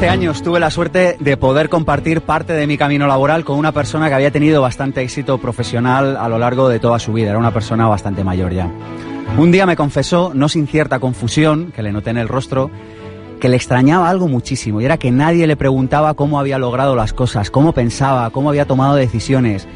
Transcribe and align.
Hace 0.00 0.08
años 0.08 0.42
tuve 0.42 0.58
la 0.60 0.70
suerte 0.70 1.18
de 1.20 1.36
poder 1.36 1.68
compartir 1.68 2.22
parte 2.22 2.54
de 2.54 2.66
mi 2.66 2.78
camino 2.78 3.06
laboral 3.06 3.44
con 3.44 3.58
una 3.58 3.72
persona 3.72 4.08
que 4.08 4.14
había 4.14 4.30
tenido 4.30 4.62
bastante 4.62 5.02
éxito 5.02 5.36
profesional 5.36 6.16
a 6.16 6.26
lo 6.26 6.38
largo 6.38 6.70
de 6.70 6.78
toda 6.78 6.98
su 6.98 7.12
vida. 7.12 7.28
Era 7.28 7.38
una 7.38 7.52
persona 7.52 7.86
bastante 7.86 8.24
mayor 8.24 8.54
ya. 8.54 8.70
Un 9.36 9.52
día 9.52 9.66
me 9.66 9.76
confesó, 9.76 10.32
no 10.32 10.48
sin 10.48 10.66
cierta 10.66 11.00
confusión, 11.00 11.70
que 11.76 11.82
le 11.82 11.92
noté 11.92 12.08
en 12.08 12.16
el 12.16 12.28
rostro, 12.28 12.70
que 13.40 13.50
le 13.50 13.56
extrañaba 13.56 14.08
algo 14.08 14.26
muchísimo 14.26 14.80
y 14.80 14.86
era 14.86 14.96
que 14.96 15.10
nadie 15.10 15.46
le 15.46 15.56
preguntaba 15.56 16.14
cómo 16.14 16.40
había 16.40 16.58
logrado 16.58 16.96
las 16.96 17.12
cosas, 17.12 17.50
cómo 17.50 17.74
pensaba, 17.74 18.30
cómo 18.30 18.48
había 18.48 18.64
tomado 18.64 18.96
decisiones. 18.96 19.68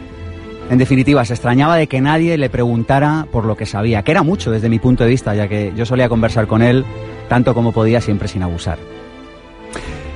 En 0.71 0.79
definitiva, 0.79 1.23
se 1.27 1.35
extrañaba 1.35 1.77
de 1.77 1.87
que 1.87 2.01
nadie 2.01 2.39
le 2.39 2.49
preguntara 2.49 3.27
por 3.31 3.45
lo 3.45 3.59
que 3.59 3.67
sabía, 3.67 4.03
que 4.03 4.13
era 4.13 4.23
mucho 4.23 4.51
desde 4.51 4.71
mi 4.71 4.79
punto 4.79 5.05
de 5.05 5.11
vista, 5.11 5.35
ya 5.35 5.49
que 5.49 5.75
yo 5.77 5.85
solía 5.85 6.09
conversar 6.09 6.47
con 6.47 6.63
él 6.63 6.87
tanto 7.29 7.53
como 7.53 7.73
podía, 7.73 8.01
siempre 8.01 8.27
sin 8.27 8.43
abusar. 8.43 8.94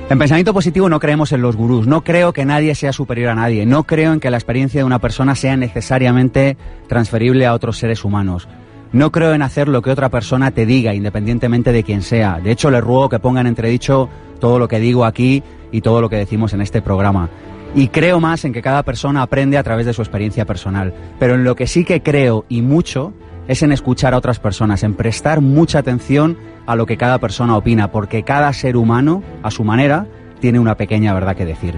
En 0.09 0.17
pensamiento 0.17 0.55
positivo 0.55 0.89
no 0.89 0.99
creemos 0.99 1.31
en 1.33 1.43
los 1.43 1.55
gurús, 1.55 1.85
no 1.85 2.03
creo 2.03 2.33
que 2.33 2.43
nadie 2.43 2.73
sea 2.73 2.91
superior 2.91 3.29
a 3.29 3.35
nadie, 3.35 3.67
no 3.67 3.83
creo 3.83 4.11
en 4.11 4.19
que 4.19 4.31
la 4.31 4.37
experiencia 4.37 4.81
de 4.81 4.83
una 4.83 4.97
persona 4.97 5.35
sea 5.35 5.55
necesariamente 5.55 6.57
transferible 6.87 7.45
a 7.45 7.53
otros 7.53 7.77
seres 7.77 8.03
humanos. 8.03 8.47
No 8.91 9.11
creo 9.11 9.35
en 9.35 9.43
hacer 9.43 9.67
lo 9.67 9.83
que 9.83 9.91
otra 9.91 10.09
persona 10.09 10.49
te 10.49 10.65
diga, 10.65 10.95
independientemente 10.95 11.71
de 11.71 11.83
quién 11.83 12.01
sea. 12.01 12.39
De 12.43 12.49
hecho, 12.49 12.71
le 12.71 12.81
ruego 12.81 13.07
que 13.07 13.19
pongan 13.19 13.45
entredicho 13.45 14.09
todo 14.39 14.57
lo 14.57 14.67
que 14.67 14.79
digo 14.79 15.05
aquí 15.05 15.43
y 15.71 15.81
todo 15.81 16.01
lo 16.01 16.09
que 16.09 16.15
decimos 16.15 16.53
en 16.53 16.61
este 16.61 16.81
programa. 16.81 17.29
Y 17.75 17.89
creo 17.89 18.19
más 18.19 18.43
en 18.45 18.53
que 18.53 18.63
cada 18.63 18.81
persona 18.81 19.21
aprende 19.21 19.59
a 19.59 19.63
través 19.63 19.85
de 19.85 19.93
su 19.93 20.01
experiencia 20.01 20.43
personal. 20.43 20.91
Pero 21.19 21.35
en 21.35 21.43
lo 21.43 21.55
que 21.55 21.67
sí 21.67 21.85
que 21.85 22.01
creo 22.01 22.45
y 22.49 22.63
mucho 22.63 23.13
es 23.49 23.63
en 23.63 23.71
escuchar 23.71 24.13
a 24.13 24.17
otras 24.17 24.39
personas, 24.39 24.83
en 24.83 24.93
prestar 24.93 25.41
mucha 25.41 25.79
atención 25.79 26.37
a 26.67 26.75
lo 26.75 26.85
que 26.85 26.97
cada 26.97 27.17
persona 27.17 27.57
opina, 27.57 27.91
porque 27.91 28.21
cada 28.21 28.53
ser 28.53 28.77
humano, 28.77 29.23
a 29.41 29.49
su 29.49 29.63
manera, 29.63 30.05
tiene 30.39 30.59
una 30.59 30.75
pequeña 30.75 31.15
verdad 31.15 31.35
que 31.35 31.45
decir. 31.45 31.73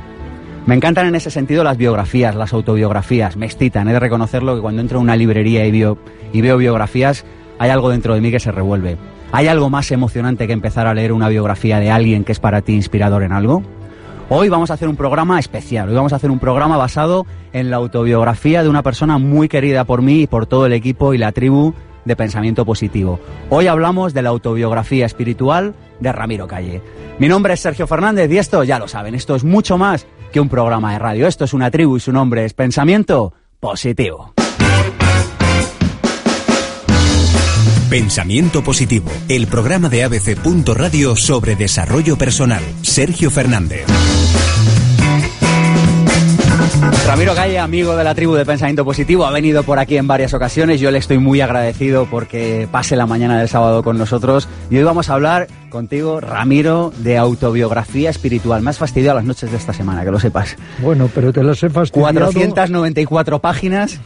Me 0.65 0.75
encantan 0.75 1.07
en 1.07 1.15
ese 1.15 1.31
sentido 1.31 1.63
las 1.63 1.77
biografías, 1.77 2.35
las 2.35 2.51
autobiografías, 2.51 3.37
me 3.37 3.45
excitan, 3.45 3.87
he 3.87 3.93
de 3.93 4.01
reconocerlo 4.01 4.55
que 4.55 4.61
cuando 4.61 4.81
entro 4.81 4.97
en 4.97 5.03
una 5.03 5.15
librería 5.15 5.65
y, 5.65 5.69
y 6.33 6.41
veo 6.41 6.57
biografías, 6.57 7.23
hay 7.57 7.69
algo 7.69 7.89
dentro 7.89 8.15
de 8.15 8.21
mí 8.21 8.31
que 8.31 8.41
se 8.41 8.51
revuelve. 8.51 8.97
¿Hay 9.31 9.47
algo 9.47 9.69
más 9.69 9.89
emocionante 9.91 10.47
que 10.47 10.53
empezar 10.53 10.87
a 10.87 10.93
leer 10.93 11.13
una 11.13 11.29
biografía 11.29 11.79
de 11.79 11.89
alguien 11.89 12.25
que 12.25 12.33
es 12.33 12.39
para 12.41 12.61
ti 12.61 12.73
inspirador 12.73 13.23
en 13.23 13.31
algo? 13.31 13.63
Hoy 14.33 14.47
vamos 14.47 14.71
a 14.71 14.75
hacer 14.75 14.87
un 14.87 14.95
programa 14.95 15.39
especial, 15.39 15.89
hoy 15.89 15.95
vamos 15.95 16.13
a 16.13 16.15
hacer 16.15 16.31
un 16.31 16.39
programa 16.39 16.77
basado 16.77 17.25
en 17.51 17.69
la 17.69 17.75
autobiografía 17.75 18.63
de 18.63 18.69
una 18.69 18.81
persona 18.81 19.17
muy 19.17 19.49
querida 19.49 19.83
por 19.83 20.01
mí 20.01 20.21
y 20.21 20.27
por 20.27 20.45
todo 20.45 20.65
el 20.65 20.71
equipo 20.71 21.13
y 21.13 21.17
la 21.17 21.33
tribu 21.33 21.73
de 22.05 22.15
pensamiento 22.15 22.65
positivo. 22.65 23.19
Hoy 23.49 23.67
hablamos 23.67 24.13
de 24.13 24.21
la 24.21 24.29
autobiografía 24.29 25.05
espiritual 25.05 25.75
de 25.99 26.13
Ramiro 26.13 26.47
Calle. 26.47 26.81
Mi 27.19 27.27
nombre 27.27 27.55
es 27.55 27.59
Sergio 27.59 27.87
Fernández 27.87 28.31
y 28.31 28.37
esto 28.37 28.63
ya 28.63 28.79
lo 28.79 28.87
saben, 28.87 29.15
esto 29.15 29.35
es 29.35 29.43
mucho 29.43 29.77
más 29.77 30.07
que 30.31 30.39
un 30.39 30.47
programa 30.47 30.93
de 30.93 30.99
radio, 30.99 31.27
esto 31.27 31.43
es 31.43 31.53
una 31.53 31.69
tribu 31.69 31.97
y 31.97 31.99
su 31.99 32.13
nombre 32.13 32.45
es 32.45 32.53
pensamiento 32.53 33.33
positivo. 33.59 34.33
Pensamiento 37.91 38.63
Positivo, 38.63 39.11
el 39.27 39.47
programa 39.47 39.89
de 39.89 40.05
ABC. 40.05 40.41
Radio 40.73 41.17
sobre 41.17 41.57
desarrollo 41.57 42.17
personal. 42.17 42.63
Sergio 42.83 43.29
Fernández. 43.29 43.85
Ramiro 47.05 47.35
Calle, 47.35 47.59
amigo 47.59 47.95
de 47.95 48.03
la 48.03 48.15
tribu 48.15 48.33
de 48.33 48.45
Pensamiento 48.45 48.83
Positivo, 48.83 49.25
ha 49.25 49.31
venido 49.31 49.63
por 49.63 49.77
aquí 49.77 49.97
en 49.97 50.07
varias 50.07 50.33
ocasiones. 50.33 50.79
Yo 50.79 50.89
le 50.89 50.97
estoy 50.97 51.19
muy 51.19 51.41
agradecido 51.41 52.07
porque 52.09 52.67
pase 52.71 52.95
la 52.95 53.05
mañana 53.05 53.37
del 53.37 53.49
sábado 53.49 53.83
con 53.83 53.97
nosotros. 53.97 54.47
Y 54.69 54.77
hoy 54.77 54.83
vamos 54.83 55.09
a 55.09 55.13
hablar 55.13 55.47
contigo, 55.69 56.19
Ramiro, 56.19 56.91
de 56.97 57.17
autobiografía 57.17 58.09
espiritual. 58.09 58.61
Me 58.61 58.71
has 58.71 58.77
fastidiado 58.77 59.17
las 59.17 59.25
noches 59.25 59.51
de 59.51 59.57
esta 59.57 59.73
semana, 59.73 60.03
que 60.03 60.11
lo 60.11 60.19
sepas. 60.19 60.55
Bueno, 60.81 61.09
pero 61.13 61.31
te 61.31 61.43
las 61.43 61.61
he 61.63 61.69
fastidiado. 61.69 62.13
494 62.13 63.39
páginas, 63.39 63.99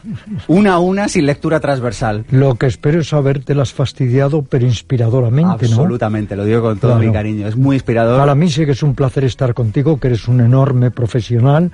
una 0.48 0.74
a 0.74 0.80
una, 0.80 1.08
sin 1.08 1.26
lectura 1.26 1.60
transversal. 1.60 2.26
Lo 2.30 2.56
que 2.56 2.66
espero 2.66 3.00
es 3.00 3.14
haberte 3.14 3.56
las 3.56 3.72
fastidiado, 3.72 4.42
pero 4.42 4.66
inspiradoramente, 4.66 5.68
¿no? 5.70 5.76
Absolutamente, 5.76 6.36
lo 6.36 6.44
digo 6.44 6.62
con 6.62 6.80
todo 6.80 6.98
mi 6.98 7.12
cariño. 7.12 7.48
Es 7.48 7.56
muy 7.56 7.78
inspirador. 7.78 8.20
Para 8.20 8.36
mí 8.36 8.50
sí 8.50 8.66
que 8.66 8.72
es 8.72 8.84
un 8.84 8.96
placer 8.96 9.24
estar 9.24 9.54
contigo, 9.54 10.00
que 10.00 10.08
eres 10.08 10.28
un 10.28 10.42
enorme 10.42 10.92
profesional 10.92 11.72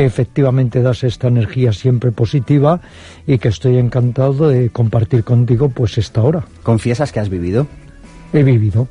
que 0.00 0.06
efectivamente 0.06 0.80
das 0.80 1.04
esta 1.04 1.28
energía 1.28 1.76
siempre 1.76 2.08
positiva 2.10 2.80
y 3.26 3.36
que 3.36 3.52
estoy 3.52 3.76
encantado 3.76 4.48
de 4.48 4.70
compartir 4.70 5.24
contigo 5.24 5.68
pues 5.68 5.98
esta 5.98 6.22
hora. 6.22 6.46
¿Confiesas 6.62 7.12
que 7.12 7.20
has 7.20 7.28
vivido? 7.28 7.66
He 8.32 8.42
vivido 8.42 8.88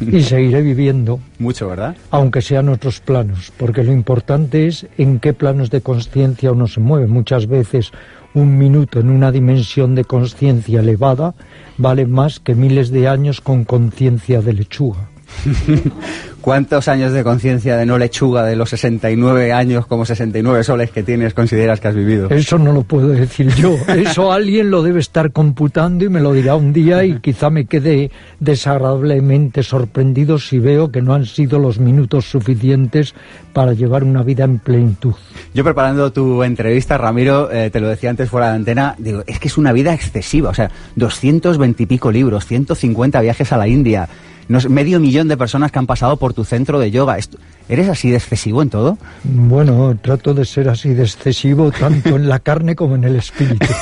y 0.00 0.22
seguiré 0.22 0.60
viviendo. 0.62 1.20
Mucho, 1.38 1.68
¿verdad? 1.68 1.94
Aunque 2.10 2.42
sean 2.42 2.68
otros 2.68 2.98
planos, 2.98 3.52
porque 3.56 3.84
lo 3.84 3.92
importante 3.92 4.66
es 4.66 4.88
en 4.98 5.20
qué 5.20 5.34
planos 5.34 5.70
de 5.70 5.82
conciencia 5.82 6.50
uno 6.50 6.66
se 6.66 6.80
mueve. 6.80 7.06
Muchas 7.06 7.46
veces 7.46 7.92
un 8.34 8.58
minuto 8.58 8.98
en 8.98 9.10
una 9.10 9.30
dimensión 9.30 9.94
de 9.94 10.02
conciencia 10.02 10.80
elevada 10.80 11.36
vale 11.78 12.06
más 12.06 12.40
que 12.40 12.56
miles 12.56 12.90
de 12.90 13.06
años 13.06 13.40
con 13.40 13.62
conciencia 13.62 14.42
de 14.42 14.52
lechuga. 14.52 15.13
¿Cuántos 16.44 16.88
años 16.88 17.12
de 17.12 17.24
conciencia 17.24 17.78
de 17.78 17.86
no 17.86 17.96
lechuga 17.96 18.44
de 18.44 18.54
los 18.54 18.68
69 18.68 19.50
años 19.54 19.86
como 19.86 20.04
69 20.04 20.62
soles 20.62 20.90
que 20.90 21.02
tienes 21.02 21.32
consideras 21.32 21.80
que 21.80 21.88
has 21.88 21.94
vivido? 21.94 22.28
Eso 22.28 22.58
no 22.58 22.70
lo 22.72 22.82
puedo 22.82 23.08
decir 23.08 23.48
yo. 23.54 23.74
Eso 23.88 24.30
alguien 24.30 24.70
lo 24.70 24.82
debe 24.82 25.00
estar 25.00 25.32
computando 25.32 26.04
y 26.04 26.10
me 26.10 26.20
lo 26.20 26.34
dirá 26.34 26.54
un 26.54 26.74
día 26.74 27.02
y 27.04 27.18
quizá 27.20 27.48
me 27.48 27.64
quede 27.64 28.10
desagradablemente 28.40 29.62
sorprendido 29.62 30.38
si 30.38 30.58
veo 30.58 30.92
que 30.92 31.00
no 31.00 31.14
han 31.14 31.24
sido 31.24 31.58
los 31.58 31.78
minutos 31.78 32.26
suficientes 32.26 33.14
para 33.54 33.72
llevar 33.72 34.04
una 34.04 34.22
vida 34.22 34.44
en 34.44 34.58
plenitud. 34.58 35.14
Yo 35.54 35.64
preparando 35.64 36.12
tu 36.12 36.42
entrevista, 36.42 36.98
Ramiro, 36.98 37.50
eh, 37.50 37.70
te 37.70 37.80
lo 37.80 37.88
decía 37.88 38.10
antes 38.10 38.28
fuera 38.28 38.50
de 38.50 38.56
antena, 38.56 38.94
digo, 38.98 39.24
es 39.26 39.38
que 39.38 39.48
es 39.48 39.56
una 39.56 39.72
vida 39.72 39.94
excesiva. 39.94 40.50
O 40.50 40.54
sea, 40.54 40.70
220 40.96 41.84
y 41.84 41.86
pico 41.86 42.12
libros, 42.12 42.44
150 42.44 43.20
viajes 43.22 43.50
a 43.50 43.56
la 43.56 43.66
India 43.66 44.08
medio 44.48 45.00
millón 45.00 45.28
de 45.28 45.36
personas 45.36 45.72
que 45.72 45.78
han 45.78 45.86
pasado 45.86 46.16
por 46.16 46.34
tu 46.34 46.44
centro 46.44 46.78
de 46.78 46.90
yoga. 46.90 47.18
¿Eres 47.68 47.88
así 47.88 48.10
de 48.10 48.16
excesivo 48.16 48.62
en 48.62 48.70
todo? 48.70 48.98
Bueno, 49.24 49.96
trato 50.00 50.34
de 50.34 50.44
ser 50.44 50.68
así 50.68 50.94
de 50.94 51.04
excesivo 51.04 51.70
tanto 51.70 52.16
en 52.16 52.28
la 52.28 52.38
carne 52.38 52.76
como 52.76 52.94
en 52.94 53.04
el 53.04 53.16
espíritu. 53.16 53.66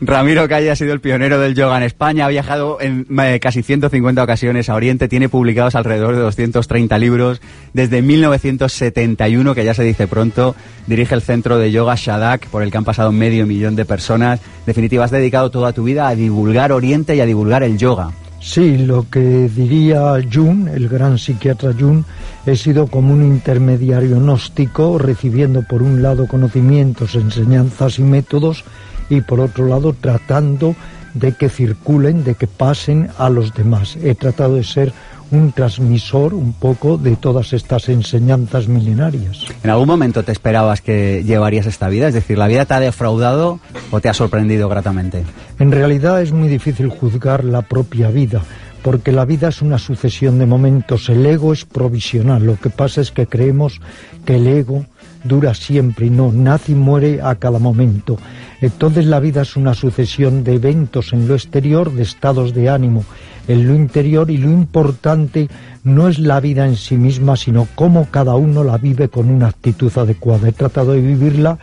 Ramiro 0.00 0.48
Calle 0.48 0.70
ha 0.70 0.76
sido 0.76 0.92
el 0.92 1.00
pionero 1.00 1.38
del 1.38 1.54
yoga 1.54 1.76
en 1.76 1.84
España, 1.84 2.26
ha 2.26 2.28
viajado 2.28 2.78
en 2.80 3.06
eh, 3.20 3.38
casi 3.40 3.62
150 3.62 4.22
ocasiones 4.22 4.68
a 4.68 4.74
Oriente, 4.74 5.08
tiene 5.08 5.28
publicados 5.28 5.74
alrededor 5.74 6.14
de 6.14 6.20
230 6.20 6.98
libros. 6.98 7.40
Desde 7.72 8.02
1971, 8.02 9.54
que 9.54 9.64
ya 9.64 9.72
se 9.72 9.82
dice 9.82 10.06
pronto, 10.06 10.54
dirige 10.86 11.14
el 11.14 11.22
centro 11.22 11.58
de 11.58 11.70
yoga 11.70 11.94
Shadak, 11.96 12.48
por 12.48 12.62
el 12.62 12.70
que 12.70 12.76
han 12.76 12.84
pasado 12.84 13.12
medio 13.12 13.46
millón 13.46 13.76
de 13.76 13.84
personas. 13.84 14.40
En 14.40 14.66
definitiva, 14.66 15.04
has 15.04 15.10
dedicado 15.10 15.50
toda 15.50 15.72
tu 15.72 15.84
vida 15.84 16.08
a 16.08 16.14
divulgar 16.14 16.72
Oriente 16.72 17.16
y 17.16 17.20
a 17.20 17.26
divulgar 17.26 17.62
el 17.62 17.78
yoga. 17.78 18.10
Sí, 18.44 18.76
lo 18.76 19.08
que 19.08 19.48
diría 19.48 20.20
Jung, 20.30 20.68
el 20.68 20.86
gran 20.86 21.18
psiquiatra 21.18 21.72
Jung, 21.72 22.04
he 22.44 22.54
sido 22.56 22.86
como 22.86 23.14
un 23.14 23.24
intermediario 23.24 24.20
gnóstico, 24.20 24.98
recibiendo 24.98 25.62
por 25.62 25.82
un 25.82 26.02
lado 26.02 26.28
conocimientos, 26.28 27.14
enseñanzas 27.14 27.98
y 27.98 28.02
métodos, 28.02 28.62
y 29.08 29.22
por 29.22 29.40
otro 29.40 29.66
lado 29.66 29.96
tratando 29.98 30.76
de 31.14 31.32
que 31.32 31.48
circulen, 31.48 32.22
de 32.22 32.34
que 32.34 32.46
pasen 32.46 33.08
a 33.16 33.30
los 33.30 33.54
demás. 33.54 33.96
He 34.02 34.14
tratado 34.14 34.56
de 34.56 34.64
ser 34.64 34.92
un 35.34 35.52
transmisor 35.52 36.32
un 36.32 36.52
poco 36.52 36.96
de 36.96 37.16
todas 37.16 37.52
estas 37.52 37.88
enseñanzas 37.88 38.68
milenarias. 38.68 39.46
¿En 39.62 39.70
algún 39.70 39.88
momento 39.88 40.22
te 40.22 40.32
esperabas 40.32 40.80
que 40.80 41.22
llevarías 41.24 41.66
esta 41.66 41.88
vida? 41.88 42.08
Es 42.08 42.14
decir, 42.14 42.38
¿la 42.38 42.46
vida 42.46 42.64
te 42.64 42.74
ha 42.74 42.80
defraudado 42.80 43.58
o 43.90 44.00
te 44.00 44.08
ha 44.08 44.14
sorprendido 44.14 44.68
gratamente? 44.68 45.24
En 45.58 45.72
realidad 45.72 46.22
es 46.22 46.32
muy 46.32 46.48
difícil 46.48 46.88
juzgar 46.88 47.44
la 47.44 47.62
propia 47.62 48.08
vida, 48.08 48.42
porque 48.82 49.12
la 49.12 49.24
vida 49.24 49.48
es 49.48 49.60
una 49.60 49.78
sucesión 49.78 50.38
de 50.38 50.46
momentos. 50.46 51.08
El 51.08 51.26
ego 51.26 51.52
es 51.52 51.64
provisional. 51.64 52.44
Lo 52.44 52.56
que 52.56 52.70
pasa 52.70 53.00
es 53.00 53.10
que 53.10 53.26
creemos 53.26 53.80
que 54.24 54.36
el 54.36 54.46
ego 54.46 54.86
dura 55.24 55.54
siempre 55.54 56.10
no, 56.10 56.30
nace 56.32 56.72
y 56.72 56.74
muere 56.74 57.20
a 57.22 57.34
cada 57.34 57.58
momento. 57.58 58.18
Entonces 58.60 59.06
la 59.06 59.20
vida 59.20 59.42
es 59.42 59.56
una 59.56 59.74
sucesión 59.74 60.44
de 60.44 60.54
eventos 60.54 61.12
en 61.12 61.26
lo 61.26 61.34
exterior, 61.34 61.92
de 61.92 62.02
estados 62.02 62.54
de 62.54 62.68
ánimo 62.68 63.04
en 63.48 63.66
lo 63.66 63.74
interior 63.74 64.30
y 64.30 64.38
lo 64.38 64.50
importante 64.50 65.48
no 65.82 66.08
es 66.08 66.18
la 66.18 66.40
vida 66.40 66.66
en 66.66 66.76
sí 66.76 66.96
misma, 66.96 67.36
sino 67.36 67.68
cómo 67.74 68.08
cada 68.10 68.36
uno 68.36 68.64
la 68.64 68.78
vive 68.78 69.08
con 69.08 69.28
una 69.28 69.48
actitud 69.48 69.92
adecuada. 69.96 70.48
He 70.48 70.52
tratado 70.52 70.92
de 70.92 71.00
vivirla 71.00 71.58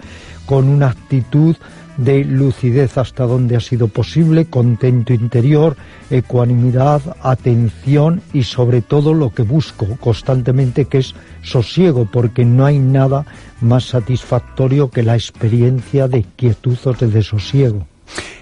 con 0.46 0.68
una 0.68 0.90
actitud 0.90 1.56
de 2.04 2.26
lucidez 2.26 2.98
hasta 2.98 3.26
donde 3.26 3.56
ha 3.56 3.60
sido 3.60 3.88
posible, 3.88 4.46
contento 4.46 5.14
interior, 5.14 5.78
ecuanimidad, 6.10 7.02
atención 7.22 8.22
y 8.34 8.44
sobre 8.44 8.82
todo 8.82 9.14
lo 9.14 9.30
que 9.30 9.44
busco 9.44 9.86
constantemente 10.00 10.86
que 10.86 11.00
es 11.00 11.14
sosiego, 11.44 12.08
porque 12.12 12.44
no 12.44 12.66
hay 12.66 12.80
nada 12.80 13.26
más 13.62 13.86
satisfactorio 13.86 14.90
que 14.90 15.04
la 15.04 15.16
experiencia 15.16 16.08
de 16.08 16.24
quietud 16.36 16.78
o 16.86 16.94
de 16.94 17.08
desosiego. 17.08 17.86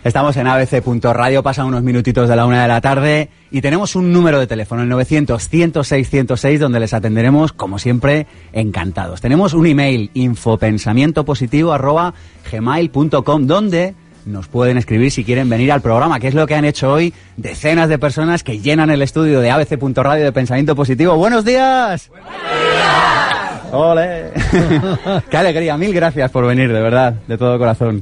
Estamos 0.04 0.38
en 0.38 0.48
abc.radio, 0.48 1.44
pasan 1.44 1.66
unos 1.66 1.83
minutitos 1.83 2.30
de 2.30 2.36
la 2.36 2.45
una 2.45 2.62
de 2.62 2.68
la 2.69 2.80
tarde 2.80 3.30
y 3.51 3.60
tenemos 3.60 3.98
un 3.98 4.13
número 4.13 4.39
de 4.39 4.48
teléfono, 4.48 4.81
el 4.81 4.89
900-106-106, 4.89 6.57
donde 6.57 6.80
les 6.80 6.94
atenderemos, 6.94 7.51
como 7.51 7.80
siempre, 7.80 8.25
encantados. 8.54 9.19
Tenemos 9.19 9.54
un 9.54 9.68
email, 9.68 10.10
infopensamientopositivo 10.13 11.74
arroba 11.74 12.13
gmail.com, 12.50 13.45
donde 13.45 13.94
nos 14.25 14.48
pueden 14.48 14.77
escribir 14.77 15.12
si 15.12 15.25
quieren 15.25 15.50
venir 15.50 15.72
al 15.72 15.81
programa, 15.81 16.19
que 16.19 16.30
es 16.30 16.33
lo 16.33 16.48
que 16.48 16.56
han 16.56 16.65
hecho 16.65 16.94
hoy 16.94 17.13
decenas 17.36 17.89
de 17.89 18.00
personas 18.00 18.44
que 18.44 18.60
llenan 18.60 18.89
el 18.89 19.01
estudio 19.01 19.42
de 19.42 19.51
abc.radio 19.51 20.24
de 20.24 20.31
Pensamiento 20.31 20.75
Positivo. 20.75 21.15
¡Buenos 21.18 21.44
días! 21.44 22.10
¡Buenos 22.10 22.30
días! 22.30 23.74
¡Ole! 23.74 24.31
¡Qué 25.30 25.38
alegría! 25.38 25.77
Mil 25.77 25.94
gracias 25.94 26.31
por 26.31 26.45
venir, 26.45 26.72
de 26.72 26.81
verdad, 26.81 27.15
de 27.27 27.38
todo 27.38 27.57
corazón. 27.57 28.01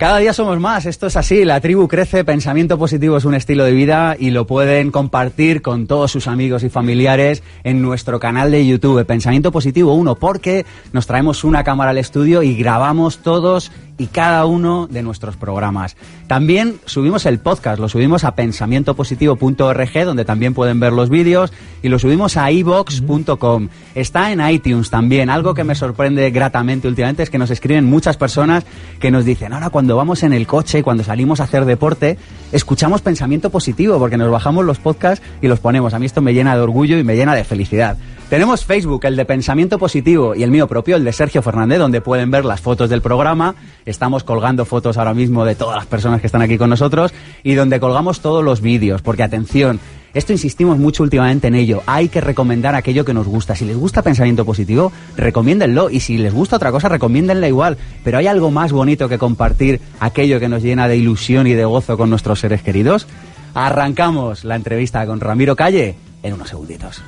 Cada 0.00 0.16
día 0.16 0.32
somos 0.32 0.58
más, 0.58 0.86
esto 0.86 1.08
es 1.08 1.16
así, 1.18 1.44
la 1.44 1.60
tribu 1.60 1.86
crece, 1.86 2.24
pensamiento 2.24 2.78
positivo 2.78 3.18
es 3.18 3.26
un 3.26 3.34
estilo 3.34 3.64
de 3.64 3.72
vida 3.72 4.16
y 4.18 4.30
lo 4.30 4.46
pueden 4.46 4.90
compartir 4.90 5.60
con 5.60 5.86
todos 5.86 6.10
sus 6.10 6.26
amigos 6.26 6.62
y 6.62 6.70
familiares 6.70 7.42
en 7.64 7.82
nuestro 7.82 8.18
canal 8.18 8.50
de 8.50 8.66
YouTube, 8.66 9.04
Pensamiento 9.04 9.52
Positivo 9.52 9.92
1, 9.92 10.14
porque 10.14 10.64
nos 10.94 11.06
traemos 11.06 11.44
una 11.44 11.64
cámara 11.64 11.90
al 11.90 11.98
estudio 11.98 12.42
y 12.42 12.56
grabamos 12.56 13.18
todos 13.18 13.72
y 14.00 14.06
cada 14.06 14.46
uno 14.46 14.86
de 14.86 15.02
nuestros 15.02 15.36
programas. 15.36 15.94
También 16.26 16.76
subimos 16.86 17.26
el 17.26 17.38
podcast, 17.38 17.78
lo 17.78 17.86
subimos 17.90 18.24
a 18.24 18.34
pensamientopositivo.org, 18.34 20.04
donde 20.06 20.24
también 20.24 20.54
pueden 20.54 20.80
ver 20.80 20.94
los 20.94 21.10
vídeos, 21.10 21.52
y 21.82 21.90
lo 21.90 21.98
subimos 21.98 22.38
a 22.38 22.50
ibox.com. 22.50 23.68
Está 23.94 24.32
en 24.32 24.40
iTunes 24.48 24.88
también. 24.88 25.28
Algo 25.28 25.52
que 25.52 25.64
me 25.64 25.74
sorprende 25.74 26.30
gratamente 26.30 26.88
últimamente 26.88 27.24
es 27.24 27.28
que 27.28 27.36
nos 27.36 27.50
escriben 27.50 27.84
muchas 27.84 28.16
personas 28.16 28.64
que 29.00 29.10
nos 29.10 29.26
dicen, 29.26 29.52
ahora 29.52 29.68
cuando 29.68 29.96
vamos 29.96 30.22
en 30.22 30.32
el 30.32 30.46
coche 30.46 30.82
cuando 30.82 31.04
salimos 31.04 31.40
a 31.40 31.44
hacer 31.44 31.66
deporte, 31.66 32.16
escuchamos 32.52 33.02
pensamiento 33.02 33.50
positivo, 33.50 33.98
porque 33.98 34.16
nos 34.16 34.30
bajamos 34.30 34.64
los 34.64 34.78
podcasts 34.78 35.22
y 35.42 35.48
los 35.48 35.60
ponemos. 35.60 35.92
A 35.92 35.98
mí 35.98 36.06
esto 36.06 36.22
me 36.22 36.32
llena 36.32 36.56
de 36.56 36.62
orgullo 36.62 36.96
y 36.96 37.04
me 37.04 37.16
llena 37.16 37.34
de 37.34 37.44
felicidad. 37.44 37.98
Tenemos 38.30 38.64
Facebook, 38.64 39.04
el 39.06 39.16
de 39.16 39.24
Pensamiento 39.24 39.76
Positivo, 39.76 40.36
y 40.36 40.44
el 40.44 40.52
mío 40.52 40.68
propio, 40.68 40.94
el 40.94 41.02
de 41.02 41.12
Sergio 41.12 41.42
Fernández, 41.42 41.80
donde 41.80 42.00
pueden 42.00 42.30
ver 42.30 42.44
las 42.44 42.60
fotos 42.60 42.88
del 42.88 43.02
programa. 43.02 43.56
Estamos 43.90 44.22
colgando 44.22 44.64
fotos 44.64 44.98
ahora 44.98 45.14
mismo 45.14 45.44
de 45.44 45.56
todas 45.56 45.74
las 45.74 45.86
personas 45.86 46.20
que 46.20 46.28
están 46.28 46.42
aquí 46.42 46.56
con 46.56 46.70
nosotros 46.70 47.12
y 47.42 47.54
donde 47.54 47.80
colgamos 47.80 48.20
todos 48.20 48.44
los 48.44 48.60
vídeos, 48.60 49.02
porque 49.02 49.24
atención, 49.24 49.80
esto 50.14 50.32
insistimos 50.32 50.78
mucho 50.78 51.02
últimamente 51.02 51.48
en 51.48 51.56
ello. 51.56 51.82
Hay 51.86 52.08
que 52.08 52.20
recomendar 52.20 52.76
aquello 52.76 53.04
que 53.04 53.12
nos 53.12 53.26
gusta. 53.26 53.56
Si 53.56 53.64
les 53.64 53.76
gusta 53.76 54.02
pensamiento 54.02 54.44
positivo, 54.44 54.92
recomiéndenlo. 55.16 55.90
Y 55.90 55.98
si 55.98 56.18
les 56.18 56.32
gusta 56.32 56.54
otra 56.54 56.70
cosa, 56.70 56.88
recomiéndenla 56.88 57.48
igual. 57.48 57.78
Pero 58.04 58.18
hay 58.18 58.28
algo 58.28 58.52
más 58.52 58.70
bonito 58.70 59.08
que 59.08 59.18
compartir 59.18 59.80
aquello 59.98 60.38
que 60.38 60.48
nos 60.48 60.62
llena 60.62 60.86
de 60.86 60.96
ilusión 60.96 61.48
y 61.48 61.54
de 61.54 61.64
gozo 61.64 61.98
con 61.98 62.10
nuestros 62.10 62.38
seres 62.38 62.62
queridos. 62.62 63.08
Arrancamos 63.54 64.44
la 64.44 64.54
entrevista 64.54 65.04
con 65.04 65.18
Ramiro 65.18 65.56
Calle 65.56 65.96
en 66.22 66.34
unos 66.34 66.48
segunditos. 66.48 67.02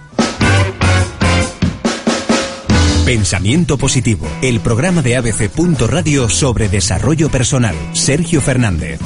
Pensamiento 3.04 3.78
Positivo, 3.78 4.28
el 4.42 4.60
programa 4.60 5.02
de 5.02 5.16
ABC. 5.16 5.50
Radio 5.88 6.28
sobre 6.28 6.68
desarrollo 6.68 7.28
personal. 7.30 7.74
Sergio 7.94 8.40
Fernández. 8.40 9.00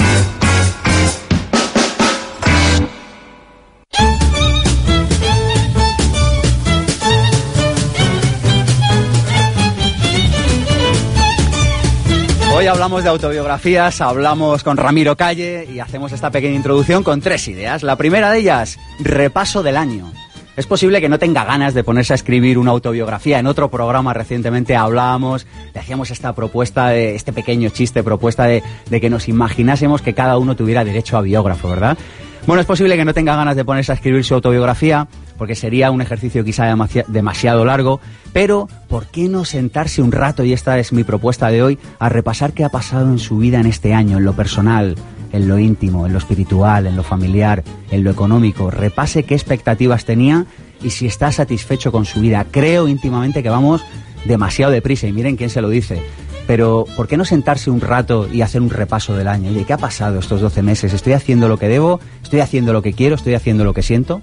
Hoy 12.55 12.67
hablamos 12.67 13.03
de 13.03 13.09
autobiografías, 13.09 14.03
hablamos 14.03 14.63
con 14.63 14.77
Ramiro 14.77 15.17
Calle 15.17 15.67
y 15.73 15.81
hacemos 15.81 16.13
esta 16.13 16.31
pequeña 16.31 16.57
introducción 16.57 17.03
con 17.03 17.23
tres 17.23 17.49
ideas. 17.49 17.83
La 17.83 17.97
primera 17.97 18.31
de 18.31 18.41
ellas, 18.41 18.79
repaso 18.99 19.63
del 19.63 19.79
año. 19.79 20.13
Es 20.57 20.67
posible 20.67 21.03
que 21.03 21.11
no 21.11 21.19
tenga 21.19 21.45
ganas 21.45 21.75
de 21.75 21.85
ponerse 21.85 22.15
a 22.15 22.17
escribir 22.17 22.57
una 22.57 22.71
autobiografía. 22.71 23.39
En 23.39 23.47
otro 23.47 23.71
programa 23.71 24.15
recientemente 24.15 24.75
hablábamos, 24.75 25.47
le 25.75 25.81
hacíamos 25.81 26.11
esta 26.11 26.35
propuesta, 26.35 26.89
de, 26.89 27.15
este 27.15 27.35
pequeño 27.35 27.69
chiste, 27.69 28.03
propuesta 28.03 28.45
de, 28.45 28.63
de 28.89 29.01
que 29.01 29.11
nos 29.11 29.29
imaginásemos 29.29 30.01
que 30.01 30.15
cada 30.15 30.39
uno 30.39 30.57
tuviera 30.57 30.83
derecho 30.83 31.19
a 31.19 31.21
biógrafo, 31.21 31.69
¿verdad? 31.69 31.99
Bueno, 32.47 32.61
es 32.61 32.67
posible 32.67 32.97
que 32.97 33.05
no 33.05 33.13
tenga 33.13 33.35
ganas 33.35 33.57
de 33.57 33.65
ponerse 33.65 33.93
a 33.93 33.97
escribir 33.97 34.25
su 34.25 34.33
autobiografía, 34.33 35.09
porque 35.37 35.57
sería 35.57 35.91
un 35.91 36.01
ejercicio 36.01 36.45
quizá 36.45 36.73
demasiado 37.09 37.65
largo, 37.65 38.01
pero 38.33 38.69
¿por 38.89 39.07
qué 39.07 39.29
no 39.29 39.45
sentarse 39.45 40.01
un 40.01 40.13
rato, 40.13 40.45
y 40.45 40.53
esta 40.53 40.79
es 40.79 40.93
mi 40.93 41.03
propuesta 41.03 41.49
de 41.49 41.63
hoy, 41.63 41.79
a 41.99 42.09
repasar 42.09 42.53
qué 42.53 42.65
ha 42.65 42.69
pasado 42.69 43.11
en 43.11 43.19
su 43.19 43.39
vida 43.39 43.59
en 43.59 43.67
este 43.67 43.95
año, 43.95 44.19
en 44.19 44.25
lo 44.25 44.33
personal, 44.33 44.95
en 45.33 45.49
lo 45.49 45.59
íntimo, 45.59 46.07
en 46.07 46.13
lo 46.13 46.19
espiritual, 46.19 46.87
en 46.87 46.97
lo 46.97 47.03
familiar, 47.03 47.63
en 47.91 48.05
lo 48.05 48.11
económico. 48.11 48.71
Repase 48.71 49.25
qué 49.25 49.35
expectativas 49.35 50.05
tenía 50.05 50.47
y 50.83 50.91
si 50.91 51.07
está 51.07 51.33
satisfecho 51.33 51.93
con 51.93 52.05
su 52.05 52.21
vida. 52.21 52.47
Creo 52.51 52.89
íntimamente 52.89 53.43
que 53.43 53.51
vamos 53.51 53.85
demasiado 54.25 54.73
deprisa 54.73 55.07
y 55.07 55.13
miren 55.13 55.37
quién 55.37 55.51
se 55.51 55.61
lo 55.61 55.69
dice. 55.69 56.03
Pero, 56.47 56.87
¿por 56.97 57.09
qué 57.09 57.17
no 57.17 57.25
sentarse 57.25 57.71
un 57.71 57.81
rato 57.81 58.29
y 58.33 58.43
hacer 58.43 58.61
un 58.61 58.71
repaso 58.71 59.17
del 59.17 59.27
año? 59.27 59.51
Oye, 59.51 59.65
¿qué 59.65 59.73
ha 59.73 59.79
pasado 59.79 60.21
estos 60.21 60.41
12 60.41 60.63
meses? 60.63 60.95
¿Estoy 60.95 61.15
haciendo 61.15 61.49
lo 61.49 61.59
que 61.59 61.69
debo? 61.69 61.99
¿Estoy 62.23 62.39
haciendo 62.41 62.73
lo 62.73 62.83
que 62.83 62.93
quiero? 62.93 63.17
¿Estoy 63.17 63.35
haciendo 63.35 63.65
lo 63.65 63.75
que 63.75 63.83
siento? 63.83 64.23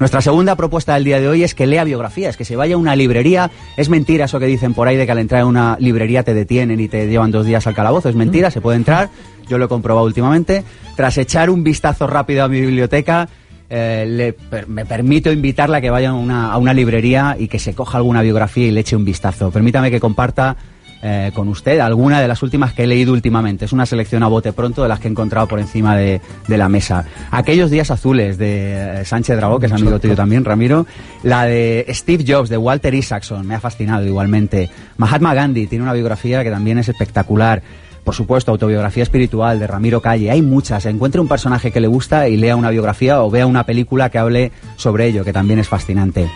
Nuestra 0.00 0.22
segunda 0.22 0.56
propuesta 0.56 0.94
del 0.94 1.04
día 1.04 1.20
de 1.20 1.28
hoy 1.28 1.42
es 1.42 1.54
que 1.54 1.66
lea 1.66 1.84
biografías, 1.84 2.38
que 2.38 2.46
se 2.46 2.56
vaya 2.56 2.74
a 2.74 2.78
una 2.78 2.96
librería. 2.96 3.50
Es 3.76 3.90
mentira 3.90 4.24
eso 4.24 4.40
que 4.40 4.46
dicen 4.46 4.72
por 4.72 4.88
ahí 4.88 4.96
de 4.96 5.04
que 5.04 5.12
al 5.12 5.18
entrar 5.18 5.42
a 5.42 5.46
una 5.46 5.76
librería 5.78 6.22
te 6.22 6.32
detienen 6.32 6.80
y 6.80 6.88
te 6.88 7.06
llevan 7.06 7.30
dos 7.30 7.44
días 7.44 7.66
al 7.66 7.74
calabozo. 7.74 8.08
Es 8.08 8.14
mentira, 8.14 8.50
se 8.50 8.62
puede 8.62 8.78
entrar. 8.78 9.10
Yo 9.46 9.58
lo 9.58 9.66
he 9.66 9.68
comprobado 9.68 10.06
últimamente. 10.06 10.64
Tras 10.96 11.18
echar 11.18 11.50
un 11.50 11.62
vistazo 11.62 12.06
rápido 12.06 12.44
a 12.44 12.48
mi 12.48 12.62
biblioteca, 12.62 13.28
eh, 13.68 14.34
me 14.68 14.86
permito 14.86 15.30
invitarla 15.30 15.76
a 15.76 15.80
que 15.82 15.90
vaya 15.90 16.10
a 16.10 16.14
una, 16.14 16.50
a 16.50 16.56
una 16.56 16.72
librería 16.72 17.36
y 17.38 17.48
que 17.48 17.58
se 17.58 17.74
coja 17.74 17.98
alguna 17.98 18.22
biografía 18.22 18.68
y 18.68 18.70
le 18.70 18.80
eche 18.80 18.96
un 18.96 19.04
vistazo. 19.04 19.50
Permítame 19.50 19.90
que 19.90 20.00
comparta 20.00 20.56
eh, 21.02 21.30
con 21.34 21.48
usted 21.48 21.78
alguna 21.80 22.20
de 22.20 22.28
las 22.28 22.42
últimas 22.42 22.72
que 22.72 22.84
he 22.84 22.86
leído 22.86 23.12
últimamente. 23.12 23.64
Es 23.64 23.72
una 23.72 23.86
selección 23.86 24.22
a 24.22 24.28
bote 24.28 24.52
pronto 24.52 24.82
de 24.82 24.88
las 24.88 25.00
que 25.00 25.08
he 25.08 25.10
encontrado 25.10 25.46
por 25.46 25.58
encima 25.58 25.96
de, 25.96 26.20
la 26.48 26.68
mesa. 26.68 27.06
Aquellos 27.30 27.70
días 27.70 27.90
azules 27.90 28.36
de 28.36 29.00
eh, 29.00 29.04
Sánchez 29.04 29.36
Dragó, 29.36 29.58
que 29.58 29.66
es 29.66 29.72
amigo 29.72 29.98
tuyo 29.98 30.14
también, 30.14 30.44
Ramiro. 30.44 30.86
La 31.22 31.44
de 31.44 31.86
Steve 31.90 32.24
Jobs, 32.26 32.48
de 32.50 32.58
Walter 32.58 32.92
Isaacson, 32.92 33.46
me 33.46 33.54
ha 33.54 33.60
fascinado 33.60 34.04
igualmente. 34.06 34.68
Mahatma 34.98 35.32
Gandhi 35.32 35.66
tiene 35.66 35.84
una 35.84 35.92
biografía 35.94 36.42
que 36.44 36.50
también 36.50 36.78
es 36.78 36.88
espectacular. 36.88 37.62
Por 38.10 38.16
supuesto, 38.16 38.50
autobiografía 38.50 39.04
espiritual 39.04 39.60
de 39.60 39.68
Ramiro 39.68 40.00
Calle. 40.00 40.32
Hay 40.32 40.42
muchas. 40.42 40.84
Encuentre 40.84 41.20
un 41.20 41.28
personaje 41.28 41.70
que 41.70 41.78
le 41.78 41.86
gusta 41.86 42.28
y 42.28 42.36
lea 42.36 42.56
una 42.56 42.70
biografía 42.70 43.22
o 43.22 43.30
vea 43.30 43.46
una 43.46 43.64
película 43.64 44.10
que 44.10 44.18
hable 44.18 44.50
sobre 44.74 45.06
ello, 45.06 45.24
que 45.24 45.32
también 45.32 45.60
es 45.60 45.68
fascinante. 45.68 46.28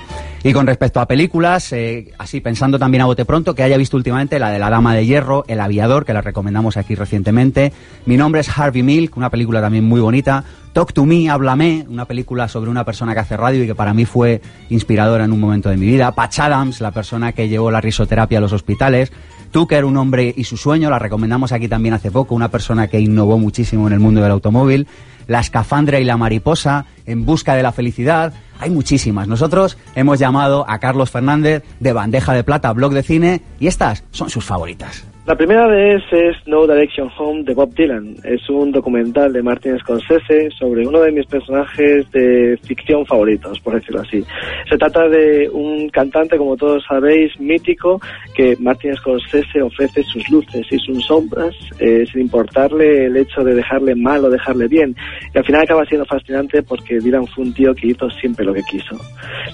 Y 0.44 0.52
con 0.52 0.68
respecto 0.68 1.00
a 1.00 1.08
películas, 1.08 1.72
eh, 1.72 2.12
así 2.16 2.40
pensando 2.40 2.78
también 2.78 3.00
a 3.00 3.06
bote 3.06 3.24
pronto, 3.24 3.56
que 3.56 3.64
haya 3.64 3.76
visto 3.76 3.96
últimamente 3.96 4.38
la 4.38 4.50
de 4.50 4.60
La 4.60 4.70
Dama 4.70 4.94
de 4.94 5.04
Hierro, 5.04 5.44
El 5.48 5.58
Aviador, 5.58 6.04
que 6.04 6.12
la 6.12 6.20
recomendamos 6.20 6.76
aquí 6.76 6.94
recientemente. 6.94 7.72
Mi 8.06 8.16
nombre 8.16 8.42
es 8.42 8.56
Harvey 8.56 8.84
Milk, 8.84 9.16
una 9.16 9.30
película 9.30 9.60
también 9.60 9.84
muy 9.84 10.00
bonita. 10.00 10.44
Talk 10.74 10.92
to 10.92 11.04
Me, 11.04 11.30
Háblame, 11.30 11.86
una 11.88 12.04
película 12.04 12.46
sobre 12.46 12.70
una 12.70 12.84
persona 12.84 13.14
que 13.14 13.20
hace 13.20 13.36
radio 13.36 13.64
y 13.64 13.66
que 13.66 13.74
para 13.74 13.94
mí 13.94 14.04
fue 14.04 14.42
inspiradora 14.70 15.24
en 15.24 15.32
un 15.32 15.40
momento 15.40 15.70
de 15.70 15.76
mi 15.76 15.86
vida. 15.86 16.12
Patch 16.12 16.40
Adams, 16.40 16.80
la 16.80 16.92
persona 16.92 17.32
que 17.32 17.48
llevó 17.48 17.70
la 17.70 17.80
risoterapia 17.80 18.38
a 18.38 18.40
los 18.40 18.52
hospitales. 18.52 19.10
Tucker, 19.54 19.84
un 19.84 19.96
hombre 19.96 20.34
y 20.36 20.42
su 20.42 20.56
sueño, 20.56 20.90
la 20.90 20.98
recomendamos 20.98 21.52
aquí 21.52 21.68
también 21.68 21.94
hace 21.94 22.10
poco, 22.10 22.34
una 22.34 22.50
persona 22.50 22.88
que 22.88 22.98
innovó 22.98 23.38
muchísimo 23.38 23.86
en 23.86 23.92
el 23.92 24.00
mundo 24.00 24.20
del 24.20 24.32
automóvil. 24.32 24.88
La 25.28 25.38
escafandra 25.38 26.00
y 26.00 26.04
la 26.04 26.16
mariposa, 26.16 26.86
En 27.06 27.24
busca 27.24 27.54
de 27.54 27.62
la 27.62 27.70
felicidad. 27.70 28.32
Hay 28.58 28.70
muchísimas. 28.70 29.28
Nosotros 29.28 29.78
hemos 29.94 30.18
llamado 30.18 30.68
a 30.68 30.80
Carlos 30.80 31.12
Fernández 31.12 31.62
de 31.78 31.92
Bandeja 31.92 32.32
de 32.32 32.42
Plata, 32.42 32.72
blog 32.72 32.94
de 32.94 33.04
cine, 33.04 33.42
y 33.60 33.68
estas 33.68 34.02
son 34.10 34.28
sus 34.28 34.44
favoritas. 34.44 35.04
La 35.26 35.34
primera 35.36 35.66
vez 35.66 36.02
es 36.12 36.36
No 36.46 36.66
Direction 36.66 37.08
Home 37.18 37.44
de 37.44 37.54
Bob 37.54 37.72
Dylan. 37.72 38.14
Es 38.24 38.46
un 38.50 38.70
documental 38.70 39.32
de 39.32 39.42
Martin 39.42 39.78
Scorsese 39.78 40.50
sobre 40.50 40.86
uno 40.86 41.00
de 41.00 41.12
mis 41.12 41.24
personajes 41.24 42.10
de 42.10 42.58
ficción 42.62 43.06
favoritos, 43.06 43.58
por 43.60 43.72
decirlo 43.72 44.02
así. 44.02 44.22
Se 44.68 44.76
trata 44.76 45.08
de 45.08 45.48
un 45.50 45.88
cantante, 45.88 46.36
como 46.36 46.58
todos 46.58 46.84
sabéis, 46.86 47.40
mítico, 47.40 48.02
que 48.34 48.54
Martin 48.60 48.94
Scorsese 48.96 49.62
ofrece 49.62 50.02
sus 50.02 50.28
luces 50.28 50.66
y 50.70 50.78
sus 50.80 51.02
sombras 51.06 51.54
eh, 51.78 52.04
sin 52.12 52.20
importarle 52.20 53.06
el 53.06 53.16
hecho 53.16 53.42
de 53.42 53.54
dejarle 53.54 53.94
mal 53.94 54.26
o 54.26 54.28
dejarle 54.28 54.68
bien. 54.68 54.94
Y 55.34 55.38
al 55.38 55.44
final 55.46 55.62
acaba 55.62 55.86
siendo 55.86 56.04
fascinante 56.04 56.62
porque 56.62 56.98
Dylan 56.98 57.26
fue 57.28 57.44
un 57.44 57.54
tío 57.54 57.74
que 57.74 57.86
hizo 57.86 58.10
siempre 58.10 58.44
lo 58.44 58.52
que 58.52 58.62
quiso. 58.70 59.00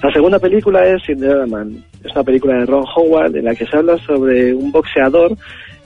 La 0.03 0.13
segunda 0.13 0.41
película 0.41 0.85
es 0.85 1.01
Cinderella 1.07 1.47
Man. 1.47 1.77
Es 2.05 2.11
una 2.13 2.25
película 2.25 2.55
de 2.55 2.67
Ron 2.67 2.85
Howard 2.97 3.37
en 3.37 3.45
la 3.45 3.55
que 3.55 3.67
se 3.67 3.77
habla 3.77 3.97
sobre 3.99 4.53
un 4.53 4.73
boxeador 4.73 5.37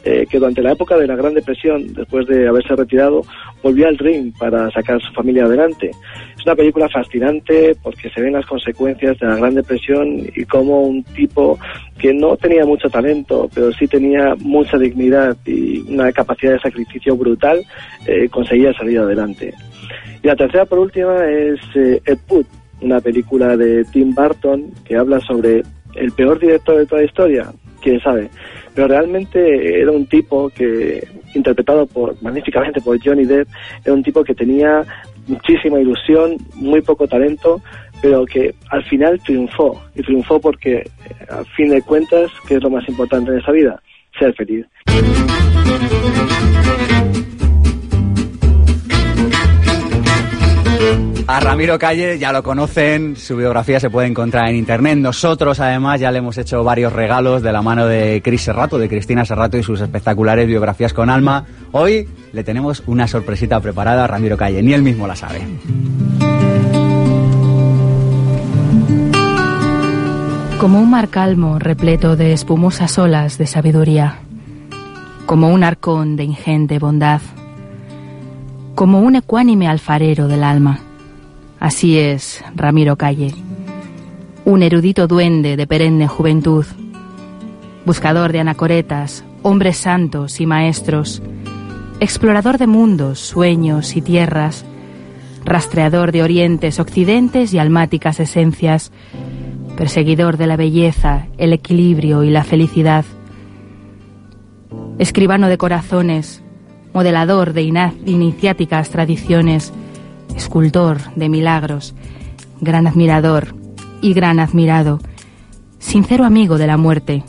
eh, 0.05 0.27
que 0.29 0.39
durante 0.39 0.63
la 0.63 0.73
época 0.73 0.97
de 0.99 1.07
la 1.07 1.17
Gran 1.17 1.35
Depresión, 1.35 1.95
después 1.95 2.27
de 2.27 2.47
haberse 2.47 2.77
retirado, 2.77 3.23
volvió 3.63 3.89
al 3.89 3.97
ring 3.97 4.33
para 4.39 4.71
sacar 4.71 4.97
a 4.97 5.01
su 5.01 5.13
familia 5.13 5.45
adelante. 5.45 5.91
Es 6.37 6.45
una 6.45 6.55
película 6.55 6.89
fascinante 6.89 7.75
porque 7.83 8.11
se 8.11 8.21
ven 8.21 8.35
las 8.35 8.47
consecuencias 8.47 9.19
de 9.19 9.27
la 9.27 9.37
Gran 9.37 9.55
Depresión 9.55 10.19
y 10.35 10.45
cómo 10.45 10.83
un 10.83 11.03
tipo 11.05 11.59
que 11.99 12.13
no 12.13 12.37
tenía 12.37 12.67
mucho 12.67 12.91
talento, 12.91 13.49
pero 13.55 13.73
sí 13.73 13.87
tenía 13.87 14.35
mucha 14.41 14.77
dignidad 14.77 15.37
y 15.47 15.81
una 15.91 16.13
capacidad 16.13 16.53
de 16.53 16.61
sacrificio 16.61 17.17
brutal, 17.17 17.65
eh, 18.07 18.29
conseguía 18.29 18.73
salir 18.75 18.99
adelante. 18.99 19.55
Y 20.23 20.27
la 20.27 20.37
tercera, 20.37 20.67
por 20.67 20.81
última, 20.81 21.25
es 21.27 21.61
eh, 21.75 22.01
Ed 22.05 22.19
Wood, 22.29 22.47
una 22.81 23.01
película 23.01 23.57
de 23.57 23.85
Tim 23.85 24.15
Burton 24.15 24.71
que 24.85 24.97
habla 24.97 25.21
sobre 25.21 25.63
el 25.97 26.13
peor 26.13 26.39
director 26.39 26.79
de 26.79 26.87
toda 26.87 27.01
la 27.01 27.07
historia, 27.07 27.53
quién 27.83 28.01
sabe. 28.01 28.29
Pero 28.75 28.89
realmente 28.89 29.81
era 29.81 29.93
un 29.93 30.07
tipo 30.07 30.49
que, 30.51 31.07
interpretado 31.35 31.87
por 31.87 32.21
magníficamente 32.23 32.81
por 32.81 32.99
Johnny 33.03 33.25
Depp, 33.25 33.49
era 33.85 33.95
un 33.95 34.03
tipo 34.03 34.25
que 34.25 34.35
tenía 34.35 34.83
muchísima 35.27 35.81
ilusión, 35.81 36.37
muy 36.57 36.83
poco 36.83 37.07
talento, 37.07 37.61
pero 38.03 38.27
que 38.27 38.55
al 38.71 38.85
final 38.85 39.21
triunfó. 39.25 39.81
Y 39.95 40.03
triunfó 40.03 40.41
porque, 40.41 40.91
a 41.29 41.45
fin 41.57 41.71
de 41.71 41.83
cuentas, 41.83 42.31
que 42.47 42.57
es 42.57 42.63
lo 42.63 42.71
más 42.71 42.87
importante 42.89 43.31
en 43.31 43.39
esa 43.39 43.53
vida, 43.53 43.81
ser 44.19 44.35
feliz. 44.35 44.67
A 51.27 51.41
Ramiro 51.41 51.79
Calle 51.79 52.19
ya 52.19 52.33
lo 52.33 52.43
conocen, 52.43 53.17
su 53.17 53.37
biografía 53.37 53.81
se 53.81 53.89
puede 53.89 54.09
encontrar 54.09 54.49
en 54.51 54.57
internet. 54.57 54.99
Nosotros 54.99 55.59
además 55.59 55.99
ya 55.99 56.11
le 56.11 56.19
hemos 56.19 56.37
hecho 56.37 56.63
varios 56.63 56.93
regalos 56.93 57.43
de 57.43 57.51
la 57.51 57.63
mano 57.63 57.87
de 57.87 58.21
Cris 58.23 58.43
Serrato, 58.43 58.79
de 58.79 58.89
Cristina 58.91 59.25
Serrato 59.25 59.57
y 59.57 59.63
sus 59.63 59.81
espectaculares 59.81 60.47
biografías 60.47 60.93
con 60.93 61.09
alma. 61.09 61.47
Hoy 61.73 62.07
le 62.33 62.45
tenemos 62.45 62.83
una 62.87 63.09
sorpresita 63.09 63.59
preparada 63.61 64.05
a 64.05 64.07
Ramiro 64.07 64.37
Calle, 64.37 64.63
ni 64.63 64.75
él 64.75 64.83
mismo 64.83 65.07
la 65.07 65.17
sabe. 65.17 65.41
Como 70.59 70.81
un 70.81 70.91
mar 70.91 71.09
calmo 71.09 71.59
repleto 71.59 72.17
de 72.17 72.33
espumosas 72.33 72.99
olas 72.99 73.39
de 73.39 73.47
sabiduría, 73.47 74.19
como 75.25 75.49
un 75.49 75.65
arcón 75.65 76.17
de 76.17 76.25
ingente 76.25 76.79
bondad, 76.79 77.23
como 78.75 79.01
un 79.01 79.17
ecuánime 79.17 79.69
alfarero 79.69 80.29
del 80.29 80.43
alma. 80.43 80.81
Así 81.61 81.99
es, 81.99 82.45
Ramiro 82.55 82.97
Calle, 82.97 83.35
un 84.45 84.63
erudito 84.63 85.07
duende 85.07 85.57
de 85.57 85.67
perenne 85.67 86.09
juventud, 86.09 86.67
buscador 87.87 88.33
de 88.33 88.41
anacoretas, 88.41 89.25
hombres 89.43 89.77
santos 89.77 90.41
y 90.41 90.47
maestros, 90.47 91.23
explorador 92.01 92.59
de 92.59 92.67
mundos, 92.67 93.21
sueños 93.21 93.97
y 93.97 94.03
tierras, 94.03 94.65
rastreador 95.45 96.13
de 96.13 96.23
orientes, 96.23 96.81
occidentes 96.81 97.55
y 97.55 97.59
almáticas 97.59 98.21
esencias, 98.21 98.91
perseguidor 99.77 100.37
de 100.37 100.47
la 100.47 100.57
belleza, 100.57 101.27
el 101.39 101.53
equilibrio 101.53 102.25
y 102.25 102.31
la 102.31 102.45
felicidad, 102.45 103.05
escribano 104.99 105.49
de 105.49 105.59
corazones, 105.59 106.44
modelador 106.95 107.53
de 107.53 107.63
iniciáticas 107.63 108.89
tradiciones, 108.89 109.73
escultor 110.37 110.99
de 111.17 111.29
milagros, 111.29 111.95
gran 112.61 112.87
admirador 112.87 113.55
y 114.01 114.15
gran 114.15 114.39
admirado, 114.39 115.01
sincero 115.81 116.25
amigo 116.25 116.57
de 116.57 116.69
la 116.69 116.77
muerte, 116.77 117.25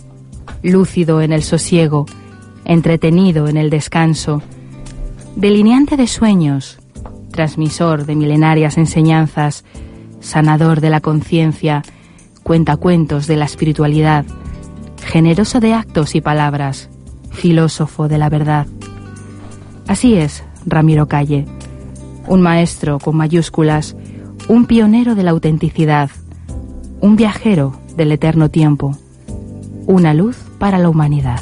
lúcido 0.62 1.22
en 1.22 1.34
el 1.34 1.42
sosiego, 1.42 2.06
entretenido 2.64 3.48
en 3.48 3.58
el 3.58 3.72
descanso, 3.72 4.44
delineante 5.36 5.98
de 5.98 6.08
sueños, 6.08 6.80
transmisor 7.32 8.06
de 8.06 8.16
milenarias 8.16 8.78
enseñanzas, 8.78 9.66
sanador 10.20 10.80
de 10.80 10.92
la 10.92 11.02
conciencia, 11.02 11.82
cuentacuentos 12.44 13.26
de 13.26 13.36
la 13.36 13.46
espiritualidad, 13.46 14.26
generoso 15.04 15.60
de 15.60 15.74
actos 15.74 16.14
y 16.14 16.22
palabras, 16.22 16.90
filósofo 17.32 18.08
de 18.08 18.20
la 18.20 18.30
verdad. 18.30 18.68
Así 19.88 20.16
es, 20.16 20.44
Ramiro 20.66 21.08
Calle 21.08 21.46
un 22.28 22.42
maestro 22.42 23.00
con 23.00 23.16
mayúsculas, 23.16 23.96
un 24.48 24.66
pionero 24.66 25.16
de 25.16 25.24
la 25.24 25.32
autenticidad, 25.32 26.10
un 27.02 27.16
viajero 27.16 27.80
del 27.96 28.12
eterno 28.12 28.50
tiempo, 28.50 28.98
una 29.86 30.14
luz 30.14 30.38
para 30.60 30.78
la 30.80 30.90
humanidad. 30.90 31.40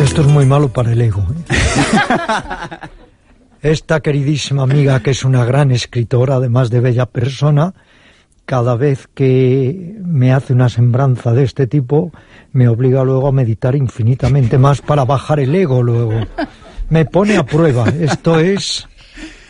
Esto 0.00 0.20
es 0.20 0.26
muy 0.28 0.44
malo 0.44 0.68
para 0.68 0.92
el 0.92 1.00
ego. 1.00 1.22
¿eh? 1.22 1.54
Esta 3.62 4.00
queridísima 4.00 4.62
amiga, 4.62 5.00
que 5.00 5.10
es 5.10 5.24
una 5.24 5.44
gran 5.44 5.70
escritora, 5.70 6.36
además 6.36 6.70
de 6.70 6.80
bella 6.80 7.06
persona, 7.06 7.74
cada 8.46 8.76
vez 8.76 9.08
que 9.12 9.96
me 10.02 10.32
hace 10.32 10.52
una 10.52 10.68
sembranza 10.68 11.34
de 11.34 11.42
este 11.42 11.66
tipo, 11.66 12.12
me 12.52 12.68
obliga 12.68 13.04
luego 13.04 13.28
a 13.28 13.32
meditar 13.32 13.74
infinitamente 13.76 14.56
más 14.56 14.80
para 14.80 15.04
bajar 15.04 15.40
el 15.40 15.54
ego 15.54 15.82
luego 15.82 16.14
me 16.88 17.04
pone 17.04 17.36
a 17.36 17.44
prueba. 17.44 17.88
Esto 17.88 18.38
es 18.38 18.88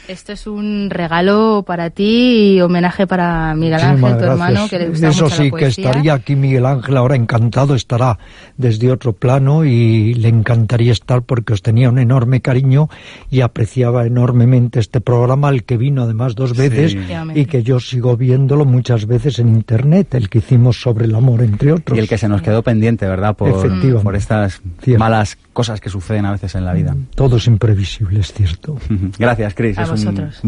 esto 0.09 0.33
es 0.33 0.47
un 0.47 0.89
regalo 0.91 1.65
para 1.67 1.91
ti 1.91 2.55
y 2.55 2.61
homenaje 2.61 3.07
para 3.07 3.55
Miguel 3.55 3.81
Ángel, 3.81 4.19
tu 4.19 4.25
hermano, 4.25 4.69
que 4.69 4.79
le 4.79 4.89
gusta 4.89 5.09
Eso 5.09 5.25
mucho 5.25 5.37
sí, 5.37 5.51
la 5.51 5.59
que 5.59 5.67
estaría 5.67 6.15
aquí 6.15 6.37
Miguel 6.37 6.67
Ángel 6.67 6.97
ahora 6.97 7.17
encantado, 7.17 7.75
estará 7.75 8.19
desde 8.57 8.91
otro 8.91 9.13
plano 9.13 9.65
y 9.65 10.15
le 10.15 10.29
encantaría 10.29 10.93
estar 10.93 11.23
porque 11.23 11.53
os 11.53 11.63
tenía 11.63 11.89
un 11.89 11.99
enorme 11.99 12.41
cariño 12.41 12.89
y 13.31 13.41
apreciaba 13.41 14.07
enormemente 14.07 14.81
este 14.81 15.01
programa, 15.01 15.49
al 15.49 15.65
que 15.65 15.77
vino 15.77 16.03
además 16.03 16.35
dos 16.35 16.57
veces 16.57 16.97
y 17.35 17.47
que 17.47 17.63
yo 17.63 17.81
sigo 17.81 18.17
viéndolo 18.17 18.65
muchas 18.65 19.07
veces 19.07 19.39
en 19.39 19.49
internet, 19.49 20.15
el 20.15 20.29
que 20.29 20.39
hicimos 20.39 20.81
sobre 20.81 21.07
el 21.07 21.15
amor, 21.15 21.43
entre 21.43 21.73
otros. 21.73 21.97
Y 21.97 22.01
el 22.01 22.09
que 22.09 22.19
se 22.19 22.29
nos 22.29 22.43
quedó 22.43 22.63
pendiente, 22.63 23.07
¿verdad? 23.07 23.37
Por, 23.37 24.03
por 24.03 24.17
estas 24.17 24.61
malas 24.99 25.39
cosas 25.53 25.81
que 25.81 25.89
suceden 25.89 26.27
a 26.27 26.33
veces 26.33 26.55
en 26.55 26.65
la 26.65 26.75
vida. 26.75 26.95
Todo 27.15 27.39
es 27.39 27.47
imprevisible, 27.47 28.21
es 28.21 28.33
cierto. 28.33 28.77
Gracias, 29.19 29.55
Cris 29.55 29.77
un, 29.96 29.96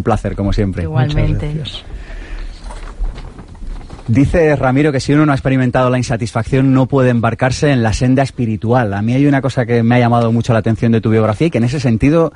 placer, 0.03 0.35
como 0.35 0.53
siempre. 0.53 0.85
Igualmente. 0.85 1.63
Dice 4.09 4.57
Ramiro 4.57 4.91
que 4.91 5.01
si 5.01 5.13
uno 5.13 5.27
no 5.27 5.33
ha 5.33 5.35
experimentado 5.35 5.91
la 5.91 5.99
insatisfacción 5.99 6.73
no 6.73 6.87
puede 6.87 7.11
embarcarse 7.11 7.71
en 7.71 7.83
la 7.83 7.93
senda 7.93 8.23
espiritual. 8.23 8.95
A 8.95 9.03
mí 9.03 9.13
hay 9.13 9.27
una 9.27 9.43
cosa 9.43 9.67
que 9.67 9.83
me 9.83 9.97
ha 9.97 9.99
llamado 9.99 10.33
mucho 10.33 10.55
la 10.55 10.61
atención 10.61 10.93
de 10.93 11.03
tu 11.03 11.11
biografía 11.11 11.49
y 11.49 11.51
que 11.51 11.59
en 11.59 11.65
ese 11.65 11.79
sentido 11.79 12.33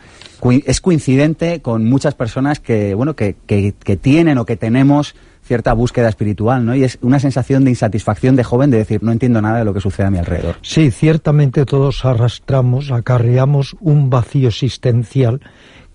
es 0.67 0.81
coincidente 0.83 1.63
con 1.63 1.89
muchas 1.89 2.15
personas 2.15 2.61
que, 2.61 2.95
bueno, 2.95 3.17
que, 3.17 3.37
que, 3.47 3.73
que 3.83 3.97
tienen 3.97 4.37
o 4.37 4.45
que 4.45 4.59
tenemos 4.59 5.15
cierta 5.43 5.73
búsqueda 5.73 6.09
espiritual, 6.09 6.65
¿no? 6.65 6.75
Y 6.75 6.85
es 6.85 6.99
una 7.01 7.19
sensación 7.19 7.65
de 7.65 7.71
insatisfacción 7.71 8.37
de 8.37 8.45
joven 8.45 8.71
de 8.71 8.79
decir, 8.79 9.03
no 9.03 9.11
entiendo 9.11 9.41
nada 9.41 9.59
de 9.59 9.65
lo 9.65 9.75
que 9.75 9.81
sucede 9.81 10.07
a 10.07 10.11
mi 10.11 10.19
alrededor. 10.19 10.57
Sí, 10.63 10.91
ciertamente 10.91 11.65
todos 11.65 12.05
arrastramos, 12.05 12.91
acarreamos 12.91 13.77
un 13.81 14.09
vacío 14.09 14.49
existencial 14.49 15.41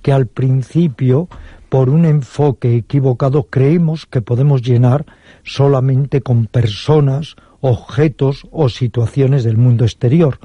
que 0.02 0.12
al 0.12 0.28
principio, 0.28 1.28
por 1.70 1.90
un 1.90 2.06
enfoque 2.06 2.76
equivocado, 2.76 3.44
creemos 3.44 4.06
que 4.06 4.22
podemos 4.22 4.62
llenar 4.62 5.06
solamente 5.44 6.22
con 6.22 6.48
personas, 6.48 7.36
objetos 7.62 8.48
o 8.52 8.70
situaciones 8.70 9.44
del 9.44 9.58
mundo 9.58 9.86
exterior. 9.86 10.40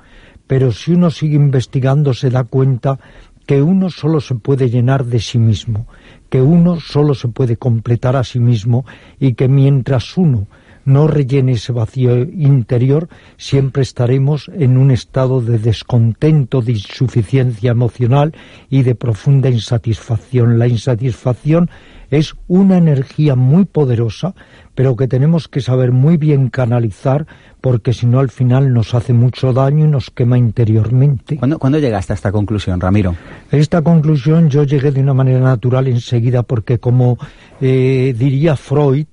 Pero 0.46 0.72
si 0.72 0.92
uno 0.92 1.10
sigue 1.10 1.36
investigando 1.36 2.14
se 2.14 2.30
da 2.30 2.44
cuenta 2.44 2.98
que 3.46 3.62
uno 3.62 3.90
solo 3.90 4.20
se 4.20 4.34
puede 4.34 4.70
llenar 4.70 5.04
de 5.04 5.18
sí 5.18 5.38
mismo, 5.38 5.86
que 6.28 6.42
uno 6.42 6.80
solo 6.80 7.14
se 7.14 7.28
puede 7.28 7.56
completar 7.56 8.16
a 8.16 8.24
sí 8.24 8.38
mismo 8.38 8.84
y 9.18 9.34
que 9.34 9.48
mientras 9.48 10.16
uno 10.16 10.46
no 10.84 11.06
rellene 11.06 11.52
ese 11.52 11.72
vacío 11.72 12.16
interior, 12.22 13.08
siempre 13.36 13.82
estaremos 13.82 14.50
en 14.54 14.76
un 14.76 14.90
estado 14.90 15.40
de 15.40 15.58
descontento, 15.58 16.62
de 16.62 16.72
insuficiencia 16.72 17.70
emocional 17.70 18.34
y 18.70 18.82
de 18.82 18.94
profunda 18.94 19.48
insatisfacción. 19.48 20.58
La 20.58 20.66
insatisfacción 20.66 21.70
es 22.12 22.34
una 22.46 22.76
energía 22.76 23.36
muy 23.36 23.64
poderosa, 23.64 24.34
pero 24.74 24.96
que 24.96 25.08
tenemos 25.08 25.48
que 25.48 25.62
saber 25.62 25.92
muy 25.92 26.18
bien 26.18 26.50
canalizar, 26.50 27.26
porque 27.62 27.94
si 27.94 28.06
no 28.06 28.20
al 28.20 28.28
final 28.28 28.74
nos 28.74 28.94
hace 28.94 29.14
mucho 29.14 29.54
daño 29.54 29.86
y 29.86 29.88
nos 29.88 30.10
quema 30.10 30.36
interiormente. 30.36 31.38
¿Cuándo, 31.38 31.78
llegaste 31.78 32.12
a 32.12 32.16
esta 32.16 32.30
conclusión, 32.30 32.80
Ramiro? 32.80 33.16
Esta 33.50 33.80
conclusión 33.80 34.50
yo 34.50 34.64
llegué 34.64 34.92
de 34.92 35.00
una 35.00 35.14
manera 35.14 35.40
natural 35.40 35.88
enseguida, 35.88 36.42
porque 36.42 36.78
como 36.78 37.16
eh, 37.62 38.14
diría 38.18 38.56
Freud, 38.56 39.06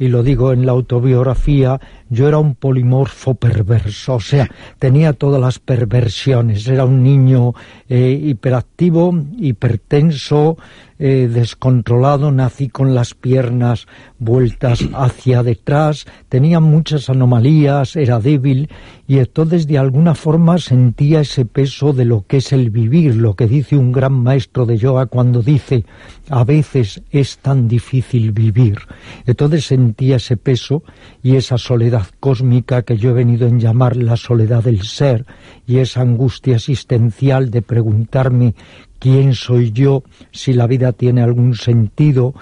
y 0.00 0.08
lo 0.08 0.22
digo 0.22 0.54
en 0.54 0.64
la 0.64 0.72
autobiografía, 0.72 1.78
yo 2.08 2.26
era 2.26 2.38
un 2.38 2.54
polimorfo 2.54 3.34
perverso, 3.34 4.14
o 4.14 4.20
sea, 4.20 4.48
tenía 4.78 5.12
todas 5.12 5.38
las 5.38 5.58
perversiones, 5.58 6.66
era 6.66 6.86
un 6.86 7.02
niño 7.02 7.52
eh, 7.86 8.18
hiperactivo, 8.20 9.14
hipertenso, 9.38 10.56
eh, 11.02 11.30
descontrolado, 11.32 12.30
nací 12.30 12.68
con 12.68 12.94
las 12.94 13.14
piernas 13.14 13.86
vueltas 14.18 14.86
hacia 14.92 15.42
detrás, 15.42 16.06
tenía 16.28 16.60
muchas 16.60 17.08
anomalías, 17.08 17.96
era 17.96 18.20
débil 18.20 18.68
y 19.08 19.18
entonces 19.18 19.66
de 19.66 19.78
alguna 19.78 20.14
forma 20.14 20.58
sentía 20.58 21.22
ese 21.22 21.46
peso 21.46 21.94
de 21.94 22.04
lo 22.04 22.26
que 22.26 22.36
es 22.36 22.52
el 22.52 22.68
vivir, 22.68 23.16
lo 23.16 23.34
que 23.34 23.46
dice 23.46 23.78
un 23.78 23.92
gran 23.92 24.12
maestro 24.12 24.66
de 24.66 24.76
yoga 24.76 25.06
cuando 25.06 25.42
dice 25.42 25.86
a 26.28 26.44
veces 26.44 27.02
es 27.10 27.38
tan 27.38 27.66
difícil 27.66 28.32
vivir. 28.32 28.80
Entonces 29.24 29.64
sentía 29.64 30.16
ese 30.16 30.36
peso 30.36 30.82
y 31.22 31.36
esa 31.36 31.56
soledad 31.56 32.08
cósmica 32.20 32.82
que 32.82 32.98
yo 32.98 33.10
he 33.10 33.14
venido 33.14 33.48
en 33.48 33.58
llamar 33.58 33.96
la 33.96 34.18
soledad 34.18 34.64
del 34.64 34.82
ser 34.82 35.24
y 35.66 35.78
esa 35.78 36.02
angustia 36.02 36.56
existencial 36.56 37.50
de 37.50 37.62
preguntarme 37.62 38.54
quién 39.00 39.34
soy 39.34 39.72
yo, 39.72 40.04
si 40.30 40.52
la 40.52 40.68
vida 40.68 40.92
tiene 40.92 41.22
algún 41.22 41.56
sentido, 41.56 42.34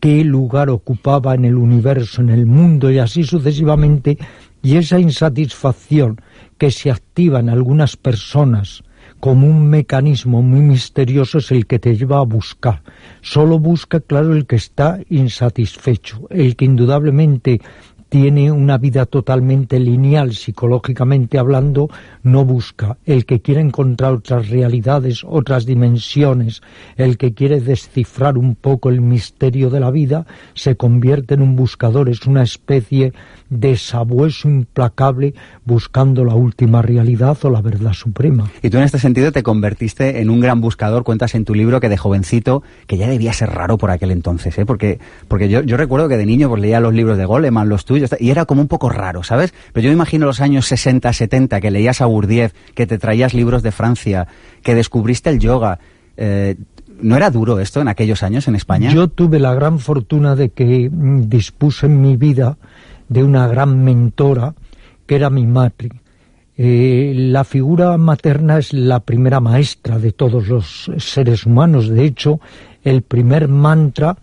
qué 0.00 0.24
lugar 0.24 0.68
ocupaba 0.68 1.34
en 1.34 1.46
el 1.46 1.56
universo, 1.56 2.20
en 2.20 2.28
el 2.28 2.44
mundo 2.44 2.90
y 2.90 2.98
así 2.98 3.24
sucesivamente, 3.24 4.18
y 4.62 4.76
esa 4.76 4.98
insatisfacción 4.98 6.20
que 6.58 6.70
se 6.70 6.90
activa 6.90 7.40
en 7.40 7.48
algunas 7.48 7.96
personas 7.96 8.82
como 9.22 9.46
un 9.46 9.68
mecanismo 9.68 10.42
muy 10.42 10.60
misterioso 10.60 11.38
es 11.38 11.52
el 11.52 11.66
que 11.66 11.78
te 11.78 11.96
lleva 11.96 12.18
a 12.18 12.24
buscar. 12.24 12.82
Solo 13.20 13.60
busca, 13.60 14.00
claro, 14.00 14.34
el 14.34 14.46
que 14.46 14.56
está 14.56 14.98
insatisfecho, 15.10 16.26
el 16.30 16.56
que 16.56 16.64
indudablemente 16.64 17.60
tiene 18.12 18.52
una 18.52 18.76
vida 18.76 19.06
totalmente 19.06 19.80
lineal, 19.80 20.34
psicológicamente 20.34 21.38
hablando, 21.38 21.88
no 22.22 22.44
busca. 22.44 22.98
El 23.06 23.24
que 23.24 23.40
quiere 23.40 23.62
encontrar 23.62 24.12
otras 24.12 24.50
realidades, 24.50 25.24
otras 25.26 25.64
dimensiones, 25.64 26.60
el 26.98 27.16
que 27.16 27.32
quiere 27.32 27.62
descifrar 27.62 28.36
un 28.36 28.54
poco 28.54 28.90
el 28.90 29.00
misterio 29.00 29.70
de 29.70 29.80
la 29.80 29.90
vida, 29.90 30.26
se 30.52 30.76
convierte 30.76 31.32
en 31.32 31.40
un 31.40 31.56
buscador, 31.56 32.10
es 32.10 32.26
una 32.26 32.42
especie 32.42 33.14
de 33.52 33.76
sabueso 33.76 34.48
implacable 34.48 35.34
buscando 35.64 36.24
la 36.24 36.34
última 36.34 36.82
realidad 36.82 37.36
o 37.42 37.50
la 37.50 37.60
verdad 37.60 37.92
suprema. 37.92 38.50
Y 38.62 38.70
tú 38.70 38.78
en 38.78 38.84
este 38.84 38.98
sentido 38.98 39.30
te 39.32 39.42
convertiste 39.42 40.20
en 40.20 40.30
un 40.30 40.40
gran 40.40 40.60
buscador, 40.60 41.04
cuentas 41.04 41.34
en 41.34 41.44
tu 41.44 41.54
libro 41.54 41.80
que 41.80 41.88
de 41.88 41.96
jovencito, 41.96 42.62
que 42.86 42.96
ya 42.96 43.08
debía 43.08 43.32
ser 43.32 43.50
raro 43.50 43.78
por 43.78 43.90
aquel 43.90 44.10
entonces, 44.10 44.56
¿eh? 44.58 44.64
porque, 44.64 44.98
porque 45.28 45.48
yo, 45.48 45.62
yo 45.62 45.76
recuerdo 45.76 46.08
que 46.08 46.16
de 46.16 46.26
niño 46.26 46.48
pues 46.48 46.62
leía 46.62 46.80
los 46.80 46.94
libros 46.94 47.18
de 47.18 47.24
Goleman, 47.24 47.68
los 47.68 47.84
tuyos, 47.84 48.10
y 48.18 48.30
era 48.30 48.46
como 48.46 48.62
un 48.62 48.68
poco 48.68 48.88
raro, 48.88 49.22
¿sabes? 49.22 49.52
Pero 49.72 49.84
yo 49.84 49.90
me 49.90 49.94
imagino 49.94 50.26
los 50.26 50.40
años 50.40 50.66
60, 50.66 51.12
70, 51.12 51.60
que 51.60 51.70
leías 51.70 52.00
a 52.00 52.06
Bourdieu, 52.06 52.50
que 52.74 52.86
te 52.86 52.98
traías 52.98 53.34
libros 53.34 53.62
de 53.62 53.72
Francia, 53.72 54.26
que 54.62 54.74
descubriste 54.74 55.30
el 55.30 55.38
yoga. 55.38 55.78
Eh, 56.16 56.56
¿No 57.00 57.16
era 57.16 57.30
duro 57.30 57.58
esto 57.58 57.80
en 57.80 57.88
aquellos 57.88 58.22
años 58.22 58.46
en 58.46 58.54
España? 58.54 58.92
Yo 58.92 59.08
tuve 59.08 59.40
la 59.40 59.54
gran 59.54 59.80
fortuna 59.80 60.36
de 60.36 60.50
que 60.50 60.88
mm, 60.88 61.28
dispuse 61.28 61.86
en 61.86 62.00
mi 62.00 62.16
vida 62.16 62.56
de 63.08 63.22
una 63.22 63.46
gran 63.46 63.84
mentora, 63.84 64.54
que 65.06 65.16
era 65.16 65.30
mi 65.30 65.46
madre. 65.46 65.90
Eh, 66.56 67.12
la 67.16 67.44
figura 67.44 67.96
materna 67.96 68.58
es 68.58 68.72
la 68.72 69.00
primera 69.00 69.40
maestra 69.40 69.98
de 69.98 70.12
todos 70.12 70.48
los 70.48 70.90
seres 70.98 71.46
humanos. 71.46 71.88
De 71.88 72.04
hecho, 72.04 72.40
el 72.84 73.02
primer 73.02 73.48
mantra 73.48 74.16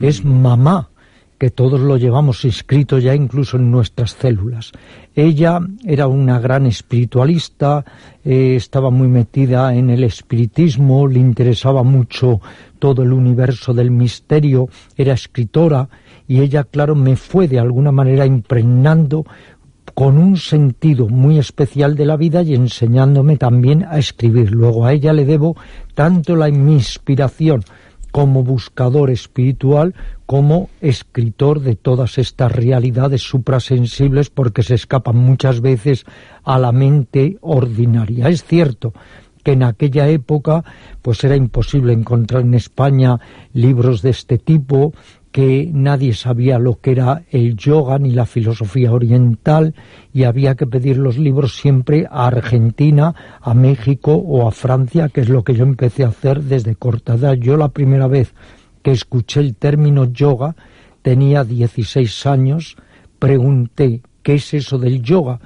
es 0.00 0.24
mamá 0.24 0.90
que 1.38 1.50
todos 1.50 1.80
lo 1.80 1.96
llevamos 1.96 2.44
inscrito 2.44 2.98
ya 2.98 3.14
incluso 3.14 3.56
en 3.56 3.70
nuestras 3.70 4.12
células. 4.12 4.72
Ella 5.14 5.60
era 5.84 6.06
una 6.06 6.38
gran 6.38 6.66
espiritualista, 6.66 7.84
eh, 8.24 8.54
estaba 8.56 8.90
muy 8.90 9.08
metida 9.08 9.74
en 9.74 9.90
el 9.90 10.04
espiritismo, 10.04 11.06
le 11.06 11.18
interesaba 11.18 11.82
mucho 11.82 12.40
todo 12.78 13.02
el 13.02 13.12
universo 13.12 13.74
del 13.74 13.90
misterio, 13.90 14.68
era 14.96 15.14
escritora 15.14 15.88
y 16.28 16.40
ella, 16.40 16.64
claro, 16.64 16.94
me 16.94 17.16
fue 17.16 17.48
de 17.48 17.58
alguna 17.58 17.92
manera 17.92 18.26
impregnando 18.26 19.24
con 19.94 20.18
un 20.18 20.36
sentido 20.36 21.08
muy 21.08 21.38
especial 21.38 21.94
de 21.94 22.04
la 22.04 22.16
vida 22.16 22.42
y 22.42 22.54
enseñándome 22.54 23.36
también 23.36 23.84
a 23.84 23.98
escribir. 23.98 24.50
Luego 24.50 24.84
a 24.84 24.92
ella 24.92 25.12
le 25.12 25.24
debo 25.24 25.56
tanto 25.94 26.36
la 26.36 26.48
inspiración 26.48 27.62
como 28.10 28.42
buscador 28.42 29.10
espiritual, 29.10 29.94
como 30.26 30.70
escritor 30.80 31.60
de 31.60 31.76
todas 31.76 32.18
estas 32.18 32.50
realidades 32.52 33.22
suprasensibles 33.22 34.30
porque 34.30 34.62
se 34.62 34.74
escapan 34.74 35.16
muchas 35.16 35.60
veces 35.60 36.04
a 36.42 36.58
la 36.58 36.72
mente 36.72 37.38
ordinaria. 37.40 38.28
Es 38.28 38.44
cierto 38.44 38.92
que 39.42 39.52
en 39.52 39.62
aquella 39.62 40.08
época 40.08 40.64
pues 41.02 41.22
era 41.24 41.36
imposible 41.36 41.92
encontrar 41.92 42.42
en 42.42 42.54
España 42.54 43.20
libros 43.52 44.02
de 44.02 44.10
este 44.10 44.38
tipo, 44.38 44.92
que 45.36 45.70
nadie 45.70 46.14
sabía 46.14 46.58
lo 46.58 46.80
que 46.80 46.92
era 46.92 47.24
el 47.30 47.58
yoga 47.58 47.98
ni 47.98 48.12
la 48.12 48.24
filosofía 48.24 48.90
oriental 48.90 49.74
y 50.10 50.24
había 50.24 50.54
que 50.54 50.66
pedir 50.66 50.96
los 50.96 51.18
libros 51.18 51.56
siempre 51.56 52.06
a 52.10 52.28
Argentina, 52.28 53.14
a 53.42 53.52
México 53.52 54.14
o 54.14 54.48
a 54.48 54.50
Francia, 54.50 55.10
que 55.10 55.20
es 55.20 55.28
lo 55.28 55.44
que 55.44 55.52
yo 55.52 55.64
empecé 55.64 56.04
a 56.04 56.08
hacer 56.08 56.42
desde 56.42 56.74
corta 56.74 57.16
edad. 57.16 57.34
Yo 57.34 57.58
la 57.58 57.68
primera 57.68 58.06
vez 58.06 58.32
que 58.82 58.92
escuché 58.92 59.40
el 59.40 59.56
término 59.56 60.06
yoga 60.06 60.56
tenía 61.02 61.44
16 61.44 62.24
años, 62.24 62.76
pregunté 63.18 64.00
¿qué 64.22 64.36
es 64.36 64.54
eso 64.54 64.78
del 64.78 65.02
yoga? 65.02 65.40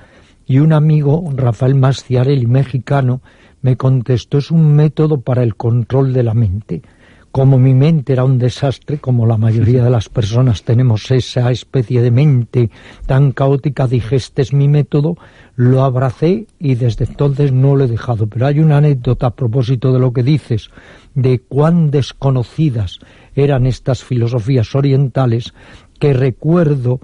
Y 0.46 0.60
un 0.60 0.72
amigo, 0.72 1.32
Rafael 1.34 1.74
Masciarelli, 1.74 2.46
mexicano, 2.46 3.22
me 3.60 3.76
contestó 3.76 4.38
es 4.38 4.52
un 4.52 4.72
método 4.72 5.20
para 5.22 5.42
el 5.42 5.56
control 5.56 6.12
de 6.12 6.22
la 6.22 6.34
mente 6.34 6.82
como 7.32 7.58
mi 7.58 7.74
mente 7.74 8.12
era 8.12 8.24
un 8.24 8.38
desastre, 8.38 8.98
como 8.98 9.24
la 9.24 9.36
mayoría 9.36 9.84
de 9.84 9.90
las 9.90 10.08
personas 10.08 10.64
tenemos 10.64 11.10
esa 11.10 11.50
especie 11.52 12.02
de 12.02 12.10
mente 12.10 12.70
tan 13.06 13.30
caótica, 13.30 13.86
dije, 13.86 14.16
este 14.16 14.42
es 14.42 14.52
mi 14.52 14.66
método, 14.66 15.16
lo 15.54 15.84
abracé 15.84 16.46
y 16.58 16.74
desde 16.74 17.04
entonces 17.04 17.52
no 17.52 17.76
lo 17.76 17.84
he 17.84 17.88
dejado. 17.88 18.26
Pero 18.26 18.46
hay 18.46 18.58
una 18.58 18.78
anécdota 18.78 19.28
a 19.28 19.34
propósito 19.34 19.92
de 19.92 20.00
lo 20.00 20.12
que 20.12 20.24
dices, 20.24 20.70
de 21.14 21.38
cuán 21.38 21.90
desconocidas 21.90 22.98
eran 23.36 23.66
estas 23.66 24.02
filosofías 24.02 24.74
orientales, 24.74 25.54
que 26.00 26.12
recuerdo 26.12 27.00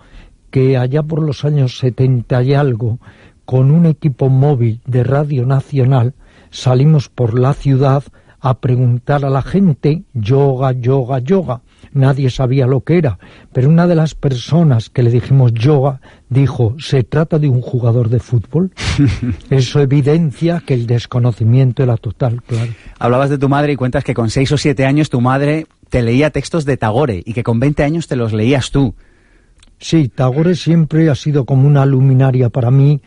que 0.51 0.77
allá 0.77 1.05
por 1.05 1.23
los 1.23 1.45
años 1.45 1.79
setenta 1.79 2.43
y 2.43 2.55
algo, 2.55 2.99
con 3.45 3.71
un 3.71 3.87
equipo 3.87 4.29
móvil 4.29 4.81
de 4.87 5.05
Radio 5.05 5.47
Nacional, 5.47 6.15
salimos 6.51 7.09
por 7.09 7.39
la 7.39 7.55
ciudad 7.55 8.03
a 8.49 8.61
preguntar 8.61 9.25
a 9.25 9.31
la 9.31 9.43
gente 9.43 10.05
yoga, 10.15 10.71
yoga, 10.71 11.19
yoga. 11.19 11.63
Nadie 11.93 12.31
sabía 12.31 12.69
lo 12.69 12.83
que 12.83 12.97
era, 12.97 13.19
pero 13.53 13.69
una 13.69 13.89
de 13.89 13.97
las 13.97 14.15
personas 14.15 14.89
que 14.89 15.03
le 15.03 15.11
dijimos 15.11 15.53
yoga 15.53 16.01
dijo, 16.29 16.77
¿se 16.79 17.03
trata 17.03 17.41
de 17.41 17.49
un 17.49 17.61
jugador 17.61 18.09
de 18.09 18.21
fútbol? 18.21 18.71
Eso 19.51 19.81
evidencia 19.81 20.63
que 20.65 20.75
el 20.75 20.87
desconocimiento 20.87 21.83
era 21.83 21.97
total, 21.97 22.41
claro. 22.45 22.71
Hablabas 23.01 23.31
de 23.31 23.39
tu 23.39 23.49
madre 23.49 23.73
y 23.73 23.77
cuentas 23.77 24.05
que 24.05 24.15
con 24.15 24.31
seis 24.31 24.53
o 24.53 24.59
siete 24.59 24.87
años 24.87 25.11
tu 25.11 25.21
madre 25.21 25.67
te 25.89 26.03
leía 26.03 26.31
textos 26.31 26.65
de 26.65 26.77
Tagore 26.77 27.25
y 27.27 27.33
que 27.33 27.43
con 27.43 27.59
veinte 27.59 27.83
años 27.83 28.07
te 28.07 28.15
los 28.15 28.33
leías 28.33 28.71
tú. 28.71 28.95
Sí, 29.81 30.09
Tagore 30.09 30.55
siempre 30.55 31.11
ha 31.11 31.17
sido 31.17 31.45
como 31.45 31.67
una 31.67 31.85
luminaria 31.85 32.49
para 32.49 32.71
mí, 32.71 33.03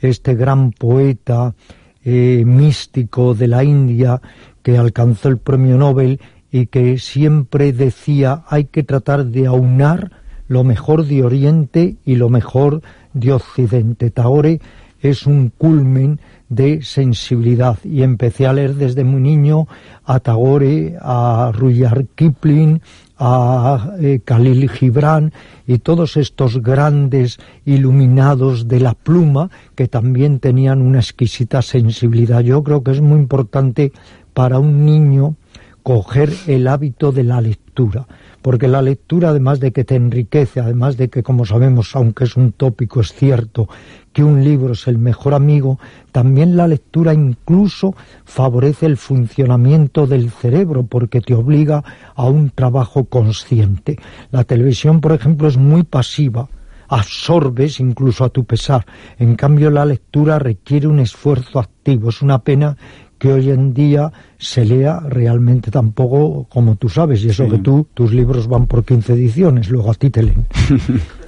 este 0.00 0.34
gran 0.34 0.72
poeta 0.72 1.54
eh, 2.02 2.44
místico 2.46 3.34
de 3.34 3.46
la 3.46 3.62
India 3.62 4.22
que 4.62 4.78
alcanzó 4.78 5.28
el 5.28 5.38
premio 5.38 5.76
Nobel 5.76 6.20
y 6.52 6.66
que 6.66 6.98
siempre 6.98 7.72
decía 7.72 8.42
hay 8.48 8.64
que 8.64 8.82
tratar 8.82 9.26
de 9.26 9.46
aunar 9.46 10.10
lo 10.48 10.64
mejor 10.64 11.06
de 11.06 11.22
Oriente 11.22 11.96
y 12.04 12.16
lo 12.16 12.28
mejor 12.28 12.82
de 13.12 13.32
Occidente. 13.32 14.10
Tagore 14.10 14.60
es 15.00 15.26
un 15.26 15.50
culmen 15.56 16.20
de 16.48 16.82
sensibilidad 16.82 17.78
y 17.84 18.02
empecé 18.02 18.46
a 18.46 18.52
leer 18.52 18.74
desde 18.74 19.04
muy 19.04 19.20
niño 19.20 19.68
a 20.04 20.18
Tagore, 20.18 20.96
a 21.00 21.52
Rudyard 21.54 22.06
Kipling, 22.16 22.82
a 23.16 23.94
eh, 24.00 24.20
Khalil 24.24 24.68
Gibran 24.68 25.32
y 25.66 25.78
todos 25.78 26.16
estos 26.16 26.62
grandes 26.62 27.38
iluminados 27.64 28.66
de 28.66 28.80
la 28.80 28.94
pluma 28.94 29.50
que 29.74 29.88
también 29.88 30.40
tenían 30.40 30.82
una 30.82 30.98
exquisita 30.98 31.62
sensibilidad. 31.62 32.40
Yo 32.40 32.62
creo 32.64 32.82
que 32.82 32.90
es 32.90 33.00
muy 33.00 33.20
importante 33.20 33.92
para 34.32 34.58
un 34.58 34.84
niño 34.84 35.36
coger 35.82 36.30
el 36.46 36.68
hábito 36.68 37.12
de 37.12 37.24
la 37.24 37.40
lectura 37.40 38.06
porque 38.42 38.68
la 38.68 38.82
lectura, 38.82 39.30
además 39.30 39.60
de 39.60 39.72
que 39.72 39.84
te 39.84 39.96
enriquece, 39.96 40.60
además 40.60 40.96
de 40.96 41.08
que, 41.08 41.22
como 41.22 41.44
sabemos, 41.44 41.94
aunque 41.94 42.24
es 42.24 42.36
un 42.36 42.52
tópico, 42.52 43.00
es 43.00 43.12
cierto 43.12 43.68
que 44.12 44.24
un 44.24 44.42
libro 44.42 44.72
es 44.72 44.88
el 44.88 44.98
mejor 44.98 45.34
amigo, 45.34 45.78
también 46.10 46.56
la 46.56 46.66
lectura 46.66 47.12
incluso 47.12 47.94
favorece 48.24 48.86
el 48.86 48.96
funcionamiento 48.96 50.06
del 50.06 50.30
cerebro, 50.30 50.84
porque 50.84 51.20
te 51.20 51.34
obliga 51.34 51.84
a 52.14 52.24
un 52.24 52.50
trabajo 52.50 53.04
consciente. 53.04 53.98
La 54.30 54.44
televisión, 54.44 55.00
por 55.00 55.12
ejemplo, 55.12 55.46
es 55.46 55.58
muy 55.58 55.82
pasiva, 55.82 56.48
absorbes 56.88 57.78
incluso 57.78 58.24
a 58.24 58.30
tu 58.30 58.44
pesar. 58.44 58.86
En 59.18 59.36
cambio, 59.36 59.70
la 59.70 59.84
lectura 59.84 60.38
requiere 60.38 60.88
un 60.88 60.98
esfuerzo 60.98 61.60
activo. 61.60 62.08
Es 62.08 62.20
una 62.20 62.40
pena 62.40 62.76
que 63.20 63.30
hoy 63.30 63.50
en 63.50 63.74
día 63.74 64.10
se 64.38 64.64
lea 64.64 64.98
realmente 65.06 65.70
tampoco 65.70 66.46
como 66.48 66.76
tú 66.76 66.88
sabes, 66.88 67.22
y 67.22 67.28
eso 67.28 67.48
que 67.48 67.58
tú, 67.58 67.86
tus 67.92 68.12
libros 68.12 68.48
van 68.48 68.66
por 68.66 68.82
15 68.82 69.12
ediciones, 69.12 69.68
luego 69.68 69.90
a 69.90 69.94
ti 69.94 70.08
te 70.08 70.22
leen. 70.22 70.46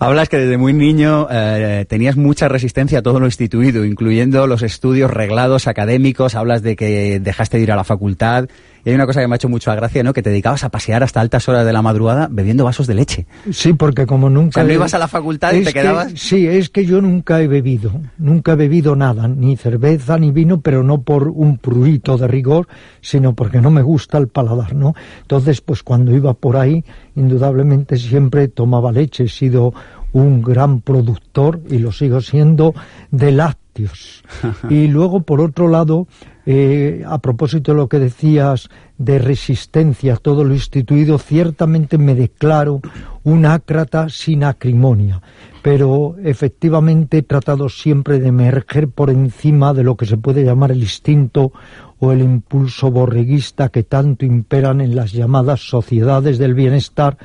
Hablas 0.00 0.28
que 0.28 0.38
desde 0.38 0.56
muy 0.58 0.72
niño 0.72 1.26
eh, 1.28 1.84
tenías 1.88 2.16
mucha 2.16 2.46
resistencia 2.46 3.00
a 3.00 3.02
todo 3.02 3.18
lo 3.18 3.26
instituido, 3.26 3.84
incluyendo 3.84 4.46
los 4.46 4.62
estudios 4.62 5.10
reglados 5.10 5.66
académicos. 5.66 6.36
Hablas 6.36 6.62
de 6.62 6.76
que 6.76 7.18
dejaste 7.18 7.56
de 7.56 7.64
ir 7.64 7.72
a 7.72 7.76
la 7.76 7.82
facultad. 7.82 8.48
Y 8.84 8.90
hay 8.90 8.94
una 8.94 9.06
cosa 9.06 9.20
que 9.20 9.28
me 9.28 9.34
ha 9.34 9.36
hecho 9.36 9.48
mucha 9.48 9.74
gracia, 9.74 10.02
¿no? 10.02 10.12
Que 10.12 10.22
te 10.22 10.30
dedicabas 10.30 10.64
a 10.64 10.70
pasear 10.70 11.02
hasta 11.02 11.20
altas 11.20 11.48
horas 11.48 11.66
de 11.66 11.72
la 11.72 11.82
madrugada 11.82 12.28
bebiendo 12.30 12.64
vasos 12.64 12.86
de 12.86 12.94
leche. 12.94 13.26
Sí, 13.50 13.72
porque 13.72 14.06
como 14.06 14.30
nunca... 14.30 14.60
O 14.60 14.64
no 14.64 14.72
ibas 14.72 14.94
a 14.94 14.98
la 14.98 15.08
facultad 15.08 15.52
y 15.52 15.64
te 15.64 15.72
quedabas... 15.72 16.12
sí, 16.16 16.46
es 16.46 16.70
que 16.70 16.84
yo 16.84 17.00
nunca 17.00 17.40
he 17.40 17.48
bebido. 17.48 17.92
Nunca 18.18 18.52
he 18.52 18.56
bebido 18.56 18.96
nada, 18.96 19.28
ni 19.28 19.56
cerveza 19.56 20.18
ni 20.18 20.30
vino, 20.30 20.60
pero 20.60 20.82
no 20.82 21.02
por 21.02 21.28
un 21.28 21.58
prurito 21.58 22.16
de 22.16 22.28
rigor, 22.28 22.68
sino 23.00 23.34
porque 23.34 23.60
no 23.60 23.70
me 23.70 23.82
gusta 23.82 24.18
el 24.18 24.28
paladar, 24.28 24.74
¿no? 24.74 24.94
Entonces, 25.22 25.60
pues 25.60 25.82
cuando 25.82 26.14
iba 26.14 26.34
por 26.34 26.56
ahí, 26.56 26.84
indudablemente 27.16 27.96
siempre 27.96 28.48
tomaba 28.48 28.92
leche. 28.92 29.24
He 29.24 29.28
sido 29.28 29.74
un 30.12 30.42
gran 30.42 30.80
productor 30.80 31.60
y 31.68 31.78
lo 31.78 31.92
sigo 31.92 32.20
siendo 32.20 32.74
de 33.10 33.32
lácteos. 33.32 34.24
y 34.70 34.88
luego, 34.88 35.22
por 35.22 35.40
otro 35.40 35.68
lado, 35.68 36.06
eh, 36.50 37.04
a 37.06 37.18
propósito 37.18 37.72
de 37.72 37.76
lo 37.76 37.90
que 37.90 37.98
decías 37.98 38.70
de 38.96 39.18
resistencia 39.18 40.14
a 40.14 40.16
todo 40.16 40.44
lo 40.44 40.54
instituido, 40.54 41.18
ciertamente 41.18 41.98
me 41.98 42.14
declaro 42.14 42.80
un 43.22 43.44
ácrata 43.44 44.08
sin 44.08 44.44
acrimonia, 44.44 45.20
pero 45.60 46.16
efectivamente 46.24 47.18
he 47.18 47.22
tratado 47.22 47.68
siempre 47.68 48.18
de 48.18 48.28
emerger 48.28 48.88
por 48.88 49.10
encima 49.10 49.74
de 49.74 49.84
lo 49.84 49.98
que 49.98 50.06
se 50.06 50.16
puede 50.16 50.42
llamar 50.42 50.72
el 50.72 50.80
instinto 50.80 51.52
o 51.98 52.12
el 52.12 52.22
impulso 52.22 52.90
borreguista 52.90 53.68
que 53.68 53.82
tanto 53.82 54.24
imperan 54.24 54.80
en 54.80 54.96
las 54.96 55.12
llamadas 55.12 55.68
sociedades 55.68 56.38
del 56.38 56.54
bienestar, 56.54 57.18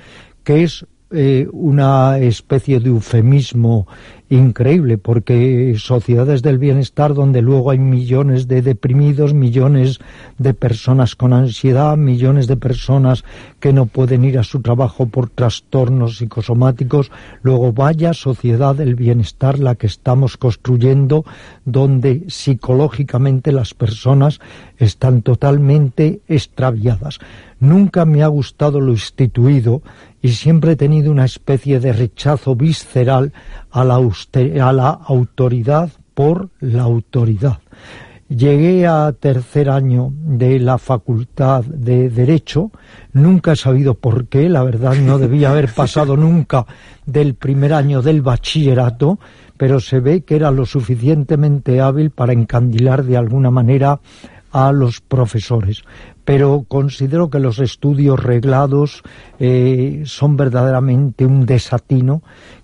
que 0.44 0.64
es 0.64 0.86
eh, 1.13 1.47
una 1.52 2.17
especie 2.17 2.80
de 2.80 2.89
eufemismo 2.89 3.88
increíble, 4.30 4.97
porque 4.97 5.76
sociedades 5.78 6.41
del 6.41 6.58
bienestar 6.58 7.13
donde 7.13 7.41
luego 7.41 7.71
hay 7.71 7.78
millones 7.78 8.47
de 8.47 8.62
deprimidos, 8.62 9.34
millones 9.34 9.99
de 10.38 10.54
personas 10.54 11.15
con 11.15 11.34
ansiedad, 11.34 11.97
millones 11.97 12.47
de 12.47 12.58
personas 12.58 13.23
que 13.60 13.73
no 13.73 13.86
pueden 13.86 14.26
ir 14.26 14.39
a 14.39 14.43
su 14.43 14.62
trabajo 14.62 15.06
por 15.06 15.30
trastornos 15.30 16.17
psicosomáticos, 16.17 17.12
luego 17.41 17.73
vaya 17.73 18.13
sociedad 18.13 18.76
del 18.76 18.95
bienestar 18.95 19.60
la 19.60 19.76
que 19.76 19.88
estamos 19.88 20.38
construyendo, 20.38 21.26
donde 21.65 22.23
psicológicamente 22.28 23.52
las 23.52 23.73
personas 23.73 24.39
están 24.78 25.21
totalmente 25.21 26.21
extraviadas. 26.28 27.19
Nunca 27.60 28.06
me 28.06 28.23
ha 28.23 28.28
gustado 28.28 28.82
lo 28.82 28.91
instituido 28.91 29.82
y 30.24 30.30
siempre 30.30 30.72
he 30.72 30.76
tenido 30.78 31.12
una 31.12 31.26
especie 31.26 31.82
de 31.82 31.92
rechazo 31.92 32.56
visceral 32.56 33.34
a 33.70 33.84
la, 33.84 33.96
a 33.98 34.74
la 34.74 34.90
autoridad 34.90 35.92
por 36.14 36.50
la 36.62 36.84
autoridad. 36.84 37.60
Llegué 38.30 38.88
a 38.88 39.12
tercer 39.12 39.70
año 39.70 40.14
de 40.14 40.60
la 40.60 40.78
Facultad 40.78 41.66
de 41.66 42.10
Derecho, 42.10 42.72
nunca 43.12 43.52
he 43.52 43.56
sabido 43.58 43.96
por 43.96 44.28
qué, 44.28 44.48
la 44.48 44.64
verdad 44.64 44.96
no 44.96 45.20
debía 45.20 45.52
haber 45.52 45.72
pasado 45.76 46.16
nunca 46.16 46.66
del 47.06 47.36
primer 47.36 47.74
año 47.74 48.02
del 48.02 48.22
bachillerato, 48.22 49.20
pero 49.58 49.82
se 49.82 50.00
ve 50.00 50.22
que 50.22 50.38
era 50.38 50.52
lo 50.52 50.66
suficientemente 50.66 51.82
hábil 51.82 52.12
para 52.12 52.32
encandilar 52.32 53.04
de 53.04 53.18
alguna 53.18 53.52
manera 53.52 54.00
a 54.54 54.72
los 54.72 55.02
profesores 55.02 55.84
pero 56.26 56.66
considero 56.68 57.30
que 57.30 57.40
los 57.40 57.60
estudios 57.60 58.22
reglados 58.22 59.04
eh, 59.40 60.04
son 60.06 60.38
verdaderamente 60.38 61.26
un 61.26 61.46
desatino 61.46 62.22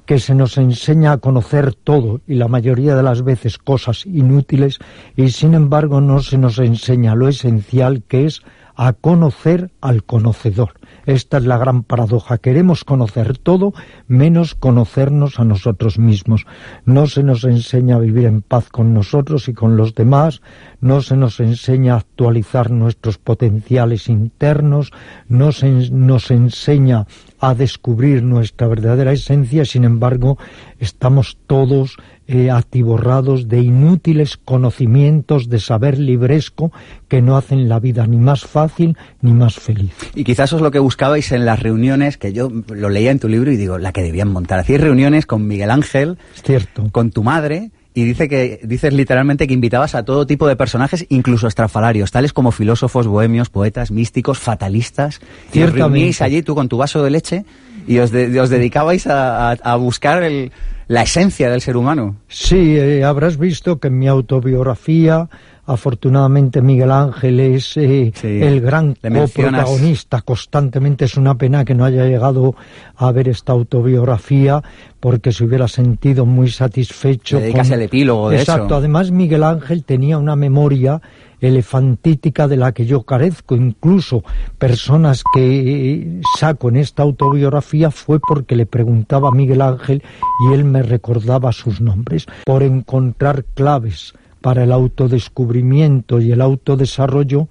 que 0.09 0.17
se 0.17 0.33
nos 0.33 0.57
enseña 0.57 1.11
a 1.11 1.17
conocer 1.19 1.75
todo 1.75 2.21
y 2.25 2.33
la 2.33 2.47
mayoría 2.47 2.95
de 2.95 3.03
las 3.03 3.23
veces 3.23 3.59
cosas 3.59 4.07
inútiles 4.07 4.79
y 5.15 5.29
sin 5.29 5.53
embargo 5.53 6.01
no 6.01 6.23
se 6.23 6.39
nos 6.39 6.57
enseña 6.57 7.13
lo 7.13 7.27
esencial 7.27 8.01
que 8.07 8.25
es 8.25 8.41
a 8.75 8.93
conocer 8.93 9.69
al 9.81 10.03
conocedor. 10.03 10.79
Esta 11.05 11.37
es 11.37 11.45
la 11.45 11.59
gran 11.59 11.83
paradoja. 11.83 12.39
Queremos 12.39 12.85
conocer 12.85 13.37
todo 13.37 13.73
menos 14.07 14.55
conocernos 14.55 15.39
a 15.39 15.43
nosotros 15.43 15.99
mismos. 15.99 16.47
No 16.85 17.05
se 17.05 17.21
nos 17.21 17.43
enseña 17.43 17.97
a 17.97 17.99
vivir 17.99 18.25
en 18.25 18.41
paz 18.41 18.69
con 18.69 18.95
nosotros 18.95 19.47
y 19.47 19.53
con 19.53 19.77
los 19.77 19.93
demás, 19.93 20.41
no 20.81 21.01
se 21.01 21.17
nos 21.17 21.39
enseña 21.39 21.93
a 21.93 21.97
actualizar 21.97 22.71
nuestros 22.71 23.19
potenciales 23.19 24.09
internos, 24.09 24.91
no 25.27 25.51
se 25.51 25.91
nos 25.91 26.31
enseña 26.31 27.05
a 27.39 27.55
descubrir 27.55 28.23
nuestra 28.23 28.67
verdadera 28.67 29.13
esencia, 29.13 29.65
sin 29.65 29.83
embargo, 29.83 30.37
estamos 30.79 31.37
todos 31.47 31.97
eh, 32.27 32.51
atiborrados 32.51 33.47
de 33.47 33.61
inútiles 33.61 34.37
conocimientos 34.37 35.49
de 35.49 35.59
saber 35.59 35.97
libresco 35.97 36.71
que 37.07 37.21
no 37.21 37.37
hacen 37.37 37.67
la 37.67 37.79
vida 37.79 38.05
ni 38.05 38.17
más 38.17 38.45
fácil 38.45 38.97
ni 39.21 39.33
más 39.33 39.55
feliz. 39.55 39.93
Y 40.13 40.23
quizás 40.23 40.53
es 40.53 40.61
lo 40.61 40.69
que 40.69 40.79
buscabais 40.79 41.31
en 41.31 41.45
las 41.45 41.59
reuniones, 41.59 42.17
que 42.17 42.33
yo 42.33 42.51
lo 42.69 42.89
leía 42.89 43.11
en 43.11 43.19
tu 43.19 43.27
libro 43.27 43.51
y 43.51 43.57
digo, 43.57 43.77
la 43.77 43.93
que 43.93 44.03
debían 44.03 44.31
montar. 44.31 44.59
Hacíais 44.59 44.81
reuniones 44.81 45.25
con 45.25 45.47
Miguel 45.47 45.71
Ángel, 45.71 46.17
cierto. 46.43 46.89
con 46.91 47.11
tu 47.11 47.23
madre, 47.23 47.71
y 47.93 48.03
dice 48.03 48.29
que 48.29 48.59
dices 48.63 48.93
literalmente 48.93 49.47
que 49.47 49.53
invitabas 49.53 49.95
a 49.95 50.03
todo 50.03 50.27
tipo 50.27 50.47
de 50.47 50.55
personajes, 50.55 51.05
incluso 51.09 51.47
estrafalarios, 51.47 52.11
tales 52.11 52.33
como 52.33 52.51
filósofos, 52.51 53.07
bohemios, 53.07 53.49
poetas, 53.49 53.91
místicos, 53.91 54.39
fatalistas. 54.39 55.19
Y 55.51 55.63
os 55.63 55.73
reuníais 55.73 56.21
allí 56.21 56.41
tú 56.41 56.55
con 56.55 56.69
tu 56.69 56.77
vaso 56.77 57.03
de 57.03 57.09
leche 57.09 57.45
y 57.87 57.97
os, 57.99 58.11
os 58.13 58.49
dedicabais 58.49 59.07
a, 59.07 59.51
a 59.51 59.75
buscar 59.75 60.23
el, 60.23 60.51
la 60.89 61.03
esencia 61.03 61.49
del 61.49 61.61
ser 61.61 61.77
humano. 61.77 62.17
Sí, 62.27 62.75
eh, 62.75 63.03
habrás 63.03 63.37
visto 63.37 63.79
que 63.79 63.87
en 63.87 63.99
mi 63.99 64.07
autobiografía, 64.07 65.29
afortunadamente 65.69 66.61
Miguel 66.61 66.91
Ángel 66.91 67.39
es 67.39 67.77
eh, 67.77 68.11
el 68.23 68.59
gran 68.59 68.95
coprotagonista 68.95 70.21
constantemente. 70.21 71.05
Es 71.05 71.15
una 71.15 71.35
pena 71.35 71.63
que 71.63 71.75
no 71.75 71.85
haya 71.85 72.05
llegado 72.05 72.55
a 72.95 73.11
ver 73.11 73.29
esta 73.29 73.53
autobiografía 73.53 74.63
porque 74.99 75.31
se 75.31 75.45
hubiera 75.45 75.67
sentido 75.67 76.25
muy 76.25 76.49
satisfecho. 76.49 77.39
Le 77.39 77.51
con... 77.51 77.71
el 77.71 77.83
epílogo 77.83 78.31
de 78.31 78.39
Exacto. 78.39 78.75
Además, 78.75 79.11
Miguel 79.11 79.43
Ángel 79.43 79.83
tenía 79.83 80.17
una 80.17 80.35
memoria 80.35 81.01
elefantítica 81.39 82.47
de 82.47 82.57
la 82.57 82.71
que 82.71 82.87
yo 82.87 83.03
carezco. 83.03 83.55
Incluso 83.55 84.23
personas 84.57 85.23
que 85.33 86.19
saco 86.37 86.69
en 86.69 86.77
esta 86.77 87.03
autobiografía 87.03 87.91
fue 87.91 88.19
porque 88.19 88.55
le 88.55 88.65
preguntaba 88.65 89.29
a 89.29 89.31
Miguel 89.31 89.61
Ángel 89.61 90.01
y 90.43 90.53
él 90.53 90.63
me 90.63 90.81
recordaba 90.81 91.51
sus 91.51 91.79
nombres. 91.79 92.25
Por 92.43 92.63
encontrar 92.63 93.45
claves 93.53 94.15
para 94.41 94.63
el 94.63 94.71
autodescubrimiento 94.71 96.19
y 96.21 96.31
el 96.31 96.41
autodesarrollo, 96.41 97.47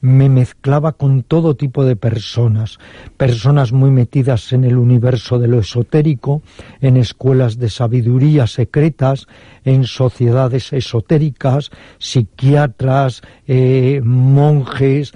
me 0.00 0.28
mezclaba 0.28 0.92
con 0.92 1.22
todo 1.24 1.56
tipo 1.56 1.84
de 1.84 1.96
personas, 1.96 2.78
personas 3.16 3.72
muy 3.72 3.90
metidas 3.90 4.52
en 4.52 4.64
el 4.64 4.76
universo 4.76 5.38
de 5.38 5.48
lo 5.48 5.58
esotérico, 5.58 6.42
en 6.80 6.96
escuelas 6.96 7.58
de 7.58 7.68
sabiduría 7.68 8.46
secretas, 8.46 9.26
en 9.64 9.84
sociedades 9.84 10.72
esotéricas, 10.72 11.70
psiquiatras, 11.98 13.22
eh, 13.48 14.00
monjes, 14.04 15.12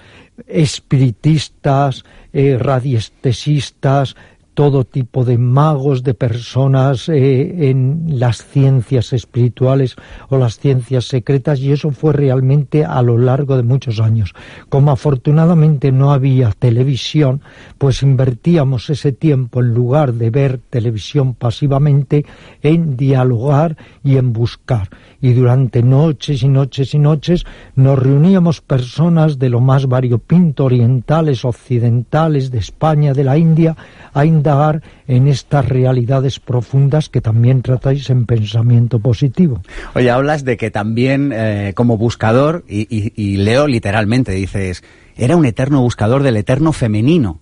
espiritistas, 0.48 2.04
eh, 2.32 2.56
radiestesistas, 2.58 4.16
todo 4.54 4.84
tipo 4.84 5.24
de 5.24 5.38
magos, 5.38 6.02
de 6.02 6.14
personas 6.14 7.08
eh, 7.08 7.70
en 7.70 8.04
las 8.06 8.44
ciencias 8.44 9.12
espirituales 9.12 9.96
o 10.28 10.36
las 10.36 10.58
ciencias 10.58 11.06
secretas 11.06 11.60
y 11.60 11.72
eso 11.72 11.90
fue 11.90 12.12
realmente 12.12 12.84
a 12.84 13.00
lo 13.02 13.18
largo 13.18 13.56
de 13.56 13.62
muchos 13.62 14.00
años. 14.00 14.34
Como 14.68 14.90
afortunadamente 14.90 15.92
no 15.92 16.12
había 16.12 16.52
televisión, 16.52 17.40
pues 17.78 18.02
invertíamos 18.02 18.90
ese 18.90 19.12
tiempo 19.12 19.60
en 19.60 19.74
lugar 19.74 20.14
de 20.14 20.30
ver 20.30 20.60
televisión 20.70 21.34
pasivamente 21.34 22.26
en 22.62 22.96
dialogar 22.96 23.76
y 24.04 24.16
en 24.16 24.32
buscar. 24.32 24.88
Y 25.20 25.32
durante 25.32 25.82
noches 25.82 26.42
y 26.42 26.48
noches 26.48 26.94
y 26.94 26.98
noches 26.98 27.44
nos 27.74 27.98
reuníamos 27.98 28.60
personas 28.60 29.38
de 29.38 29.48
lo 29.48 29.60
más 29.60 29.86
variopinto, 29.86 30.64
orientales, 30.64 31.44
occidentales, 31.44 32.50
de 32.50 32.58
España, 32.58 33.12
de 33.14 33.24
la 33.24 33.38
India, 33.38 33.76
a 34.12 34.24
indagar 34.42 34.82
en 35.06 35.28
estas 35.28 35.68
realidades 35.68 36.40
profundas 36.40 37.08
que 37.08 37.20
también 37.20 37.62
tratáis 37.62 38.10
en 38.10 38.26
pensamiento 38.26 38.98
positivo. 38.98 39.62
Oye, 39.94 40.10
hablas 40.10 40.44
de 40.44 40.56
que 40.56 40.72
también 40.72 41.32
eh, 41.32 41.72
como 41.76 41.96
buscador, 41.96 42.64
y, 42.66 43.36
leo 43.36 43.68
literalmente, 43.68 44.32
dices, 44.32 44.82
era 45.16 45.36
un 45.36 45.44
eterno 45.44 45.80
buscador 45.80 46.24
del 46.24 46.36
eterno 46.36 46.72
femenino 46.72 47.40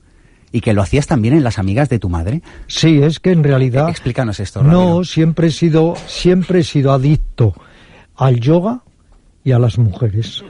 y 0.53 0.61
que 0.61 0.75
lo 0.75 0.83
hacías 0.83 1.07
también 1.07 1.33
en 1.33 1.43
las 1.43 1.59
amigas 1.59 1.89
de 1.89 1.99
tu 1.99 2.11
madre. 2.11 2.43
Sí, 2.67 3.01
es 3.03 3.19
que 3.19 3.31
en 3.31 3.45
realidad. 3.45 3.89
Explícanos 3.89 4.41
esto. 4.41 4.63
No, 4.63 5.03
siempre 5.05 5.49
he 5.49 5.51
sido, 5.53 5.95
siempre 6.07 6.61
he 6.61 6.65
sido 6.65 6.93
adicto 6.93 7.55
al 8.17 8.41
yoga 8.41 8.83
y 9.43 9.53
a 9.53 9.59
las 9.59 9.79
mujeres. 9.79 10.45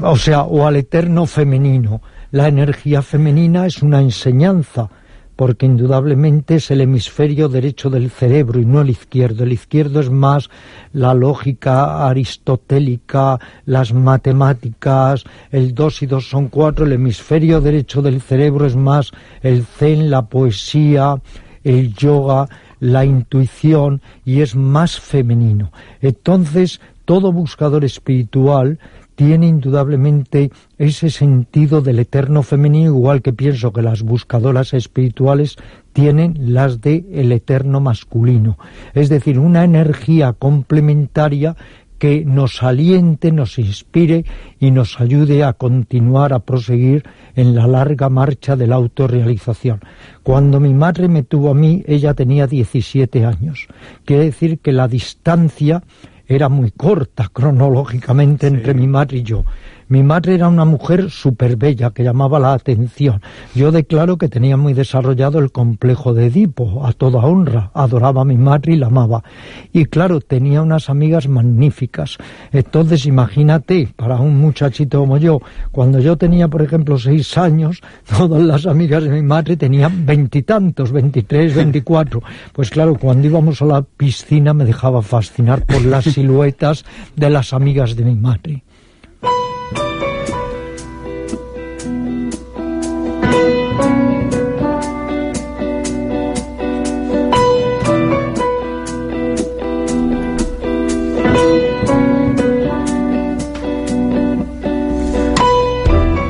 O 0.00 0.16
sea, 0.16 0.42
o 0.42 0.66
al 0.66 0.76
eterno 0.76 1.26
femenino. 1.26 2.00
La 2.30 2.48
energía 2.48 3.02
femenina 3.02 3.66
es 3.66 3.82
una 3.82 4.00
enseñanza 4.00 4.88
porque 5.38 5.66
indudablemente 5.66 6.56
es 6.56 6.68
el 6.72 6.80
hemisferio 6.80 7.48
derecho 7.48 7.90
del 7.90 8.10
cerebro 8.10 8.58
y 8.58 8.66
no 8.66 8.80
el 8.80 8.90
izquierdo. 8.90 9.44
El 9.44 9.52
izquierdo 9.52 10.00
es 10.00 10.10
más 10.10 10.50
la 10.92 11.14
lógica 11.14 12.08
aristotélica, 12.08 13.38
las 13.64 13.92
matemáticas, 13.92 15.22
el 15.52 15.76
dos 15.76 16.02
y 16.02 16.06
dos 16.06 16.28
son 16.28 16.48
cuatro. 16.48 16.86
El 16.86 16.94
hemisferio 16.94 17.60
derecho 17.60 18.02
del 18.02 18.20
cerebro 18.20 18.66
es 18.66 18.74
más 18.74 19.12
el 19.40 19.64
zen, 19.64 20.10
la 20.10 20.22
poesía, 20.22 21.14
el 21.62 21.94
yoga, 21.94 22.48
la 22.80 23.04
intuición 23.04 24.02
y 24.24 24.40
es 24.40 24.56
más 24.56 24.98
femenino. 24.98 25.70
Entonces, 26.00 26.80
todo 27.04 27.30
buscador 27.30 27.84
espiritual 27.84 28.80
tiene 29.18 29.48
indudablemente 29.48 30.52
ese 30.78 31.10
sentido 31.10 31.80
del 31.80 31.98
eterno 31.98 32.44
femenino, 32.44 32.90
igual 32.90 33.20
que 33.20 33.32
pienso 33.32 33.72
que 33.72 33.82
las 33.82 34.02
buscadoras 34.02 34.74
espirituales 34.74 35.56
tienen 35.92 36.36
las 36.54 36.80
de 36.80 37.04
el 37.12 37.32
eterno 37.32 37.80
masculino. 37.80 38.58
Es 38.94 39.08
decir, 39.08 39.40
una 39.40 39.64
energía 39.64 40.34
complementaria 40.34 41.56
que 41.98 42.24
nos 42.24 42.62
aliente, 42.62 43.32
nos 43.32 43.58
inspire 43.58 44.24
y 44.60 44.70
nos 44.70 45.00
ayude 45.00 45.42
a 45.42 45.52
continuar, 45.52 46.32
a 46.32 46.38
proseguir 46.38 47.02
en 47.34 47.56
la 47.56 47.66
larga 47.66 48.08
marcha 48.08 48.54
de 48.54 48.68
la 48.68 48.76
autorrealización. 48.76 49.80
Cuando 50.22 50.60
mi 50.60 50.74
madre 50.74 51.08
me 51.08 51.24
tuvo 51.24 51.50
a 51.50 51.54
mí, 51.54 51.82
ella 51.88 52.14
tenía 52.14 52.46
17 52.46 53.24
años. 53.24 53.66
Quiere 54.04 54.26
decir 54.26 54.60
que 54.60 54.70
la 54.70 54.86
distancia 54.86 55.82
era 56.28 56.50
muy 56.50 56.70
corta 56.70 57.30
cronológicamente 57.32 58.46
entre 58.46 58.74
mi 58.74 58.86
madre 58.86 59.18
y 59.18 59.22
yo. 59.22 59.44
Mi 59.90 60.02
madre 60.02 60.34
era 60.34 60.48
una 60.48 60.66
mujer 60.66 61.10
súper 61.10 61.56
bella 61.56 61.92
que 61.92 62.04
llamaba 62.04 62.38
la 62.38 62.52
atención. 62.52 63.22
Yo 63.54 63.72
declaro 63.72 64.18
que 64.18 64.28
tenía 64.28 64.58
muy 64.58 64.74
desarrollado 64.74 65.38
el 65.38 65.50
complejo 65.50 66.12
de 66.12 66.26
Edipo, 66.26 66.84
a 66.84 66.92
toda 66.92 67.20
honra. 67.20 67.70
Adoraba 67.72 68.20
a 68.20 68.24
mi 68.26 68.36
madre 68.36 68.74
y 68.74 68.76
la 68.76 68.88
amaba. 68.88 69.24
Y 69.72 69.86
claro, 69.86 70.20
tenía 70.20 70.60
unas 70.60 70.90
amigas 70.90 71.26
magníficas. 71.26 72.18
Entonces, 72.52 73.06
imagínate, 73.06 73.88
para 73.96 74.16
un 74.16 74.36
muchachito 74.36 75.00
como 75.00 75.16
yo, 75.16 75.40
cuando 75.72 76.00
yo 76.00 76.18
tenía, 76.18 76.48
por 76.48 76.60
ejemplo, 76.60 76.98
seis 76.98 77.38
años, 77.38 77.80
todas 78.18 78.42
las 78.42 78.66
amigas 78.66 79.04
de 79.04 79.10
mi 79.10 79.22
madre 79.22 79.56
tenían 79.56 80.04
veintitantos, 80.04 80.92
veintitrés, 80.92 81.54
veinticuatro. 81.54 82.22
Pues 82.52 82.68
claro, 82.68 82.94
cuando 82.96 83.26
íbamos 83.26 83.62
a 83.62 83.64
la 83.64 83.82
piscina 83.82 84.52
me 84.52 84.66
dejaba 84.66 85.00
fascinar 85.00 85.64
por 85.64 85.82
las 85.82 86.04
siluetas 86.12 86.84
de 87.16 87.30
las 87.30 87.54
amigas 87.54 87.96
de 87.96 88.04
mi 88.04 88.14
madre. 88.14 88.64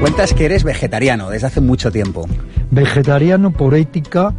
Cuentas 0.01 0.35
que 0.35 0.46
eres 0.46 0.64
vegetariano 0.64 1.31
desde 1.31 1.46
hace 1.46 1.61
mucho 1.61 1.92
tiempo. 1.92 2.27
Vegetariano 2.72 3.53
por 3.53 3.77
ética 3.77 4.35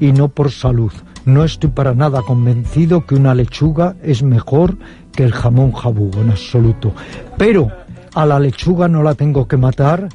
y 0.00 0.10
no 0.10 0.28
por 0.28 0.50
salud. 0.50 0.92
No 1.24 1.44
estoy 1.44 1.70
para 1.70 1.94
nada 1.94 2.22
convencido 2.22 3.06
que 3.06 3.14
una 3.14 3.34
lechuga 3.34 3.94
es 4.02 4.24
mejor 4.24 4.76
que 5.12 5.22
el 5.22 5.32
jamón 5.32 5.70
jabugo, 5.70 6.20
en 6.20 6.30
absoluto. 6.30 6.92
Pero 7.38 7.70
a 8.14 8.26
la 8.26 8.38
lechuga 8.38 8.88
no 8.88 9.02
la 9.02 9.14
tengo 9.14 9.46
que 9.46 9.56
matar 9.56 10.08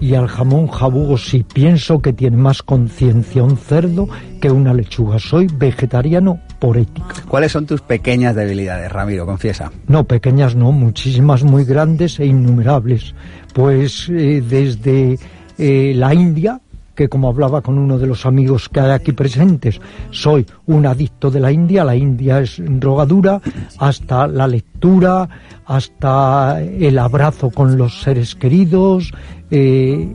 y 0.00 0.14
al 0.14 0.28
jamón 0.28 0.66
jabugo 0.66 1.18
sí 1.18 1.44
pienso 1.52 2.00
que 2.00 2.12
tiene 2.12 2.36
más 2.36 2.62
conciencia 2.62 3.42
un 3.42 3.56
cerdo 3.56 4.08
que 4.40 4.50
una 4.50 4.72
lechuga. 4.72 5.18
Soy 5.18 5.46
vegetariano 5.46 6.40
por 6.58 6.78
ética. 6.78 7.14
¿Cuáles 7.28 7.52
son 7.52 7.66
tus 7.66 7.82
pequeñas 7.82 8.34
debilidades, 8.34 8.90
Ramiro? 8.90 9.26
Confiesa. 9.26 9.70
No, 9.86 10.04
pequeñas 10.04 10.56
no, 10.56 10.72
muchísimas 10.72 11.44
muy 11.44 11.64
grandes 11.64 12.18
e 12.18 12.26
innumerables. 12.26 13.14
Pues 13.52 14.08
eh, 14.08 14.42
desde 14.46 15.18
eh, 15.58 15.92
la 15.94 16.14
India, 16.14 16.60
que 17.00 17.08
como 17.08 17.30
hablaba 17.30 17.62
con 17.62 17.78
uno 17.78 17.96
de 17.96 18.06
los 18.06 18.26
amigos 18.26 18.68
que 18.68 18.78
hay 18.78 18.90
aquí 18.90 19.12
presentes, 19.12 19.80
soy 20.10 20.44
un 20.66 20.84
adicto 20.84 21.30
de 21.30 21.40
la 21.40 21.50
India, 21.50 21.82
la 21.82 21.96
India 21.96 22.40
es 22.40 22.60
drogadura, 22.62 23.40
hasta 23.78 24.26
la 24.26 24.46
lectura, 24.46 25.26
hasta 25.64 26.60
el 26.60 26.98
abrazo 26.98 27.48
con 27.48 27.78
los 27.78 28.02
seres 28.02 28.34
queridos, 28.34 29.14
eh, 29.50 30.14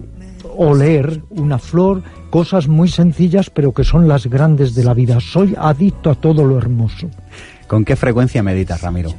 oler 0.56 1.24
una 1.32 1.58
flor, 1.58 2.04
cosas 2.30 2.68
muy 2.68 2.88
sencillas 2.88 3.50
pero 3.50 3.74
que 3.74 3.84
son 3.84 4.08
las 4.08 4.28
grandes 4.28 4.76
de 4.76 4.84
la 4.84 4.94
vida. 4.94 5.20
Soy 5.20 5.56
adicto 5.58 6.12
a 6.12 6.14
todo 6.22 6.46
lo 6.46 6.56
hermoso. 6.56 7.10
¿Con 7.66 7.84
qué 7.84 7.96
frecuencia 7.96 8.44
meditas, 8.44 8.80
Ramiro? 8.84 9.10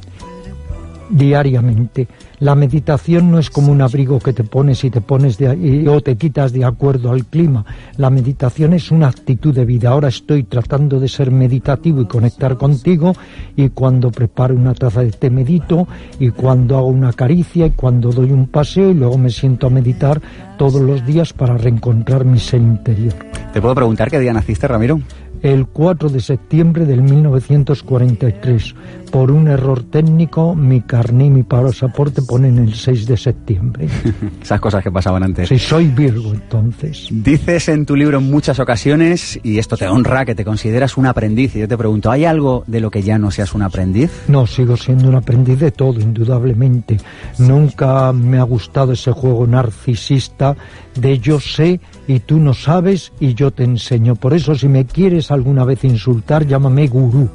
Diariamente. 1.09 2.07
La 2.39 2.53
meditación 2.53 3.31
no 3.31 3.39
es 3.39 3.49
como 3.49 3.71
un 3.71 3.81
abrigo 3.81 4.19
que 4.19 4.33
te 4.33 4.43
pones 4.43 4.83
y 4.83 4.89
te 4.89 5.01
pones 5.01 5.37
de, 5.37 5.87
o 5.89 6.01
te 6.01 6.17
quitas 6.17 6.53
de 6.53 6.65
acuerdo 6.65 7.11
al 7.11 7.25
clima. 7.25 7.65
La 7.97 8.09
meditación 8.09 8.73
es 8.73 8.91
una 8.91 9.07
actitud 9.07 9.55
de 9.55 9.65
vida. 9.65 9.89
Ahora 9.89 10.09
estoy 10.09 10.43
tratando 10.43 10.99
de 10.99 11.07
ser 11.07 11.31
meditativo 11.31 12.01
y 12.01 12.05
conectar 12.05 12.57
contigo 12.57 13.13
y 13.55 13.69
cuando 13.69 14.11
preparo 14.11 14.53
una 14.53 14.73
taza 14.73 15.01
de 15.01 15.11
té 15.11 15.29
medito 15.29 15.87
y 16.19 16.29
cuando 16.29 16.77
hago 16.77 16.87
una 16.87 17.13
caricia 17.13 17.65
y 17.65 17.71
cuando 17.71 18.11
doy 18.11 18.31
un 18.31 18.47
paseo 18.47 18.91
y 18.91 18.93
luego 18.93 19.17
me 19.17 19.29
siento 19.29 19.67
a 19.67 19.69
meditar 19.69 20.21
todos 20.57 20.81
los 20.81 21.05
días 21.05 21.33
para 21.33 21.57
reencontrar 21.57 22.25
mi 22.25 22.39
ser 22.39 22.61
interior. 22.61 23.13
¿Te 23.53 23.61
puedo 23.61 23.75
preguntar 23.75 24.11
qué 24.11 24.19
día 24.19 24.33
naciste, 24.33 24.67
Ramiro? 24.67 24.99
El 25.41 25.67
4 25.67 26.09
de 26.09 26.19
septiembre 26.19 26.85
del 26.85 27.01
1943. 27.01 28.75
Por 29.11 29.31
un 29.31 29.47
error 29.47 29.83
técnico, 29.83 30.53
mi 30.53 30.81
carné 30.81 31.25
y 31.25 31.29
mi 31.29 31.43
pasaporte 31.43 32.21
ponen 32.21 32.57
el 32.57 32.73
6 32.73 33.05
de 33.05 33.17
septiembre. 33.17 33.87
Esas 34.41 34.59
cosas 34.59 34.83
que 34.83 34.91
pasaban 34.91 35.23
antes. 35.23 35.47
Sí, 35.47 35.57
soy 35.57 35.87
Virgo 35.87 36.33
entonces. 36.33 37.07
Dices 37.11 37.69
en 37.69 37.85
tu 37.85 37.95
libro 37.95 38.17
en 38.17 38.29
muchas 38.29 38.59
ocasiones, 38.59 39.39
y 39.43 39.59
esto 39.59 39.77
te 39.77 39.87
honra, 39.87 40.25
que 40.25 40.35
te 40.35 40.43
consideras 40.43 40.97
un 40.97 41.05
aprendiz. 41.05 41.55
Y 41.55 41.59
yo 41.59 41.67
te 41.67 41.77
pregunto, 41.77 42.11
¿hay 42.11 42.25
algo 42.25 42.63
de 42.67 42.81
lo 42.81 42.91
que 42.91 43.01
ya 43.01 43.17
no 43.17 43.31
seas 43.31 43.53
un 43.53 43.61
aprendiz? 43.61 44.11
No, 44.27 44.45
sigo 44.45 44.75
siendo 44.75 45.07
un 45.07 45.15
aprendiz 45.15 45.59
de 45.59 45.71
todo, 45.71 45.99
indudablemente. 45.99 46.97
Nunca 47.37 48.11
me 48.11 48.39
ha 48.39 48.43
gustado 48.43 48.91
ese 48.91 49.11
juego 49.11 49.47
narcisista 49.47 50.55
de 50.95 51.19
yo 51.19 51.39
sé 51.39 51.79
y 52.07 52.19
tú 52.19 52.39
no 52.39 52.53
sabes 52.53 53.11
y 53.19 53.33
yo 53.33 53.51
te 53.51 53.63
enseño. 53.63 54.15
Por 54.15 54.33
eso 54.33 54.55
si 54.55 54.67
me 54.67 54.85
quieres 54.85 55.26
alguna 55.31 55.63
vez 55.63 55.83
insultar, 55.83 56.45
llámame 56.45 56.87
gurú. 56.87 57.29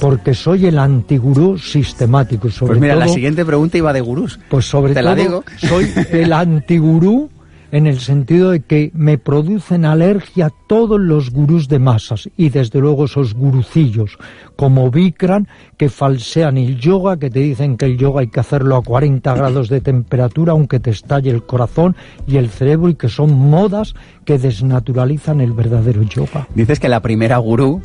Porque 0.00 0.32
soy 0.32 0.66
el 0.66 0.78
antigurú 0.78 1.58
sistemático. 1.58 2.48
Sobre 2.50 2.70
pues 2.70 2.80
mira, 2.80 2.94
la 2.94 3.08
siguiente 3.08 3.44
pregunta 3.44 3.78
iba 3.78 3.92
de 3.92 4.00
gurús. 4.00 4.38
Pues 4.48 4.64
sobre 4.64 4.94
todo, 4.94 5.44
soy 5.56 5.90
el 6.12 6.32
antigurú 6.32 7.28
en 7.72 7.86
el 7.86 8.00
sentido 8.00 8.50
de 8.50 8.60
que 8.60 8.90
me 8.94 9.18
producen 9.18 9.84
alergia 9.84 10.50
todos 10.66 10.98
los 11.00 11.30
gurús 11.30 11.68
de 11.68 11.78
masas 11.78 12.28
y 12.36 12.48
desde 12.48 12.80
luego 12.80 13.04
esos 13.04 13.34
gurucillos 13.34 14.18
como 14.56 14.90
Bikram 14.90 15.46
que 15.76 15.88
falsean 15.88 16.56
el 16.56 16.78
yoga, 16.78 17.18
que 17.18 17.30
te 17.30 17.40
dicen 17.40 17.76
que 17.76 17.86
el 17.86 17.98
yoga 17.98 18.20
hay 18.20 18.28
que 18.28 18.40
hacerlo 18.40 18.76
a 18.76 18.82
40 18.82 19.34
grados 19.34 19.68
de 19.68 19.80
temperatura 19.80 20.52
aunque 20.52 20.80
te 20.80 20.90
estalle 20.90 21.30
el 21.30 21.44
corazón 21.44 21.96
y 22.26 22.36
el 22.36 22.48
cerebro 22.48 22.88
y 22.88 22.94
que 22.94 23.08
son 23.08 23.32
modas 23.32 23.94
que 24.24 24.38
desnaturalizan 24.38 25.40
el 25.40 25.52
verdadero 25.52 26.02
yoga. 26.02 26.48
Dices 26.54 26.80
que 26.80 26.88
la 26.88 27.00
primera 27.00 27.38
gurú 27.38 27.82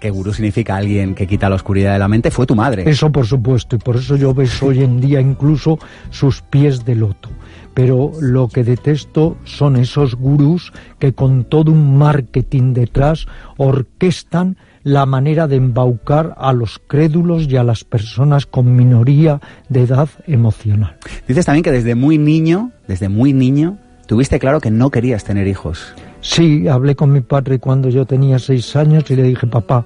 que 0.00 0.10
gurú 0.10 0.34
significa 0.34 0.76
alguien 0.76 1.14
que 1.14 1.26
quita 1.26 1.48
la 1.48 1.54
oscuridad 1.54 1.94
de 1.94 1.98
la 1.98 2.08
mente, 2.08 2.30
fue 2.30 2.44
tu 2.44 2.54
madre. 2.54 2.84
Eso 2.86 3.10
por 3.10 3.26
supuesto, 3.26 3.76
y 3.76 3.78
por 3.78 3.96
eso 3.96 4.16
yo 4.16 4.34
beso 4.34 4.66
hoy 4.66 4.82
en 4.82 5.00
día 5.00 5.18
incluso 5.18 5.78
sus 6.10 6.42
pies 6.42 6.84
de 6.84 6.94
loto 6.94 7.30
pero 7.74 8.12
lo 8.20 8.48
que 8.48 8.64
detesto 8.64 9.36
son 9.44 9.76
esos 9.76 10.14
gurús 10.14 10.72
que 10.98 11.12
con 11.12 11.44
todo 11.44 11.72
un 11.72 11.98
marketing 11.98 12.72
detrás 12.72 13.26
orquestan 13.56 14.56
la 14.84 15.06
manera 15.06 15.48
de 15.48 15.56
embaucar 15.56 16.34
a 16.38 16.52
los 16.52 16.78
crédulos 16.78 17.48
y 17.48 17.56
a 17.56 17.64
las 17.64 17.84
personas 17.84 18.46
con 18.46 18.76
minoría 18.76 19.40
de 19.68 19.82
edad 19.82 20.08
emocional. 20.26 20.96
Dices 21.26 21.46
también 21.46 21.64
que 21.64 21.72
desde 21.72 21.94
muy 21.94 22.18
niño, 22.18 22.70
desde 22.86 23.08
muy 23.08 23.32
niño, 23.32 23.78
tuviste 24.06 24.38
claro 24.38 24.60
que 24.60 24.70
no 24.70 24.90
querías 24.90 25.24
tener 25.24 25.48
hijos. 25.48 25.94
Sí, 26.20 26.68
hablé 26.68 26.94
con 26.94 27.12
mi 27.12 27.22
padre 27.22 27.58
cuando 27.58 27.88
yo 27.88 28.06
tenía 28.06 28.38
seis 28.38 28.76
años 28.76 29.10
y 29.10 29.16
le 29.16 29.24
dije, 29.24 29.46
papá, 29.46 29.84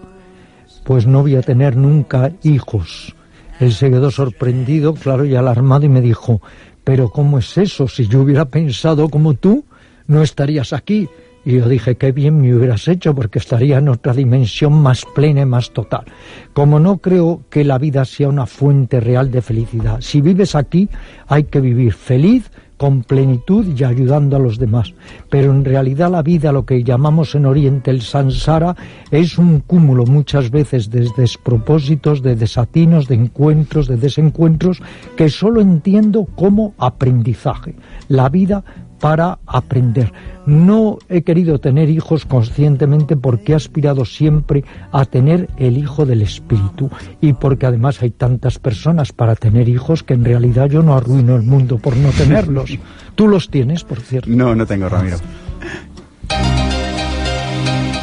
pues 0.85 1.07
no 1.07 1.23
voy 1.23 1.37
a 1.37 1.43
tener 1.43 1.77
nunca 1.77 2.33
hijos. 2.43 3.15
Él 3.61 3.73
se 3.73 3.91
quedó 3.91 4.11
sorprendido, 4.11 4.95
claro, 4.95 5.25
y 5.25 5.35
alarmado 5.35 5.87
y 5.87 5.89
me 5.89 6.01
dijo, 6.01 6.41
pero 6.89 7.11
¿cómo 7.11 7.39
es 7.39 7.59
eso? 7.59 7.87
Si 7.87 8.09
yo 8.09 8.23
hubiera 8.23 8.47
pensado 8.47 9.11
como 9.11 9.35
tú, 9.35 9.67
no 10.07 10.23
estarías 10.23 10.73
aquí. 10.73 11.07
Y 11.45 11.59
yo 11.59 11.69
dije, 11.69 11.99
qué 11.99 12.13
bien 12.13 12.41
me 12.41 12.55
hubieras 12.55 12.89
hecho 12.89 13.15
porque 13.15 13.41
estaría 13.41 13.77
en 13.77 13.91
otra 13.91 14.15
dimensión 14.15 14.73
más 14.73 15.05
plena 15.15 15.43
y 15.43 15.45
más 15.45 15.71
total. 15.73 16.07
Como 16.55 16.81
no 16.81 16.97
creo 16.97 17.43
que 17.51 17.63
la 17.63 17.77
vida 17.77 18.07
sea 18.07 18.31
una 18.31 18.47
fuente 18.47 19.01
real 19.01 19.31
de 19.31 19.43
felicidad. 19.43 20.01
Si 20.01 20.23
vives 20.23 20.55
aquí, 20.55 20.89
hay 21.27 21.45
que 21.45 21.61
vivir 21.61 21.93
feliz, 21.93 22.51
con 22.79 23.03
plenitud 23.03 23.67
y 23.77 23.85
ayudando 23.85 24.37
a 24.37 24.39
los 24.39 24.59
demás. 24.59 24.95
Pero 25.29 25.51
en 25.51 25.65
realidad 25.65 26.11
la 26.11 26.23
vida, 26.23 26.53
lo 26.53 26.65
que 26.65 26.83
llamamos 26.83 27.35
en 27.35 27.45
Oriente 27.45 27.91
el 27.91 28.01
sansara, 28.01 28.75
es 29.11 29.37
un 29.37 29.61
cúmulo 29.61 30.07
muchas 30.07 30.51
veces 30.51 30.89
de 30.89 31.07
despropósitos, 31.17 32.23
de 32.23 32.37
desatinos, 32.37 33.09
de 33.09 33.17
encuentros, 33.17 33.89
de 33.89 33.97
desencuentros, 33.97 34.81
que 35.17 35.29
solo 35.29 35.61
entiendo 35.61 36.27
como 36.37 36.73
aprendizaje. 36.79 37.75
La 38.09 38.31
vida 38.31 38.65
para 39.01 39.39
aprender. 39.47 40.13
No 40.47 40.99
he 41.09 41.23
querido 41.23 41.59
tener 41.59 41.91
hijos 41.91 42.25
conscientemente 42.25 43.17
porque 43.17 43.53
he 43.53 43.55
aspirado 43.55 44.05
siempre 44.05 44.65
a 44.93 45.05
tener 45.05 45.49
el 45.57 45.77
hijo 45.77 46.07
del 46.07 46.23
espíritu 46.23 46.91
y 47.21 47.35
porque 47.35 47.67
además 47.67 48.03
hay 48.03 48.11
tantas 48.11 48.59
personas 48.59 49.13
para 49.13 49.35
tener 49.37 49.69
hijos 49.69 50.03
que 50.03 50.15
en 50.15 50.25
realidad 50.25 50.69
yo 50.71 50.83
no 50.83 50.95
arruino 50.95 51.37
el 51.37 51.43
mundo 51.43 51.79
por 51.79 51.97
no 51.97 52.11
tenerlos. 52.11 52.79
Tú 53.15 53.29
los 53.29 53.51
tienes, 53.51 53.85
por 53.85 54.01
cierto. 54.01 54.31
No, 54.31 54.55
no 54.55 54.67
tengo, 54.67 54.89
Ramiro. 54.89 55.19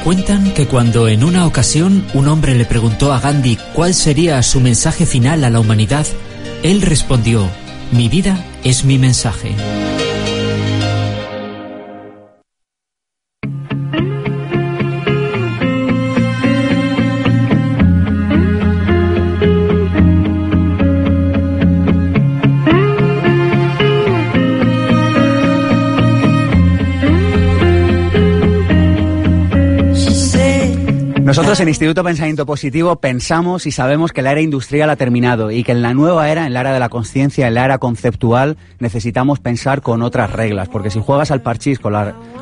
Cuentan 0.03 0.53
que 0.53 0.67
cuando 0.67 1.07
en 1.07 1.23
una 1.23 1.47
ocasión 1.47 2.05
un 2.13 2.27
hombre 2.27 2.53
le 2.53 2.65
preguntó 2.65 3.11
a 3.11 3.19
Gandhi 3.19 3.57
cuál 3.73 3.95
sería 3.95 4.43
su 4.43 4.59
mensaje 4.59 5.07
final 5.07 5.43
a 5.43 5.49
la 5.49 5.59
humanidad, 5.59 6.05
él 6.61 6.83
respondió, 6.83 7.49
mi 7.91 8.07
vida 8.07 8.45
es 8.63 8.85
mi 8.85 8.99
mensaje. 8.99 9.55
Nosotros 31.35 31.59
en 31.59 31.67
Instituto 31.67 32.01
Pensamiento 32.01 32.45
Positivo 32.45 32.95
pensamos 32.95 33.65
y 33.65 33.71
sabemos 33.71 34.13
que 34.13 34.21
la 34.21 34.31
era 34.31 34.39
industrial 34.39 34.89
ha 34.89 34.95
terminado 34.95 35.51
y 35.51 35.65
que 35.65 35.73
en 35.73 35.81
la 35.81 35.93
nueva 35.93 36.29
era, 36.29 36.47
en 36.47 36.53
la 36.53 36.61
era 36.61 36.71
de 36.71 36.79
la 36.79 36.87
conciencia, 36.87 37.45
en 37.49 37.55
la 37.55 37.65
era 37.65 37.77
conceptual, 37.77 38.55
necesitamos 38.79 39.41
pensar 39.41 39.81
con 39.81 40.01
otras 40.01 40.31
reglas. 40.31 40.69
Porque 40.69 40.89
si 40.89 41.01
juegas 41.01 41.31
al 41.31 41.41
parchís 41.41 41.77
con, 41.77 41.93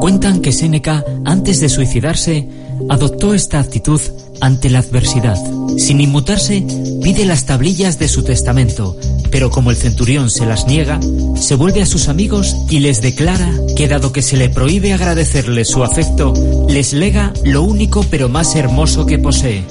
Cuentan 0.00 0.40
que 0.40 0.52
Séneca, 0.52 1.04
antes 1.24 1.60
de 1.60 1.68
suicidarse, 1.68 2.48
adoptó 2.88 3.34
esta 3.34 3.58
actitud 3.60 4.00
ante 4.40 4.70
la 4.70 4.80
adversidad. 4.80 5.36
Sin 5.78 6.00
inmutarse, 6.00 6.64
pide 7.02 7.24
las 7.24 7.46
tablillas 7.46 7.98
de 7.98 8.08
su 8.08 8.22
testamento, 8.22 8.96
pero 9.30 9.50
como 9.50 9.70
el 9.70 9.76
centurión 9.76 10.30
se 10.30 10.46
las 10.46 10.66
niega, 10.66 11.00
se 11.36 11.54
vuelve 11.54 11.82
a 11.82 11.86
sus 11.86 12.08
amigos 12.08 12.56
y 12.70 12.80
les 12.80 13.02
declara 13.02 13.50
que 13.76 13.88
dado 13.88 14.12
que 14.12 14.22
se 14.22 14.36
le 14.36 14.48
prohíbe 14.48 14.92
agradecerles 14.92 15.68
su 15.68 15.82
afecto, 15.82 16.32
les 16.68 16.92
lega 16.92 17.32
lo 17.44 17.62
único 17.62 18.04
pero 18.10 18.28
más 18.28 18.54
hermoso 18.54 19.06
que 19.06 19.18
posee, 19.18 19.64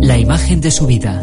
la 0.00 0.18
imagen 0.18 0.60
de 0.60 0.70
su 0.70 0.86
vida. 0.86 1.22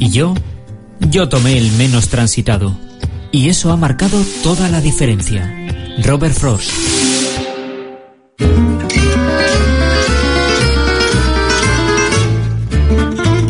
Y 0.00 0.10
yo, 0.10 0.34
yo 1.10 1.28
tomé 1.28 1.56
el 1.58 1.70
menos 1.72 2.08
transitado. 2.08 2.76
Y 3.32 3.48
eso 3.48 3.70
ha 3.70 3.76
marcado 3.76 4.20
toda 4.42 4.68
la 4.68 4.80
diferencia. 4.80 5.54
Robert 6.04 6.34
Frost. 6.34 6.70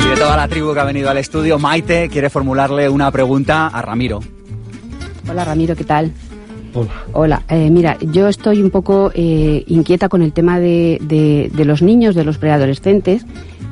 Y 0.04 0.08
de 0.08 0.16
toda 0.16 0.36
la 0.36 0.48
tribu 0.48 0.72
que 0.74 0.80
ha 0.80 0.84
venido 0.84 1.10
al 1.10 1.18
estudio, 1.18 1.58
Maite 1.58 2.08
quiere 2.08 2.30
formularle 2.30 2.88
una 2.88 3.10
pregunta 3.10 3.66
a 3.68 3.82
Ramiro. 3.82 4.20
Hola 5.28 5.44
Ramiro, 5.44 5.76
¿qué 5.76 5.84
tal? 5.84 6.10
Hola. 6.74 6.90
Hola, 7.12 7.42
eh, 7.48 7.68
mira, 7.70 7.96
yo 8.00 8.28
estoy 8.28 8.62
un 8.62 8.70
poco 8.70 9.10
eh, 9.14 9.64
inquieta 9.66 10.08
con 10.08 10.22
el 10.22 10.32
tema 10.32 10.58
de, 10.60 10.98
de- 11.02 11.50
de 11.52 11.64
los 11.64 11.82
niños, 11.82 12.14
de 12.14 12.24
los 12.24 12.38
preadolescentes, 12.38 13.24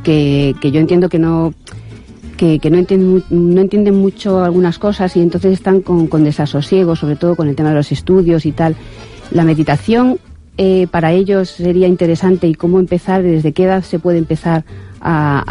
que, 0.03 0.55
que 0.61 0.71
yo 0.73 0.81
entiendo 0.81 1.09
que 1.09 1.19
no 1.19 1.55
que, 2.39 2.59
que 2.59 2.71
no, 2.71 2.79
entienden, 2.79 3.23
no 3.29 3.61
entienden 3.61 3.97
mucho 3.97 4.43
algunas 4.43 4.79
cosas 4.79 5.15
y 5.17 5.21
entonces 5.21 5.53
están 5.53 5.83
con, 5.83 6.07
con 6.07 6.25
desasosiego, 6.25 6.97
sobre 6.97 7.17
todo 7.17 7.37
con 7.37 7.49
el 7.49 7.55
tema 7.57 7.69
de 7.69 7.75
los 7.75 7.93
estudios 7.93 8.47
y 8.47 8.53
tal. 8.53 8.75
La 9.31 9.45
meditación 9.45 10.19
eh, 10.57 10.87
para 10.91 11.13
ellos 11.13 11.51
sería 11.51 11.87
interesante 11.87 12.49
y 12.49 12.55
cómo 12.55 12.81
empezar, 12.81 13.23
desde 13.23 13.53
qué 13.53 13.65
edad 13.65 13.83
se 13.85 13.99
puede 13.99 14.19
empezar 14.19 14.65
a- 15.01 15.45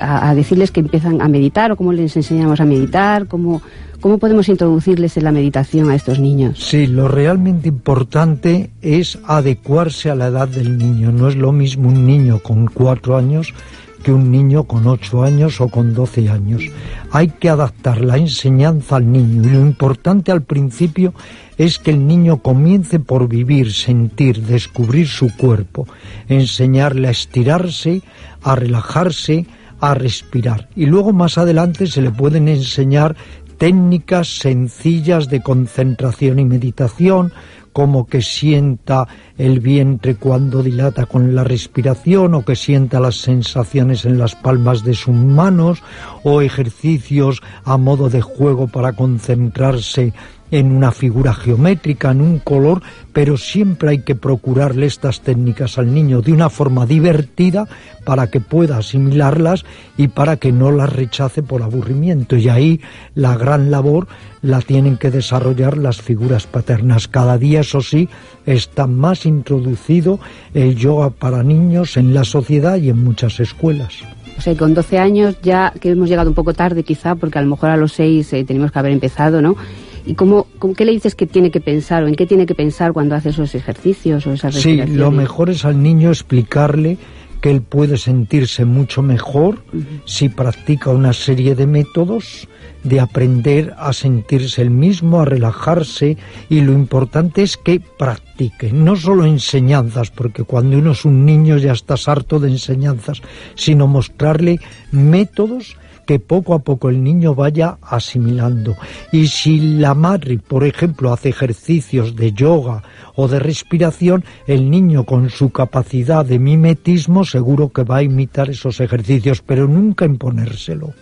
a- 0.00 0.28
a 0.30 0.34
decirles 0.34 0.70
que 0.70 0.80
empiezan 0.80 1.22
a 1.22 1.28
meditar 1.28 1.70
o 1.72 1.76
cómo 1.76 1.92
les 1.92 2.14
enseñamos 2.16 2.60
a 2.60 2.66
meditar, 2.66 3.26
cómo, 3.28 3.62
cómo 4.02 4.18
podemos 4.18 4.50
introducirles 4.50 5.16
en 5.16 5.24
la 5.24 5.32
meditación 5.32 5.88
a 5.88 5.94
estos 5.94 6.18
niños. 6.18 6.58
Sí, 6.58 6.86
lo 6.86 7.08
realmente 7.08 7.68
importante 7.68 8.70
es 8.82 9.18
adecuarse 9.24 10.10
a 10.10 10.14
la 10.14 10.26
edad 10.26 10.48
del 10.48 10.76
niño. 10.76 11.12
No 11.12 11.28
es 11.28 11.36
lo 11.36 11.52
mismo 11.52 11.88
un 11.88 12.04
niño 12.06 12.38
con 12.40 12.66
cuatro 12.66 13.16
años 13.16 13.54
que 14.02 14.12
un 14.12 14.30
niño 14.30 14.64
con 14.64 14.86
ocho 14.86 15.22
años 15.22 15.60
o 15.60 15.68
con 15.68 15.94
doce 15.94 16.28
años. 16.28 16.62
Hay 17.10 17.28
que 17.28 17.48
adaptar 17.48 18.00
la 18.00 18.18
enseñanza 18.18 18.96
al 18.96 19.10
niño 19.10 19.42
y 19.44 19.50
lo 19.50 19.60
importante 19.60 20.32
al 20.32 20.42
principio 20.42 21.14
es 21.56 21.78
que 21.78 21.92
el 21.92 22.06
niño 22.06 22.42
comience 22.42 22.98
por 22.98 23.28
vivir, 23.28 23.72
sentir, 23.72 24.42
descubrir 24.42 25.08
su 25.08 25.34
cuerpo, 25.36 25.86
enseñarle 26.28 27.08
a 27.08 27.12
estirarse, 27.12 28.02
a 28.42 28.56
relajarse, 28.56 29.46
a 29.80 29.94
respirar. 29.94 30.68
Y 30.76 30.86
luego 30.86 31.12
más 31.12 31.38
adelante 31.38 31.86
se 31.86 32.02
le 32.02 32.10
pueden 32.10 32.48
enseñar 32.48 33.16
técnicas 33.58 34.38
sencillas 34.38 35.28
de 35.28 35.40
concentración 35.40 36.40
y 36.40 36.44
meditación, 36.44 37.32
como 37.72 38.06
que 38.06 38.22
sienta 38.22 39.08
el 39.38 39.60
vientre 39.60 40.16
cuando 40.16 40.62
dilata 40.62 41.06
con 41.06 41.34
la 41.34 41.44
respiración 41.44 42.34
o 42.34 42.44
que 42.44 42.56
sienta 42.56 43.00
las 43.00 43.16
sensaciones 43.16 44.04
en 44.04 44.18
las 44.18 44.34
palmas 44.34 44.84
de 44.84 44.94
sus 44.94 45.14
manos 45.14 45.82
o 46.22 46.42
ejercicios 46.42 47.42
a 47.64 47.76
modo 47.76 48.10
de 48.10 48.20
juego 48.20 48.68
para 48.68 48.92
concentrarse 48.92 50.12
en 50.52 50.70
una 50.70 50.92
figura 50.92 51.34
geométrica, 51.34 52.12
en 52.12 52.20
un 52.20 52.38
color, 52.38 52.82
pero 53.12 53.36
siempre 53.36 53.90
hay 53.90 53.98
que 54.02 54.14
procurarle 54.14 54.86
estas 54.86 55.22
técnicas 55.22 55.78
al 55.78 55.92
niño 55.92 56.20
de 56.20 56.32
una 56.32 56.50
forma 56.50 56.86
divertida 56.86 57.66
para 58.04 58.30
que 58.30 58.40
pueda 58.40 58.76
asimilarlas 58.76 59.64
y 59.96 60.08
para 60.08 60.36
que 60.36 60.52
no 60.52 60.70
las 60.70 60.92
rechace 60.92 61.42
por 61.42 61.62
aburrimiento. 61.62 62.36
Y 62.36 62.50
ahí 62.50 62.80
la 63.14 63.36
gran 63.36 63.70
labor 63.70 64.06
la 64.42 64.60
tienen 64.60 64.98
que 64.98 65.10
desarrollar 65.10 65.78
las 65.78 66.02
figuras 66.02 66.46
paternas. 66.46 67.08
Cada 67.08 67.38
día, 67.38 67.60
eso 67.60 67.80
sí, 67.80 68.10
está 68.44 68.86
más 68.86 69.24
introducido 69.24 70.20
el 70.52 70.76
yoga 70.76 71.10
para 71.10 71.42
niños 71.42 71.96
en 71.96 72.12
la 72.12 72.24
sociedad 72.24 72.76
y 72.76 72.90
en 72.90 73.02
muchas 73.02 73.40
escuelas. 73.40 74.02
O 74.36 74.40
sea, 74.40 74.56
con 74.56 74.74
12 74.74 74.98
años 74.98 75.36
ya 75.42 75.72
que 75.80 75.90
hemos 75.90 76.08
llegado 76.08 76.28
un 76.28 76.34
poco 76.34 76.52
tarde 76.52 76.82
quizá, 76.82 77.14
porque 77.14 77.38
a 77.38 77.42
lo 77.42 77.48
mejor 77.48 77.70
a 77.70 77.76
los 77.76 77.92
6 77.92 78.32
eh, 78.32 78.44
tenemos 78.44 78.70
que 78.70 78.78
haber 78.78 78.92
empezado, 78.92 79.40
¿no? 79.40 79.56
¿Y 80.04 80.14
cómo, 80.14 80.46
cómo- 80.58 80.74
qué 80.74 80.84
le 80.84 80.92
dices 80.92 81.14
que 81.14 81.26
tiene 81.26 81.50
que 81.50 81.60
pensar 81.60 82.02
o 82.04 82.08
en 82.08 82.14
qué 82.14 82.26
tiene 82.26 82.46
que 82.46 82.54
pensar 82.54 82.92
cuando 82.92 83.14
hace 83.14 83.30
esos 83.30 83.54
ejercicios 83.54 84.26
o 84.26 84.32
esas 84.32 84.54
Sí, 84.54 84.76
lo 84.76 85.10
mejor 85.10 85.50
es 85.50 85.64
al 85.64 85.82
niño 85.82 86.10
explicarle 86.10 86.98
que 87.40 87.50
él 87.50 87.60
puede 87.60 87.96
sentirse 87.96 88.64
mucho 88.64 89.02
mejor 89.02 89.64
si 90.04 90.28
practica 90.28 90.90
una 90.90 91.12
serie 91.12 91.56
de 91.56 91.66
métodos 91.66 92.48
de 92.84 93.00
aprender 93.00 93.74
a 93.78 93.92
sentirse 93.92 94.62
el 94.62 94.70
mismo, 94.70 95.20
a 95.20 95.24
relajarse 95.24 96.16
y 96.48 96.60
lo 96.60 96.72
importante 96.72 97.42
es 97.42 97.56
que 97.56 97.80
practique, 97.80 98.72
no 98.72 98.94
solo 98.96 99.24
enseñanzas, 99.26 100.10
porque 100.10 100.44
cuando 100.44 100.78
uno 100.78 100.92
es 100.92 101.04
un 101.04 101.24
niño 101.24 101.58
ya 101.58 101.72
estás 101.72 102.08
harto 102.08 102.38
de 102.38 102.48
enseñanzas, 102.50 103.22
sino 103.56 103.86
mostrarle 103.88 104.60
métodos 104.92 105.76
que 106.06 106.18
poco 106.18 106.54
a 106.54 106.60
poco 106.60 106.88
el 106.88 107.02
niño 107.02 107.34
vaya 107.34 107.78
asimilando. 107.82 108.76
Y 109.10 109.28
si 109.28 109.78
la 109.78 109.94
madre, 109.94 110.38
por 110.38 110.64
ejemplo, 110.64 111.12
hace 111.12 111.30
ejercicios 111.30 112.16
de 112.16 112.32
yoga 112.32 112.82
o 113.14 113.28
de 113.28 113.38
respiración, 113.38 114.24
el 114.46 114.70
niño 114.70 115.04
con 115.04 115.30
su 115.30 115.50
capacidad 115.50 116.24
de 116.24 116.38
mimetismo 116.38 117.24
seguro 117.24 117.70
que 117.70 117.84
va 117.84 117.98
a 117.98 118.02
imitar 118.02 118.50
esos 118.50 118.80
ejercicios, 118.80 119.42
pero 119.42 119.66
nunca 119.68 120.04
imponérselo. 120.04 120.92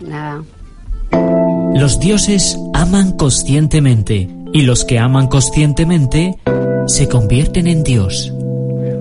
Nada. 0.00 0.42
Los 1.74 1.98
dioses 2.00 2.58
aman 2.74 3.16
conscientemente 3.16 4.28
y 4.52 4.62
los 4.62 4.84
que 4.84 4.98
aman 4.98 5.26
conscientemente 5.28 6.36
se 6.86 7.08
convierten 7.08 7.66
en 7.66 7.82
Dios. 7.82 8.32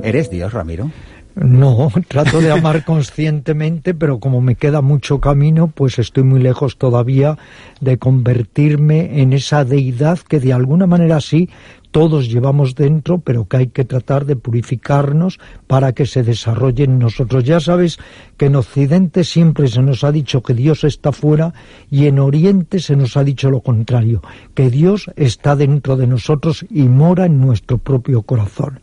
¿Eres 0.04 0.30
Dios, 0.30 0.54
Ramiro? 0.54 0.90
No, 1.36 1.92
trato 2.08 2.42
de 2.42 2.52
amar 2.52 2.84
conscientemente, 2.84 3.94
pero 3.94 4.20
como 4.20 4.42
me 4.42 4.56
queda 4.56 4.82
mucho 4.82 5.20
camino, 5.20 5.68
pues 5.68 6.00
estoy 6.00 6.24
muy 6.24 6.42
lejos 6.42 6.78
todavía 6.78 7.38
de 7.80 7.98
convertirme 7.98 9.22
en 9.22 9.34
esa 9.34 9.64
deidad 9.64 10.20
que 10.20 10.40
de 10.40 10.54
alguna 10.54 10.88
manera 10.88 11.22
sí 11.22 11.50
todos 11.92 12.30
llevamos 12.30 12.76
dentro, 12.76 13.20
pero 13.20 13.48
que 13.48 13.58
hay 13.58 13.68
que 13.68 13.84
tratar 13.84 14.26
de 14.26 14.38
purificarnos 14.38 15.40
para 15.68 15.92
que 15.92 16.06
se 16.06 16.24
desarrolle 16.24 16.86
en 16.86 17.00
nosotros. 17.00 17.44
Ya 17.44 17.60
sabes 17.60 18.00
que 18.38 18.46
en 18.46 18.56
Occidente 18.56 19.24
siempre 19.26 19.68
se 19.68 19.82
nos 19.82 20.04
ha 20.04 20.12
dicho 20.12 20.42
que 20.42 20.54
Dios 20.54 20.86
está 20.86 21.12
fuera 21.12 21.54
y 21.90 22.08
en 22.08 22.20
Oriente 22.20 22.80
se 22.80 22.96
nos 22.96 23.18
ha 23.18 23.24
dicho 23.24 23.52
lo 23.52 23.60
contrario, 23.60 24.22
que 24.54 24.70
Dios 24.70 25.12
está 25.18 25.56
dentro 25.56 25.98
de 25.98 26.08
nosotros 26.08 26.66
y 26.70 26.84
mora 26.84 27.26
en 27.26 27.42
nuestro 27.42 27.78
propio 27.78 28.22
corazón. 28.22 28.80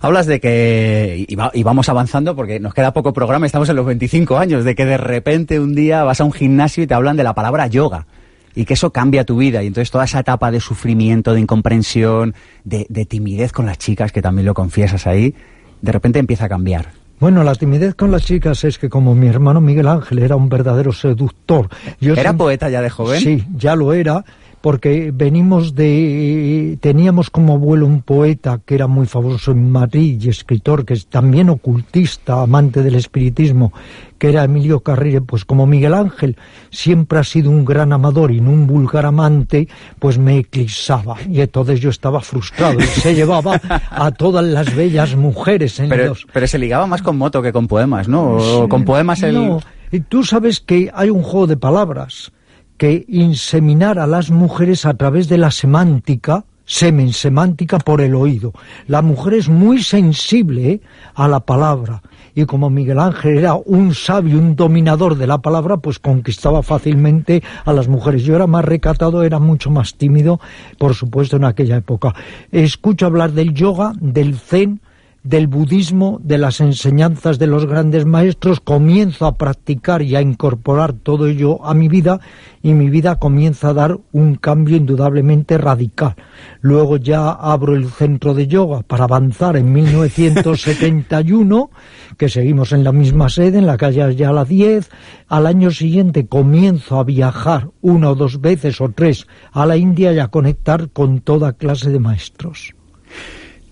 Hablas 0.00 0.26
de 0.26 0.40
que, 0.40 1.24
y, 1.28 1.34
va- 1.34 1.50
y 1.54 1.62
vamos 1.62 1.88
avanzando 1.88 2.36
porque 2.36 2.60
nos 2.60 2.74
queda 2.74 2.92
poco 2.92 3.12
programa, 3.12 3.46
estamos 3.46 3.68
en 3.68 3.76
los 3.76 3.86
25 3.86 4.38
años, 4.38 4.64
de 4.64 4.74
que 4.74 4.84
de 4.84 4.96
repente 4.98 5.58
un 5.60 5.74
día 5.74 6.04
vas 6.04 6.20
a 6.20 6.24
un 6.24 6.32
gimnasio 6.32 6.84
y 6.84 6.86
te 6.86 6.94
hablan 6.94 7.16
de 7.16 7.24
la 7.24 7.34
palabra 7.34 7.66
yoga 7.66 8.06
y 8.54 8.64
que 8.64 8.74
eso 8.74 8.90
cambia 8.90 9.24
tu 9.24 9.36
vida 9.36 9.62
y 9.62 9.66
entonces 9.66 9.90
toda 9.90 10.04
esa 10.04 10.20
etapa 10.20 10.50
de 10.50 10.60
sufrimiento, 10.60 11.34
de 11.34 11.40
incomprensión, 11.40 12.34
de, 12.64 12.86
de 12.88 13.04
timidez 13.04 13.52
con 13.52 13.66
las 13.66 13.78
chicas, 13.78 14.12
que 14.12 14.22
también 14.22 14.46
lo 14.46 14.54
confiesas 14.54 15.06
ahí, 15.06 15.34
de 15.82 15.92
repente 15.92 16.18
empieza 16.18 16.46
a 16.46 16.48
cambiar. 16.48 16.88
Bueno, 17.18 17.42
la 17.44 17.54
timidez 17.54 17.94
con 17.94 18.10
las 18.10 18.24
chicas 18.24 18.62
es 18.64 18.78
que 18.78 18.90
como 18.90 19.14
mi 19.14 19.26
hermano 19.26 19.60
Miguel 19.62 19.88
Ángel 19.88 20.18
era 20.18 20.36
un 20.36 20.48
verdadero 20.50 20.92
seductor. 20.92 21.68
Yo 22.00 22.12
¿Era 22.12 22.22
siempre- 22.22 22.38
poeta 22.44 22.68
ya 22.68 22.82
de 22.82 22.90
joven? 22.90 23.20
Sí, 23.20 23.44
ya 23.56 23.74
lo 23.74 23.92
era, 23.94 24.22
porque 24.66 25.12
venimos 25.14 25.76
de... 25.76 26.76
Teníamos 26.80 27.30
como 27.30 27.52
abuelo 27.52 27.86
un 27.86 28.02
poeta 28.02 28.58
que 28.66 28.74
era 28.74 28.88
muy 28.88 29.06
famoso 29.06 29.52
en 29.52 29.70
Madrid 29.70 30.20
y 30.20 30.28
escritor, 30.28 30.84
que 30.84 30.94
es 30.94 31.06
también 31.06 31.50
ocultista, 31.50 32.42
amante 32.42 32.82
del 32.82 32.96
espiritismo, 32.96 33.72
que 34.18 34.30
era 34.30 34.42
Emilio 34.42 34.80
Carrere, 34.80 35.20
pues 35.20 35.44
como 35.44 35.68
Miguel 35.68 35.94
Ángel 35.94 36.36
siempre 36.70 37.20
ha 37.20 37.22
sido 37.22 37.48
un 37.48 37.64
gran 37.64 37.92
amador 37.92 38.32
y 38.32 38.40
no 38.40 38.50
un 38.50 38.66
vulgar 38.66 39.06
amante, 39.06 39.68
pues 40.00 40.18
me 40.18 40.38
eclipsaba. 40.38 41.14
Y 41.30 41.42
entonces 41.42 41.78
yo 41.78 41.90
estaba 41.90 42.20
frustrado 42.20 42.80
y 42.80 42.86
se 42.86 43.14
llevaba 43.14 43.60
a 43.88 44.10
todas 44.10 44.44
las 44.44 44.74
bellas 44.74 45.14
mujeres 45.14 45.78
en 45.78 45.90
Pero, 45.90 46.06
los... 46.06 46.26
pero 46.32 46.48
se 46.48 46.58
ligaba 46.58 46.88
más 46.88 47.02
con 47.02 47.16
moto 47.16 47.40
que 47.40 47.52
con 47.52 47.68
poemas, 47.68 48.08
¿no? 48.08 48.32
O 48.32 48.68
con 48.68 48.84
poemas 48.84 49.22
el... 49.22 49.34
No, 49.34 49.60
y 49.92 50.00
tú 50.00 50.24
sabes 50.24 50.58
que 50.58 50.90
hay 50.92 51.10
un 51.10 51.22
juego 51.22 51.46
de 51.46 51.56
palabras 51.56 52.32
que 52.76 53.04
inseminar 53.08 53.98
a 53.98 54.06
las 54.06 54.30
mujeres 54.30 54.86
a 54.86 54.94
través 54.94 55.28
de 55.28 55.38
la 55.38 55.50
semántica 55.50 56.44
semen, 56.66 57.12
semántica 57.12 57.78
por 57.78 58.00
el 58.00 58.14
oído. 58.14 58.52
La 58.88 59.00
mujer 59.00 59.34
es 59.34 59.48
muy 59.48 59.82
sensible 59.82 60.70
¿eh? 60.72 60.80
a 61.14 61.28
la 61.28 61.40
palabra 61.40 62.02
y 62.36 62.44
como 62.44 62.68
Miguel 62.68 62.98
Ángel 62.98 63.38
era 63.38 63.54
un 63.54 63.94
sabio, 63.94 64.38
un 64.38 64.56
dominador 64.56 65.16
de 65.16 65.26
la 65.26 65.38
palabra, 65.38 65.78
pues 65.78 65.98
conquistaba 65.98 66.62
fácilmente 66.62 67.42
a 67.64 67.72
las 67.72 67.88
mujeres. 67.88 68.24
Yo 68.24 68.36
era 68.36 68.46
más 68.46 68.62
recatado, 68.62 69.22
era 69.22 69.38
mucho 69.38 69.70
más 69.70 69.94
tímido, 69.94 70.38
por 70.76 70.94
supuesto, 70.94 71.36
en 71.36 71.44
aquella 71.44 71.78
época. 71.78 72.14
Escucho 72.52 73.06
hablar 73.06 73.32
del 73.32 73.54
yoga, 73.54 73.92
del 73.98 74.36
zen, 74.36 74.80
del 75.26 75.48
budismo, 75.48 76.20
de 76.22 76.38
las 76.38 76.60
enseñanzas 76.60 77.40
de 77.40 77.48
los 77.48 77.66
grandes 77.66 78.06
maestros, 78.06 78.60
comienzo 78.60 79.26
a 79.26 79.36
practicar 79.36 80.02
y 80.02 80.14
a 80.14 80.20
incorporar 80.22 80.92
todo 80.92 81.26
ello 81.26 81.64
a 81.66 81.74
mi 81.74 81.88
vida 81.88 82.20
y 82.62 82.74
mi 82.74 82.90
vida 82.90 83.16
comienza 83.16 83.70
a 83.70 83.74
dar 83.74 83.98
un 84.12 84.36
cambio 84.36 84.76
indudablemente 84.76 85.58
radical. 85.58 86.14
Luego 86.60 86.96
ya 86.96 87.30
abro 87.30 87.74
el 87.74 87.88
centro 87.90 88.34
de 88.34 88.46
yoga 88.46 88.82
para 88.82 89.04
avanzar 89.04 89.56
en 89.56 89.72
1971, 89.72 91.70
que 92.16 92.28
seguimos 92.28 92.70
en 92.70 92.84
la 92.84 92.92
misma 92.92 93.28
sede, 93.28 93.58
en 93.58 93.66
la 93.66 93.76
calle 93.76 94.04
Ayala 94.04 94.44
10. 94.44 94.90
Al 95.28 95.46
año 95.48 95.72
siguiente 95.72 96.28
comienzo 96.28 97.00
a 97.00 97.04
viajar 97.04 97.70
una 97.80 98.10
o 98.10 98.14
dos 98.14 98.40
veces 98.40 98.80
o 98.80 98.90
tres 98.90 99.26
a 99.50 99.66
la 99.66 99.76
India 99.76 100.12
y 100.12 100.20
a 100.20 100.28
conectar 100.28 100.90
con 100.90 101.20
toda 101.20 101.54
clase 101.54 101.90
de 101.90 101.98
maestros. 101.98 102.74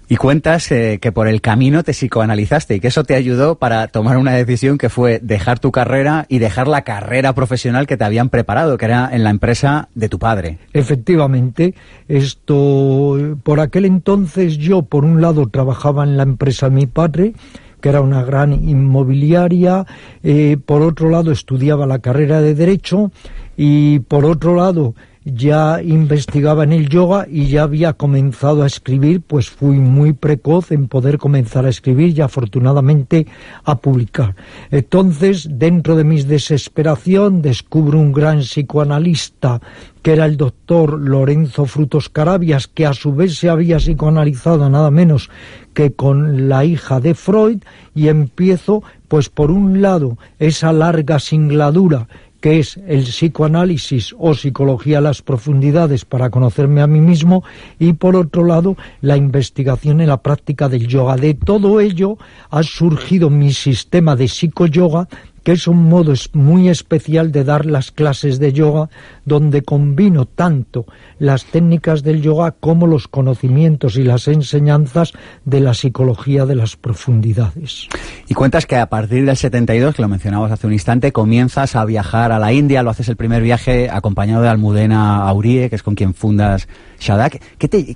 Y 0.06 0.16
cuentas 0.16 0.70
eh, 0.70 0.98
que 1.00 1.12
por 1.12 1.28
el 1.28 1.40
camino 1.40 1.82
te 1.82 1.92
psicoanalizaste 1.92 2.74
y 2.74 2.80
que 2.80 2.88
eso 2.88 3.04
te 3.04 3.14
ayudó 3.14 3.54
para 3.54 3.88
tomar 3.88 4.18
una 4.18 4.32
decisión 4.32 4.76
que 4.76 4.90
fue 4.90 5.18
dejar 5.22 5.60
tu 5.60 5.72
carrera 5.72 6.26
y 6.28 6.40
dejar 6.40 6.68
la 6.68 6.82
carrera 6.82 7.32
profesional 7.32 7.86
que 7.86 7.96
te 7.96 8.04
habían 8.04 8.28
preparado, 8.28 8.76
que 8.76 8.84
era 8.84 9.08
en 9.10 9.24
la 9.24 9.30
empresa 9.30 9.88
de 9.94 10.10
tu 10.10 10.18
padre. 10.18 10.58
Efectivamente, 10.74 11.74
esto 12.06 13.36
por 13.42 13.60
aquel 13.60 13.86
entonces 13.86 14.58
yo 14.58 14.82
por 14.82 15.06
un 15.06 15.22
lado 15.22 15.48
trabajaba 15.48 16.04
en 16.04 16.18
la 16.18 16.24
empresa 16.24 16.68
de 16.68 16.76
mi 16.76 16.86
padre, 16.86 17.32
que 17.80 17.88
era 17.88 18.02
una 18.02 18.22
gran 18.22 18.52
inmobiliaria, 18.52 19.86
eh, 20.22 20.58
por 20.64 20.82
otro 20.82 21.08
lado 21.08 21.32
estudiaba 21.32 21.86
la 21.86 22.00
carrera 22.00 22.42
de 22.42 22.54
Derecho 22.54 23.10
y 23.56 24.00
por 24.00 24.24
otro 24.26 24.54
lado 24.54 24.94
ya 25.24 25.82
investigaba 25.82 26.64
en 26.64 26.72
el 26.72 26.88
yoga 26.88 27.26
y 27.30 27.46
ya 27.46 27.62
había 27.62 27.94
comenzado 27.94 28.62
a 28.62 28.66
escribir, 28.66 29.22
pues 29.22 29.48
fui 29.48 29.78
muy 29.78 30.12
precoz 30.12 30.70
en 30.70 30.88
poder 30.88 31.18
comenzar 31.18 31.64
a 31.64 31.70
escribir 31.70 32.16
y 32.16 32.20
afortunadamente 32.20 33.26
a 33.64 33.78
publicar. 33.78 34.36
Entonces, 34.70 35.48
dentro 35.50 35.96
de 35.96 36.04
mi 36.04 36.22
desesperación, 36.22 37.40
descubro 37.40 37.98
un 37.98 38.12
gran 38.12 38.40
psicoanalista 38.40 39.60
que 40.02 40.12
era 40.12 40.26
el 40.26 40.36
doctor 40.36 41.00
Lorenzo 41.00 41.64
Frutos 41.64 42.10
Carabias, 42.10 42.68
que 42.68 42.84
a 42.84 42.92
su 42.92 43.14
vez 43.14 43.38
se 43.38 43.48
había 43.48 43.78
psicoanalizado 43.78 44.68
nada 44.68 44.90
menos 44.90 45.30
que 45.72 45.94
con 45.94 46.46
la 46.46 46.66
hija 46.66 47.00
de 47.00 47.14
Freud, 47.14 47.62
y 47.94 48.08
empiezo, 48.08 48.82
pues 49.08 49.30
por 49.30 49.50
un 49.50 49.80
lado, 49.80 50.18
esa 50.38 50.74
larga 50.74 51.18
singladura 51.18 52.06
que 52.44 52.58
es 52.58 52.76
el 52.86 53.04
psicoanálisis 53.04 54.14
o 54.18 54.34
psicología 54.34 54.98
a 54.98 55.00
las 55.00 55.22
profundidades 55.22 56.04
para 56.04 56.28
conocerme 56.28 56.82
a 56.82 56.86
mí 56.86 57.00
mismo, 57.00 57.42
y 57.78 57.94
por 57.94 58.16
otro 58.16 58.44
lado, 58.44 58.76
la 59.00 59.16
investigación 59.16 60.02
en 60.02 60.08
la 60.08 60.20
práctica 60.20 60.68
del 60.68 60.86
yoga. 60.86 61.16
De 61.16 61.32
todo 61.32 61.80
ello 61.80 62.18
ha 62.50 62.62
surgido 62.62 63.30
mi 63.30 63.54
sistema 63.54 64.14
de 64.14 64.28
psicoyoga 64.28 65.08
que 65.44 65.52
es 65.52 65.68
un 65.68 65.88
modo 65.88 66.14
muy 66.32 66.68
especial 66.68 67.30
de 67.30 67.44
dar 67.44 67.66
las 67.66 67.92
clases 67.92 68.38
de 68.38 68.52
yoga, 68.52 68.88
donde 69.24 69.62
combino 69.62 70.24
tanto 70.24 70.86
las 71.18 71.44
técnicas 71.44 72.02
del 72.02 72.22
yoga 72.22 72.52
como 72.52 72.86
los 72.86 73.08
conocimientos 73.08 73.96
y 73.96 74.02
las 74.02 74.26
enseñanzas 74.26 75.12
de 75.44 75.60
la 75.60 75.74
psicología 75.74 76.46
de 76.46 76.56
las 76.56 76.76
profundidades. 76.76 77.88
Y 78.26 78.34
cuentas 78.34 78.66
que 78.66 78.76
a 78.76 78.86
partir 78.86 79.24
del 79.26 79.36
72, 79.36 79.94
que 79.94 80.02
lo 80.02 80.08
mencionabas 80.08 80.50
hace 80.50 80.66
un 80.66 80.72
instante, 80.72 81.12
comienzas 81.12 81.76
a 81.76 81.84
viajar 81.84 82.32
a 82.32 82.38
la 82.38 82.52
India, 82.52 82.82
lo 82.82 82.90
haces 82.90 83.08
el 83.08 83.16
primer 83.16 83.42
viaje 83.42 83.90
acompañado 83.90 84.42
de 84.42 84.48
Almudena 84.48 85.28
Aurie, 85.28 85.68
que 85.68 85.76
es 85.76 85.82
con 85.82 85.94
quien 85.94 86.14
fundas 86.14 86.68
Shadak. 86.98 87.40
¿Qué 87.58 87.68
te, 87.68 87.94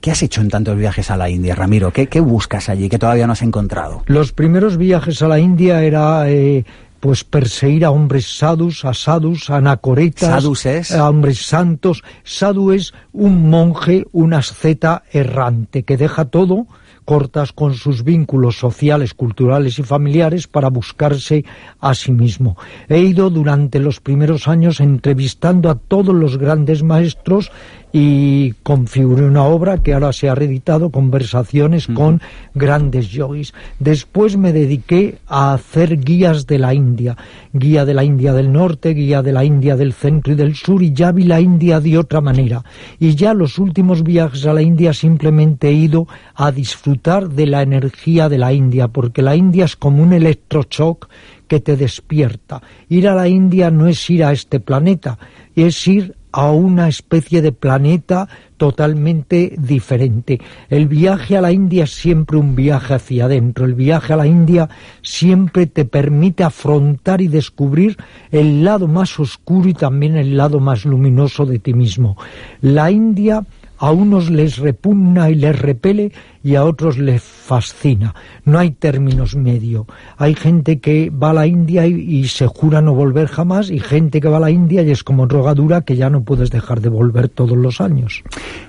¿Qué 0.00 0.10
has 0.10 0.22
hecho 0.22 0.40
en 0.40 0.48
tantos 0.48 0.76
viajes 0.76 1.10
a 1.10 1.16
la 1.16 1.28
India, 1.28 1.54
Ramiro? 1.54 1.92
¿Qué, 1.92 2.20
buscas 2.20 2.68
allí 2.68 2.88
que 2.88 2.98
todavía 2.98 3.26
no 3.26 3.32
has 3.32 3.42
encontrado? 3.42 4.02
Los 4.06 4.32
primeros 4.32 4.76
viajes 4.76 5.20
a 5.22 5.28
la 5.28 5.38
India 5.38 5.82
era 5.82 6.30
eh, 6.30 6.64
pues 7.06 7.22
perseguir 7.22 7.84
a 7.84 7.92
hombres 7.92 8.26
sadus, 8.36 8.84
a 8.84 8.92
sadus, 8.92 9.48
a 9.48 9.58
anacoretas, 9.58 10.44
a 10.90 11.08
hombres 11.08 11.38
santos. 11.38 12.02
Sadu 12.24 12.72
es 12.72 12.94
un 13.12 13.48
monje, 13.48 14.04
un 14.10 14.34
asceta 14.34 15.04
errante 15.12 15.84
que 15.84 15.96
deja 15.96 16.24
todo, 16.24 16.66
cortas 17.04 17.52
con 17.52 17.74
sus 17.74 18.02
vínculos 18.02 18.58
sociales, 18.58 19.14
culturales 19.14 19.78
y 19.78 19.84
familiares 19.84 20.48
para 20.48 20.68
buscarse 20.68 21.44
a 21.78 21.94
sí 21.94 22.10
mismo. 22.10 22.56
He 22.88 22.98
ido 22.98 23.30
durante 23.30 23.78
los 23.78 24.00
primeros 24.00 24.48
años 24.48 24.80
entrevistando 24.80 25.70
a 25.70 25.76
todos 25.76 26.12
los 26.12 26.38
grandes 26.38 26.82
maestros 26.82 27.52
y 27.98 28.52
configuré 28.62 29.24
una 29.24 29.44
obra 29.44 29.82
que 29.82 29.94
ahora 29.94 30.12
se 30.12 30.28
ha 30.28 30.34
reeditado, 30.34 30.90
Conversaciones 30.90 31.86
con 31.86 32.20
grandes 32.54 33.08
yogis. 33.08 33.54
Después 33.78 34.36
me 34.36 34.52
dediqué 34.52 35.16
a 35.26 35.54
hacer 35.54 35.98
guías 36.00 36.46
de 36.46 36.58
la 36.58 36.74
India, 36.74 37.16
guía 37.54 37.86
de 37.86 37.94
la 37.94 38.04
India 38.04 38.34
del 38.34 38.52
norte, 38.52 38.92
guía 38.92 39.22
de 39.22 39.32
la 39.32 39.46
India 39.46 39.76
del 39.76 39.94
centro 39.94 40.34
y 40.34 40.36
del 40.36 40.56
sur, 40.56 40.82
y 40.82 40.92
ya 40.92 41.10
vi 41.10 41.24
la 41.24 41.40
India 41.40 41.80
de 41.80 41.96
otra 41.96 42.20
manera. 42.20 42.62
Y 42.98 43.14
ya 43.14 43.32
los 43.32 43.58
últimos 43.58 44.02
viajes 44.02 44.44
a 44.44 44.52
la 44.52 44.60
India 44.60 44.92
simplemente 44.92 45.68
he 45.68 45.72
ido 45.72 46.06
a 46.34 46.52
disfrutar 46.52 47.30
de 47.30 47.46
la 47.46 47.62
energía 47.62 48.28
de 48.28 48.36
la 48.36 48.52
India, 48.52 48.88
porque 48.88 49.22
la 49.22 49.36
India 49.36 49.64
es 49.64 49.74
como 49.74 50.02
un 50.02 50.12
electroshock 50.12 51.08
que 51.48 51.60
te 51.60 51.78
despierta. 51.78 52.60
Ir 52.90 53.08
a 53.08 53.14
la 53.14 53.26
India 53.26 53.70
no 53.70 53.86
es 53.86 54.10
ir 54.10 54.22
a 54.22 54.32
este 54.32 54.60
planeta, 54.60 55.18
es 55.54 55.88
ir 55.88 56.14
a 56.36 56.50
una 56.50 56.86
especie 56.86 57.40
de 57.40 57.50
planeta 57.50 58.28
totalmente 58.58 59.54
diferente. 59.56 60.38
El 60.68 60.86
viaje 60.86 61.34
a 61.38 61.40
la 61.40 61.50
India 61.50 61.84
es 61.84 61.94
siempre 61.94 62.36
un 62.36 62.54
viaje 62.54 62.92
hacia 62.92 63.24
adentro. 63.24 63.64
El 63.64 63.72
viaje 63.72 64.12
a 64.12 64.16
la 64.16 64.26
India 64.26 64.68
siempre 65.00 65.66
te 65.66 65.86
permite 65.86 66.44
afrontar 66.44 67.22
y 67.22 67.28
descubrir 67.28 67.96
el 68.30 68.64
lado 68.64 68.86
más 68.86 69.18
oscuro 69.18 69.70
y 69.70 69.72
también 69.72 70.14
el 70.14 70.36
lado 70.36 70.60
más 70.60 70.84
luminoso 70.84 71.46
de 71.46 71.58
ti 71.58 71.72
mismo. 71.72 72.18
La 72.60 72.90
India 72.90 73.42
a 73.78 73.90
unos 73.92 74.30
les 74.30 74.58
repugna 74.58 75.30
y 75.30 75.36
les 75.36 75.58
repele 75.58 76.12
y 76.46 76.54
a 76.54 76.64
otros 76.64 76.96
les 76.96 77.24
fascina. 77.24 78.14
No 78.44 78.60
hay 78.60 78.70
términos 78.70 79.34
medio. 79.34 79.88
Hay 80.16 80.36
gente 80.36 80.78
que 80.78 81.10
va 81.10 81.30
a 81.30 81.32
la 81.32 81.48
India 81.48 81.88
y, 81.88 82.28
se 82.28 82.46
jura 82.46 82.80
no 82.80 82.94
volver 82.94 83.26
jamás 83.26 83.68
y 83.68 83.80
gente 83.80 84.20
que 84.20 84.28
va 84.28 84.36
a 84.36 84.40
la 84.40 84.52
India 84.52 84.82
y 84.82 84.92
es 84.92 85.02
como 85.02 85.26
drogadura 85.26 85.80
que 85.80 85.96
ya 85.96 86.08
no 86.08 86.22
puedes 86.22 86.52
dejar 86.52 86.80
de 86.80 86.88
volver 86.88 87.28
todos 87.28 87.58
los 87.58 87.80
años. 87.80 88.22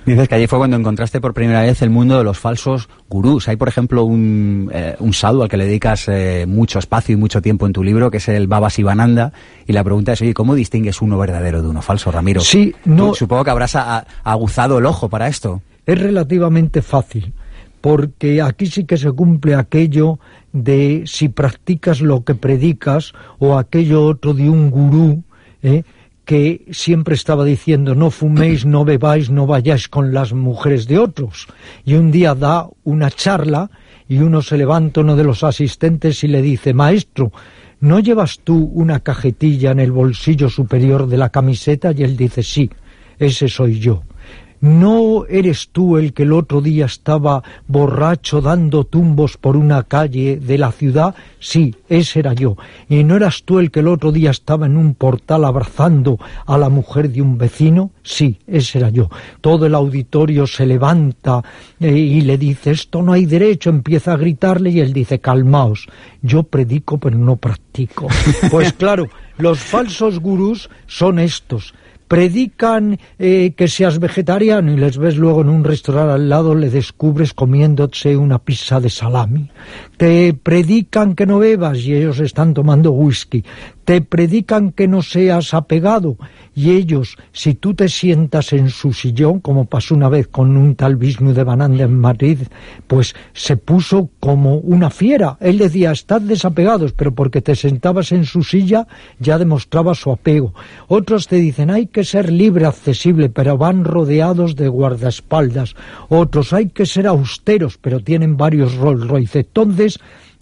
Dices 0.04 0.28
que 0.28 0.34
allí 0.34 0.48
fue 0.48 0.58
cuando 0.58 0.76
encontraste 0.76 1.20
por 1.20 1.34
primera 1.34 1.62
vez 1.62 1.80
el 1.80 1.90
mundo 1.90 2.18
de 2.18 2.24
los 2.24 2.36
falsos 2.36 2.88
gurús. 3.08 3.46
Hay, 3.46 3.54
por 3.54 3.68
ejemplo, 3.68 4.02
un, 4.02 4.72
eh, 4.74 4.96
un 4.98 5.12
sadhu 5.12 5.44
al 5.44 5.48
que 5.48 5.56
le 5.56 5.66
dedicas 5.66 6.08
eh, 6.08 6.46
mucho 6.48 6.80
espacio 6.80 7.12
y 7.12 7.16
mucho 7.16 7.40
tiempo 7.40 7.64
en 7.64 7.72
tu 7.72 7.84
libro, 7.84 8.10
que 8.10 8.16
es 8.16 8.28
el 8.28 8.48
Baba 8.48 8.70
Sivananda, 8.70 9.32
y 9.68 9.72
la 9.72 9.84
pregunta 9.84 10.14
es, 10.14 10.22
oye, 10.22 10.34
¿cómo 10.34 10.56
distingues 10.56 11.00
uno 11.00 11.16
verdadero 11.16 11.62
de 11.62 11.68
uno 11.68 11.80
falso, 11.80 12.10
Ramiro? 12.10 12.40
Sí, 12.40 12.74
no... 12.86 13.14
supongo 13.14 13.44
que 13.44 13.50
habrás 13.50 13.76
aguzado 14.24 14.78
el 14.78 14.86
ojo 14.86 15.08
para 15.08 15.28
esto. 15.28 15.62
Es 15.86 15.96
relativamente 16.00 16.82
fácil 16.82 17.32
porque 17.80 18.42
aquí 18.42 18.66
sí 18.66 18.84
que 18.84 18.96
se 18.96 19.10
cumple 19.12 19.54
aquello 19.54 20.18
de 20.52 21.04
si 21.06 21.28
practicas 21.28 22.00
lo 22.00 22.24
que 22.24 22.34
predicas 22.34 23.12
o 23.38 23.58
aquello 23.58 24.04
otro 24.04 24.34
de 24.34 24.48
un 24.48 24.70
gurú 24.70 25.22
¿eh? 25.62 25.84
que 26.24 26.66
siempre 26.70 27.14
estaba 27.14 27.44
diciendo 27.44 27.94
no 27.94 28.10
fuméis, 28.10 28.66
no 28.66 28.84
bebáis, 28.84 29.30
no 29.30 29.46
vayáis 29.46 29.88
con 29.88 30.12
las 30.12 30.32
mujeres 30.32 30.86
de 30.86 30.98
otros. 30.98 31.46
Y 31.86 31.94
un 31.94 32.10
día 32.10 32.34
da 32.34 32.68
una 32.84 33.10
charla 33.10 33.70
y 34.08 34.18
uno 34.18 34.42
se 34.42 34.58
levanta, 34.58 35.00
uno 35.00 35.16
de 35.16 35.24
los 35.24 35.44
asistentes, 35.44 36.24
y 36.24 36.28
le 36.28 36.42
dice, 36.42 36.74
maestro, 36.74 37.32
¿no 37.80 38.00
llevas 38.00 38.40
tú 38.44 38.70
una 38.74 39.00
cajetilla 39.00 39.70
en 39.70 39.80
el 39.80 39.92
bolsillo 39.92 40.48
superior 40.48 41.06
de 41.06 41.16
la 41.16 41.30
camiseta? 41.30 41.92
Y 41.92 42.02
él 42.02 42.16
dice, 42.16 42.42
sí, 42.42 42.70
ese 43.18 43.48
soy 43.48 43.78
yo. 43.78 44.02
¿No 44.60 45.24
eres 45.26 45.68
tú 45.70 45.98
el 45.98 46.12
que 46.12 46.24
el 46.24 46.32
otro 46.32 46.60
día 46.60 46.86
estaba 46.86 47.42
borracho 47.68 48.40
dando 48.40 48.84
tumbos 48.84 49.36
por 49.36 49.56
una 49.56 49.84
calle 49.84 50.36
de 50.36 50.58
la 50.58 50.72
ciudad? 50.72 51.14
Sí, 51.38 51.76
ese 51.88 52.18
era 52.20 52.32
yo. 52.32 52.56
¿Y 52.88 53.04
no 53.04 53.16
eras 53.16 53.44
tú 53.44 53.60
el 53.60 53.70
que 53.70 53.80
el 53.80 53.88
otro 53.88 54.10
día 54.10 54.30
estaba 54.30 54.66
en 54.66 54.76
un 54.76 54.94
portal 54.94 55.44
abrazando 55.44 56.18
a 56.46 56.58
la 56.58 56.68
mujer 56.68 57.10
de 57.10 57.22
un 57.22 57.38
vecino? 57.38 57.92
Sí, 58.02 58.40
ese 58.48 58.78
era 58.78 58.90
yo. 58.90 59.08
Todo 59.40 59.66
el 59.66 59.74
auditorio 59.74 60.46
se 60.46 60.66
levanta 60.66 61.42
eh, 61.78 61.96
y 61.96 62.20
le 62.22 62.36
dice, 62.36 62.72
esto 62.72 63.00
no 63.00 63.12
hay 63.12 63.26
derecho, 63.26 63.70
empieza 63.70 64.12
a 64.14 64.16
gritarle 64.16 64.70
y 64.70 64.80
él 64.80 64.92
dice, 64.92 65.20
calmaos, 65.20 65.86
yo 66.20 66.42
predico 66.42 66.98
pero 66.98 67.16
no 67.18 67.36
practico. 67.36 68.08
Pues 68.50 68.72
claro, 68.72 69.08
los 69.36 69.58
falsos 69.58 70.20
gurús 70.20 70.70
son 70.86 71.18
estos 71.18 71.74
predican 72.08 72.98
eh, 73.18 73.52
que 73.56 73.68
seas 73.68 73.98
vegetariano 73.98 74.72
y 74.72 74.76
les 74.76 74.96
ves 74.96 75.16
luego 75.16 75.42
en 75.42 75.50
un 75.50 75.62
restaurante 75.62 76.14
al 76.14 76.28
lado, 76.28 76.54
le 76.54 76.70
descubres 76.70 77.34
comiéndose 77.34 78.16
una 78.16 78.38
pizza 78.38 78.80
de 78.80 78.90
salami. 78.90 79.50
Te 79.96 80.34
predican 80.34 81.14
que 81.14 81.26
no 81.26 81.38
bebas 81.38 81.78
y 81.78 81.94
ellos 81.94 82.18
están 82.20 82.54
tomando 82.54 82.92
whisky. 82.92 83.44
Te 83.88 84.02
predican 84.02 84.72
que 84.72 84.86
no 84.86 85.00
seas 85.00 85.54
apegado 85.54 86.18
y 86.54 86.72
ellos, 86.72 87.16
si 87.32 87.54
tú 87.54 87.72
te 87.72 87.88
sientas 87.88 88.52
en 88.52 88.68
su 88.68 88.92
sillón, 88.92 89.40
como 89.40 89.64
pasó 89.64 89.94
una 89.94 90.10
vez 90.10 90.28
con 90.28 90.58
un 90.58 90.74
tal 90.74 90.96
Vishnu 90.96 91.32
de 91.32 91.42
Bananda 91.42 91.84
en 91.84 91.98
Madrid, 91.98 92.40
pues 92.86 93.14
se 93.32 93.56
puso 93.56 94.10
como 94.20 94.56
una 94.56 94.90
fiera. 94.90 95.38
Él 95.40 95.56
decía, 95.56 95.92
estad 95.92 96.20
desapegados, 96.20 96.92
pero 96.92 97.14
porque 97.14 97.40
te 97.40 97.56
sentabas 97.56 98.12
en 98.12 98.26
su 98.26 98.42
silla 98.42 98.86
ya 99.20 99.38
demostraba 99.38 99.94
su 99.94 100.12
apego. 100.12 100.52
Otros 100.88 101.26
te 101.26 101.36
dicen, 101.36 101.70
hay 101.70 101.86
que 101.86 102.04
ser 102.04 102.30
libre, 102.30 102.66
accesible, 102.66 103.30
pero 103.30 103.56
van 103.56 103.84
rodeados 103.84 104.54
de 104.54 104.68
guardaespaldas. 104.68 105.76
Otros, 106.10 106.52
hay 106.52 106.68
que 106.68 106.84
ser 106.84 107.06
austeros, 107.06 107.78
pero 107.78 108.00
tienen 108.00 108.36
varios 108.36 108.74
Rolls 108.74 109.08
Royce. 109.08 109.38
Entonces, 109.38 109.98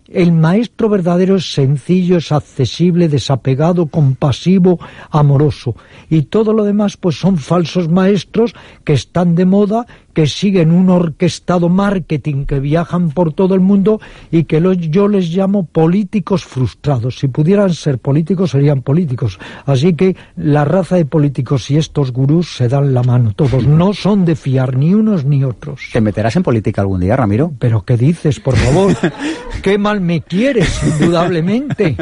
el 0.08 0.32
maestro 0.32 0.88
verdadero 0.88 1.36
es 1.36 1.52
sencillo, 1.52 2.18
es 2.18 2.32
accesible, 2.32 3.08
desapegado, 3.08 3.86
compasivo, 3.86 4.78
amoroso. 5.10 5.74
Y 6.08 6.22
todo 6.22 6.52
lo 6.52 6.64
demás 6.64 6.96
pues 6.96 7.18
son 7.18 7.38
falsos 7.38 7.88
maestros 7.88 8.54
que 8.84 8.92
están 8.92 9.34
de 9.34 9.44
moda 9.44 9.86
que 10.16 10.26
siguen 10.26 10.72
un 10.72 10.88
orquestado 10.88 11.68
marketing, 11.68 12.46
que 12.46 12.58
viajan 12.58 13.10
por 13.10 13.34
todo 13.34 13.54
el 13.54 13.60
mundo 13.60 14.00
y 14.30 14.44
que 14.44 14.62
yo 14.88 15.08
les 15.08 15.28
llamo 15.28 15.66
políticos 15.66 16.42
frustrados. 16.42 17.18
Si 17.18 17.28
pudieran 17.28 17.74
ser 17.74 17.98
políticos, 17.98 18.52
serían 18.52 18.80
políticos. 18.80 19.38
Así 19.66 19.92
que 19.92 20.16
la 20.36 20.64
raza 20.64 20.96
de 20.96 21.04
políticos 21.04 21.70
y 21.70 21.76
estos 21.76 22.12
gurús 22.12 22.56
se 22.56 22.66
dan 22.66 22.94
la 22.94 23.02
mano 23.02 23.34
todos. 23.34 23.66
No 23.66 23.92
son 23.92 24.24
de 24.24 24.36
fiar 24.36 24.78
ni 24.78 24.94
unos 24.94 25.26
ni 25.26 25.44
otros. 25.44 25.90
¿Te 25.92 26.00
meterás 26.00 26.34
en 26.36 26.44
política 26.44 26.80
algún 26.80 27.02
día, 27.02 27.14
Ramiro? 27.14 27.52
¿Pero 27.58 27.82
qué 27.82 27.98
dices, 27.98 28.40
por 28.40 28.56
favor? 28.56 28.96
¿Qué 29.62 29.76
mal 29.76 30.00
me 30.00 30.22
quieres, 30.22 30.82
indudablemente? 30.82 31.94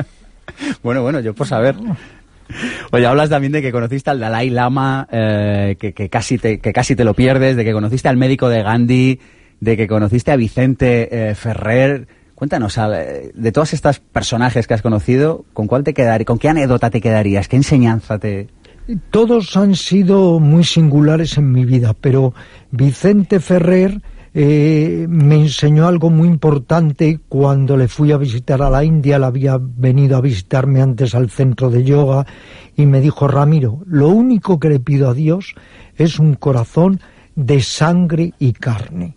Bueno, 0.85 1.03
bueno, 1.03 1.19
yo 1.19 1.35
por 1.35 1.49
saber. 1.49 1.75
Oye, 2.91 3.07
hablas 3.07 3.31
también 3.31 3.53
de 3.53 3.63
que 3.63 3.73
conociste 3.73 4.11
al 4.11 4.21
Dalai 4.21 4.51
Lama, 4.51 5.09
eh, 5.11 5.77
que, 5.79 6.09
casi 6.09 6.39
te, 6.39 6.59
que 6.59 6.73
casi 6.73 6.95
te 6.97 7.05
lo 7.05 7.15
pierdes, 7.15 7.57
de 7.57 7.65
que 7.65 7.73
conociste 7.73 8.09
al 8.09 8.17
médico 8.17 8.49
de 8.49 8.63
Gandhi, 8.63 9.21
de 9.61 9.77
que 9.77 9.87
conociste 9.87 10.33
a 10.33 10.37
Vicente 10.37 11.31
eh, 11.31 11.35
Ferrer. 11.35 12.07
Cuéntanos, 12.35 12.77
de 12.77 13.53
todos 13.53 13.73
estos 13.73 14.01
personajes 14.01 14.67
que 14.67 14.75
has 14.75 14.83
conocido, 14.83 15.45
¿con 15.53 15.69
cuál 15.69 15.85
te 15.85 15.95
quedaría, 15.95 16.25
con 16.25 16.39
qué 16.39 16.49
anécdota 16.49 16.91
te 16.91 17.01
quedarías, 17.01 17.49
qué 17.49 17.57
enseñanza 17.57 18.19
te...? 18.19 18.49
Todos 19.11 19.57
han 19.57 19.77
sido 19.77 20.41
muy 20.41 20.65
singulares 20.65 21.39
en 21.39 21.53
mi 21.53 21.65
vida, 21.65 21.95
pero 21.99 22.35
Vicente 22.71 23.41
Ferrer 23.41 24.03
eh, 24.37 25.07
me 25.09 25.37
enseñó 25.37 25.87
algo 25.87 26.11
muy 26.11 26.27
importante 26.27 27.21
cuando 27.29 27.77
le 27.77 27.87
fui 27.87 28.11
a 28.11 28.17
visitar 28.17 28.63
a 28.63 28.71
la 28.71 28.83
India, 28.83 29.17
le 29.19 29.27
había 29.27 29.59
venido 29.61 30.17
a 30.17 30.21
visitarme 30.21 30.83
antes 30.83 31.15
al 31.15 31.31
centro 31.31 31.71
de 31.71 31.85
yoga 31.85 32.27
y 32.77 32.85
me 32.87 33.01
dijo, 33.01 33.29
Ramiro, 33.29 33.81
lo 33.87 34.09
único 34.09 34.59
que 34.59 34.71
le 34.71 34.81
pido 34.81 35.09
a 35.09 35.15
Dios 35.15 35.55
es 35.97 36.19
un 36.19 36.35
corazón 36.35 37.01
de 37.37 37.63
sangre 37.63 38.33
y 38.41 38.53
carne 38.55 39.15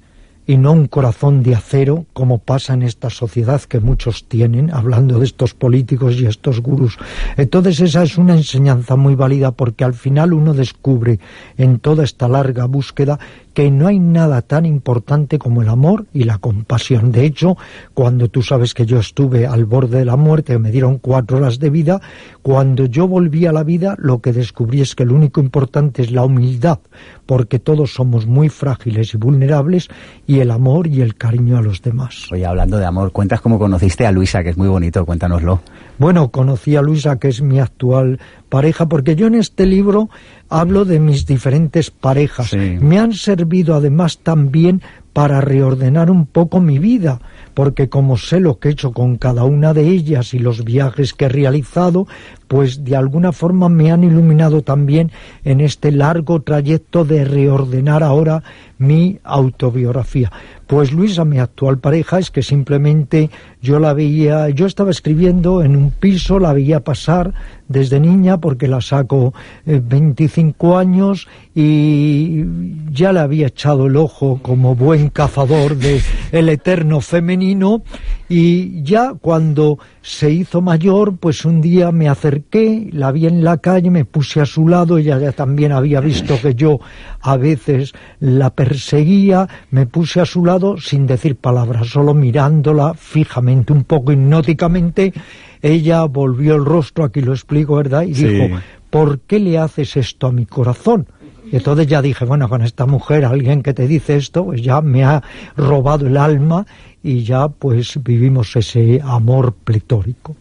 y 0.48 0.58
no 0.58 0.72
un 0.72 0.88
corazón 0.88 1.44
de 1.44 1.54
acero 1.54 2.06
como 2.14 2.40
pasa 2.40 2.74
en 2.74 2.82
esta 2.82 3.10
sociedad 3.10 3.62
que 3.62 3.82
muchos 3.82 4.30
tienen, 4.30 4.74
hablando 4.74 5.20
de 5.20 5.26
estos 5.26 5.54
políticos 5.54 6.16
y 6.16 6.26
estos 6.26 6.62
gurús. 6.62 6.98
Entonces 7.36 7.82
esa 7.82 8.04
es 8.04 8.18
una 8.18 8.34
enseñanza 8.34 8.96
muy 8.96 9.14
válida 9.16 9.52
porque 9.52 9.84
al 9.84 9.94
final 9.94 10.32
uno 10.32 10.54
descubre 10.54 11.20
en 11.58 11.80
toda 11.80 12.06
esta 12.06 12.30
larga 12.30 12.66
búsqueda 12.66 13.20
que 13.58 13.72
no 13.72 13.88
hay 13.88 13.98
nada 13.98 14.44
tan 14.44 14.68
importante 14.68 15.40
como 15.40 15.64
el 15.64 15.70
amor 15.70 16.06
y 16.14 16.26
la 16.26 16.38
compasión. 16.38 17.12
De 17.12 17.26
hecho, 17.26 17.58
cuando 17.96 18.28
tú 18.28 18.44
sabes 18.44 18.76
que 18.76 18.86
yo 18.86 19.00
estuve 19.00 19.48
al 19.48 19.66
borde 19.66 19.98
de 19.98 20.06
la 20.06 20.16
muerte, 20.16 20.60
me 20.60 20.70
dieron 20.70 21.00
cuatro 21.00 21.38
horas 21.38 21.58
de 21.58 21.72
vida, 21.72 22.00
cuando 22.44 22.86
yo 22.86 23.08
volví 23.08 23.48
a 23.48 23.52
la 23.52 23.64
vida, 23.64 23.96
lo 23.98 24.20
que 24.20 24.32
descubrí 24.32 24.82
es 24.82 24.94
que 24.94 25.06
lo 25.06 25.16
único 25.16 25.42
importante 25.42 26.04
es 26.04 26.12
la 26.12 26.24
humildad, 26.24 26.78
porque 27.26 27.58
todos 27.58 27.96
somos 27.96 28.28
muy 28.28 28.50
frágiles 28.50 29.16
y 29.16 29.18
vulnerables, 29.18 29.90
y 30.28 30.40
el 30.40 30.52
amor 30.52 30.86
y 30.86 31.02
el 31.02 31.16
cariño 31.16 31.58
a 31.58 31.64
los 31.64 31.82
demás. 31.82 32.32
Oye, 32.32 32.46
hablando 32.46 32.78
de 32.78 32.86
amor, 32.86 33.12
cuentas 33.12 33.42
cómo 33.42 33.58
conociste 33.58 34.06
a 34.06 34.12
Luisa, 34.12 34.44
que 34.44 34.50
es 34.52 34.58
muy 34.58 34.68
bonito, 34.68 35.04
cuéntanoslo. 35.04 35.62
Bueno, 35.98 36.30
conocí 36.30 36.76
a 36.76 36.84
Luisa, 36.84 37.18
que 37.18 37.30
es 37.30 37.42
mi 37.42 37.60
actual 37.60 38.20
pareja, 38.50 38.88
porque 38.88 39.16
yo 39.16 39.28
en 39.28 39.36
este 39.36 39.66
libro 39.66 40.10
hablo 40.50 40.86
de 40.86 41.00
mis 41.00 41.26
diferentes 41.26 41.92
parejas. 41.92 42.54
Me 42.54 43.00
han 43.00 43.14
servido 43.14 43.76
además 43.76 44.20
también 44.20 44.82
para 45.14 45.42
reordenar 45.42 46.12
un 46.12 46.28
poco 46.28 46.60
mi 46.60 46.78
vida, 46.78 47.20
porque 47.56 47.90
como 47.90 48.18
sé 48.18 48.40
lo 48.40 48.60
que 48.60 48.70
he 48.70 48.72
hecho 48.74 48.92
con 48.92 49.18
cada 49.18 49.46
una 49.46 49.74
de 49.74 49.88
ellas 49.88 50.36
y 50.36 50.40
los 50.40 50.64
viajes 50.64 51.16
que 51.16 51.26
he 51.26 51.30
realizado, 51.30 52.06
pues 52.48 52.84
de 52.84 52.96
alguna 52.96 53.32
forma 53.32 53.68
me 53.68 53.92
han 53.92 54.04
iluminado 54.04 54.62
también 54.62 55.12
en 55.44 55.62
este 55.62 55.92
largo 55.92 56.44
trayecto 56.44 57.04
de 57.04 57.26
reordenar 57.26 58.04
ahora 58.04 58.44
mi 58.78 59.18
autobiografía. 59.24 60.32
Pues 60.68 60.92
Luisa, 60.92 61.24
mi 61.24 61.40
actual 61.40 61.80
pareja, 61.80 62.20
es 62.20 62.30
que 62.30 62.44
simplemente 62.44 63.30
yo 63.62 63.80
la 63.80 63.94
veía, 63.94 64.50
yo 64.50 64.66
estaba 64.66 64.92
escribiendo 64.92 65.64
en 65.64 65.78
un 65.78 65.92
piso, 65.92 66.40
la 66.40 66.52
veía 66.52 66.82
pasar 66.82 67.34
desde 67.70 68.00
niña 68.00 68.40
porque 68.40 68.68
la 68.68 68.82
saco 68.82 69.34
25 69.66 70.74
eh, 70.74 70.82
años 70.82 71.28
y 71.56 72.44
ya 72.92 73.14
le 73.14 73.20
había 73.20 73.48
echado 73.48 73.88
el 73.88 73.96
ojo 73.96 74.40
como 74.42 74.76
buen 74.76 75.10
cazador 75.10 75.78
de 75.78 76.02
el 76.32 76.50
eterno 76.50 77.02
femenino 77.02 77.84
y 78.30 78.84
ya 78.84 79.14
cuando 79.14 79.80
se 80.02 80.32
hizo 80.32 80.62
mayor, 80.62 81.18
pues 81.18 81.46
un 81.46 81.62
día 81.62 81.92
me 81.92 82.10
acerqué, 82.10 82.90
la 82.92 83.12
vi 83.12 83.26
en 83.26 83.44
la 83.44 83.58
calle, 83.58 83.90
me 83.90 84.06
puse 84.06 84.42
a 84.42 84.46
su 84.46 84.68
lado, 84.68 84.98
ella 84.98 85.18
ya 85.18 85.32
también 85.32 85.72
había 85.72 86.02
visto 86.02 86.40
que 86.42 86.54
yo 86.54 86.80
a 87.22 87.38
veces 87.38 87.94
la 88.20 88.50
perseguía, 88.50 89.48
me 89.72 89.86
puse 89.86 90.20
a 90.20 90.26
su 90.26 90.46
lado 90.46 90.57
sin 90.80 91.08
decir 91.08 91.36
palabras, 91.36 91.88
solo 91.88 92.14
mirándola 92.14 92.94
fijamente, 92.94 93.74
un 93.74 93.84
poco 93.84 94.12
hipnóticamente, 94.12 95.14
ella 95.62 96.04
volvió 96.04 96.56
el 96.56 96.66
rostro, 96.66 97.04
aquí 97.04 97.22
lo 97.22 97.34
explico, 97.34 97.76
¿verdad? 97.76 98.04
Y 98.04 98.14
dijo, 98.14 98.60
¿por 98.90 99.20
qué 99.20 99.40
le 99.40 99.58
haces 99.58 99.98
esto 99.98 100.28
a 100.28 100.32
mi 100.32 100.46
corazón? 100.46 101.08
Y 101.52 101.56
entonces 101.56 101.88
ya 101.88 102.02
dije, 102.02 102.26
bueno, 102.26 102.50
con 102.50 102.62
esta 102.62 102.86
mujer, 102.86 103.26
alguien 103.26 103.64
que 103.64 103.74
te 103.74 103.88
dice 103.88 104.18
esto, 104.18 104.46
pues 104.46 104.62
ya 104.62 104.82
me 104.82 105.04
ha 105.04 105.24
robado 105.56 106.08
el 106.08 106.18
alma 106.18 106.66
y 107.02 107.24
ya 107.24 107.48
pues 107.48 108.00
vivimos 108.04 108.56
ese 108.56 109.00
amor 109.04 109.54
pletórico. 109.54 110.36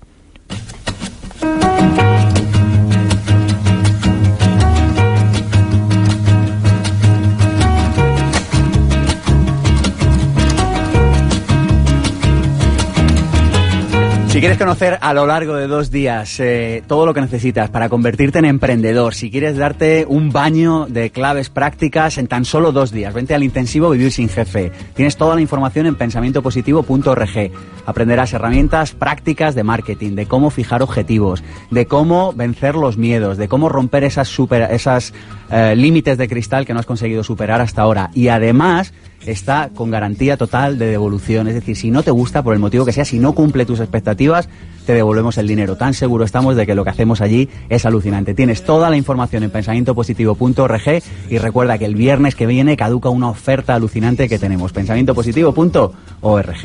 Si 14.37 14.41
quieres 14.41 14.59
conocer 14.59 14.99
a 15.01 15.15
lo 15.15 15.27
largo 15.27 15.55
de 15.55 15.67
dos 15.67 15.91
días 15.91 16.39
eh, 16.41 16.83
todo 16.87 17.07
lo 17.07 17.15
que 17.15 17.23
necesitas 17.23 17.71
para 17.71 17.89
convertirte 17.89 18.39
en 18.39 18.45
emprendedor, 18.45 19.15
si 19.15 19.31
quieres 19.31 19.57
darte 19.57 20.05
un 20.07 20.31
baño 20.31 20.85
de 20.91 21.09
claves 21.09 21.49
prácticas 21.49 22.19
en 22.19 22.27
tan 22.27 22.45
solo 22.45 22.71
dos 22.71 22.93
días, 22.93 23.15
vente 23.15 23.35
al 23.35 23.43
intensivo 23.43 23.89
Vivir 23.89 24.13
sin 24.13 24.29
Jefe. 24.29 24.73
Tienes 24.93 25.17
toda 25.17 25.37
la 25.37 25.41
información 25.41 25.87
en 25.87 25.95
pensamientopositivo.org. 25.95 27.51
Aprenderás 27.87 28.35
herramientas 28.35 28.93
prácticas 28.93 29.55
de 29.55 29.65
marketing, 29.65 30.17
de 30.17 30.27
cómo 30.27 30.51
fijar 30.51 30.83
objetivos, 30.83 31.43
de 31.71 31.87
cómo 31.87 32.35
vencer 32.35 32.75
los 32.75 32.99
miedos, 32.99 33.39
de 33.39 33.49
cómo 33.49 33.71
romper 33.71 34.05
esas, 34.05 34.31
esas 34.69 35.15
eh, 35.51 35.75
límites 35.75 36.19
de 36.19 36.29
cristal 36.29 36.67
que 36.67 36.75
no 36.75 36.81
has 36.81 36.85
conseguido 36.85 37.25
superar 37.25 37.63
hasta 37.63 37.81
ahora. 37.81 38.11
Y 38.13 38.29
además 38.29 38.93
está 39.27 39.71
con 39.75 39.91
garantía 39.91 40.37
total 40.37 40.79
de 40.79 40.87
devolución. 40.87 41.49
Es 41.49 41.55
decir, 41.55 41.77
si 41.77 41.91
no 41.91 42.03
te 42.03 42.11
gusta, 42.11 42.43
por 42.43 42.55
el 42.55 42.61
motivo 42.61 42.85
que 42.85 42.93
sea, 42.93 43.05
si 43.05 43.19
no 43.19 43.35
cumple 43.35 43.67
tus 43.67 43.81
expectativas, 43.81 44.49
te 44.87 44.95
devolvemos 44.95 45.37
el 45.39 45.47
dinero. 45.47 45.77
Tan 45.77 45.95
seguro 45.95 46.25
estamos 46.25 46.57
de 46.57 46.65
que 46.67 46.75
lo 46.75 46.85
que 46.85 46.91
hacemos 46.91 47.21
allí 47.21 47.49
es 47.69 47.85
alucinante. 47.85 48.35
Tienes 48.35 48.65
toda 48.65 48.89
la 48.89 48.97
información 48.97 49.43
en 49.43 49.51
pensamientopositivo.org 49.51 51.03
y 51.29 51.39
recuerda 51.39 51.77
que 51.79 51.85
el 51.85 51.97
viernes 51.97 52.35
que 52.35 52.47
viene 52.47 52.77
caduca 52.77 53.09
una 53.09 53.29
oferta 53.29 53.75
alucinante 53.75 54.29
que 54.29 54.39
tenemos. 54.39 54.73
Pensamientopositivo.org. 54.73 56.57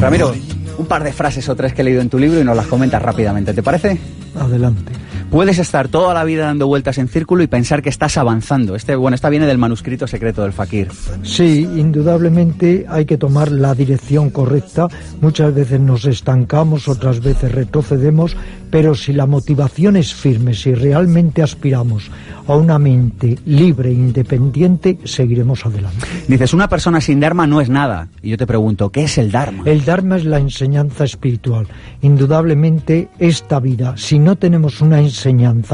Ramiro, 0.00 0.32
un 0.78 0.86
par 0.86 1.02
de 1.02 1.12
frases 1.12 1.48
o 1.48 1.56
tres 1.56 1.72
que 1.72 1.82
he 1.82 1.84
leído 1.84 2.00
en 2.00 2.08
tu 2.08 2.18
libro 2.18 2.40
y 2.40 2.44
nos 2.44 2.56
las 2.56 2.66
comentas 2.68 3.02
rápidamente, 3.02 3.52
¿te 3.52 3.62
parece? 3.64 3.98
Adelante. 4.38 5.07
Puedes 5.30 5.58
estar 5.58 5.88
toda 5.88 6.14
la 6.14 6.24
vida 6.24 6.46
dando 6.46 6.66
vueltas 6.66 6.96
en 6.96 7.06
círculo 7.06 7.42
y 7.42 7.48
pensar 7.48 7.82
que 7.82 7.90
estás 7.90 8.16
avanzando. 8.16 8.74
Este, 8.74 8.96
bueno, 8.96 9.14
esta 9.14 9.28
viene 9.28 9.46
del 9.46 9.58
manuscrito 9.58 10.06
secreto 10.06 10.42
del 10.42 10.54
fakir. 10.54 10.88
Sí, 11.22 11.68
indudablemente 11.76 12.86
hay 12.88 13.04
que 13.04 13.18
tomar 13.18 13.52
la 13.52 13.74
dirección 13.74 14.30
correcta. 14.30 14.88
Muchas 15.20 15.54
veces 15.54 15.80
nos 15.80 16.06
estancamos, 16.06 16.88
otras 16.88 17.20
veces 17.20 17.52
retrocedemos, 17.52 18.38
pero 18.70 18.94
si 18.94 19.12
la 19.12 19.26
motivación 19.26 19.96
es 19.96 20.14
firme, 20.14 20.54
si 20.54 20.72
realmente 20.72 21.42
aspiramos 21.42 22.10
a 22.46 22.56
una 22.56 22.78
mente 22.78 23.38
libre 23.44 23.90
e 23.90 23.92
independiente, 23.92 24.98
seguiremos 25.04 25.66
adelante. 25.66 26.06
Dices, 26.26 26.54
una 26.54 26.68
persona 26.70 27.02
sin 27.02 27.20
Dharma 27.20 27.46
no 27.46 27.60
es 27.60 27.68
nada. 27.68 28.08
Y 28.22 28.30
yo 28.30 28.38
te 28.38 28.46
pregunto, 28.46 28.88
¿qué 28.88 29.02
es 29.02 29.18
el 29.18 29.30
Dharma? 29.30 29.64
El 29.66 29.84
Dharma 29.84 30.16
es 30.16 30.24
la 30.24 30.38
enseñanza 30.38 31.04
espiritual. 31.04 31.66
Indudablemente, 32.00 33.08
esta 33.18 33.60
vida, 33.60 33.94
si 33.98 34.18
no 34.18 34.36
tenemos 34.36 34.80
una 34.80 34.98
enseñanza 34.98 35.17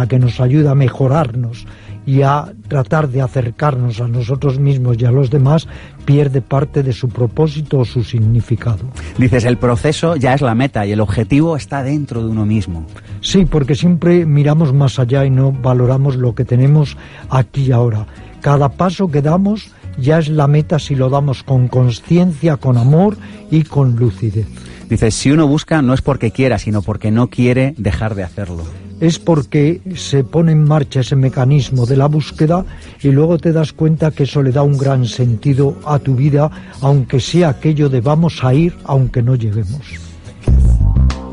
que 0.09 0.19
nos 0.19 0.41
ayuda 0.41 0.73
a 0.73 0.75
mejorarnos, 0.75 1.67
y 2.07 2.23
a 2.23 2.53
tratar 2.69 3.09
de 3.09 3.23
acercarnos 3.23 4.01
a 4.01 4.09
nosotros 4.09 4.59
mismos 4.59 4.97
y 5.01 5.05
a 5.05 5.11
los 5.11 5.31
demás, 5.31 5.67
pierde 6.05 6.43
parte 6.43 6.83
de 6.83 6.93
su 6.93 7.09
propósito 7.09 7.79
o 7.79 7.85
su 7.85 8.05
significado. 8.05 8.85
Dices, 9.17 9.45
el 9.45 9.57
proceso 9.57 10.17
ya 10.17 10.35
es 10.35 10.43
la 10.43 10.55
meta 10.55 10.85
y 10.87 10.93
el 10.93 11.01
objetivo 11.01 11.57
está 11.57 11.83
dentro 11.83 12.23
de 12.23 12.31
uno 12.31 12.45
mismo. 12.45 12.87
Sí, 13.21 13.47
porque 13.47 13.75
siempre 13.75 14.27
miramos 14.27 14.73
más 14.73 14.99
allá 14.99 15.25
y 15.25 15.31
no 15.31 15.53
valoramos 15.53 16.17
lo 16.17 16.35
que 16.35 16.45
tenemos 16.45 16.97
aquí 17.31 17.65
y 17.65 17.73
ahora. 17.73 18.07
Cada 18.41 18.69
paso 18.71 19.11
que 19.11 19.23
damos 19.23 19.71
ya 19.97 20.19
es 20.19 20.29
la 20.29 20.47
meta 20.47 20.79
si 20.79 20.95
lo 20.95 21.09
damos 21.09 21.43
con 21.43 21.69
conciencia, 21.69 22.59
con 22.59 22.77
amor 22.77 23.17
y 23.51 23.63
con 23.63 23.97
lucidez. 23.97 24.47
Dices, 24.89 25.15
si 25.15 25.31
uno 25.31 25.47
busca 25.47 25.83
no 25.83 25.95
es 25.95 26.03
porque 26.03 26.31
quiera, 26.31 26.59
sino 26.59 26.83
porque 26.83 27.11
no 27.11 27.29
quiere 27.29 27.75
dejar 27.79 28.15
de 28.15 28.25
hacerlo 28.25 28.65
es 29.01 29.19
porque 29.19 29.81
se 29.97 30.25
pone 30.25 30.53
en 30.53 30.65
marcha 30.65 31.01
ese 31.01 31.17
mecanismo 31.17 31.87
de 31.87 31.97
la 31.97 32.07
búsqueda 32.07 32.65
y 33.03 33.09
luego 33.09 33.39
te 33.39 33.53
das 33.53 33.73
cuenta 33.73 34.11
que 34.11 34.25
eso 34.25 34.43
le 34.43 34.53
da 34.53 34.63
un 34.63 34.79
gran 34.79 35.07
sentido 35.07 35.77
a 35.85 35.99
tu 35.99 36.15
vida, 36.15 36.51
aunque 36.81 37.21
sea 37.21 37.51
aquello 37.51 37.89
de 37.89 38.01
vamos 38.01 38.43
a 38.43 38.55
ir 38.55 38.77
aunque 38.85 39.23
no 39.23 39.35
lleguemos. 39.35 39.83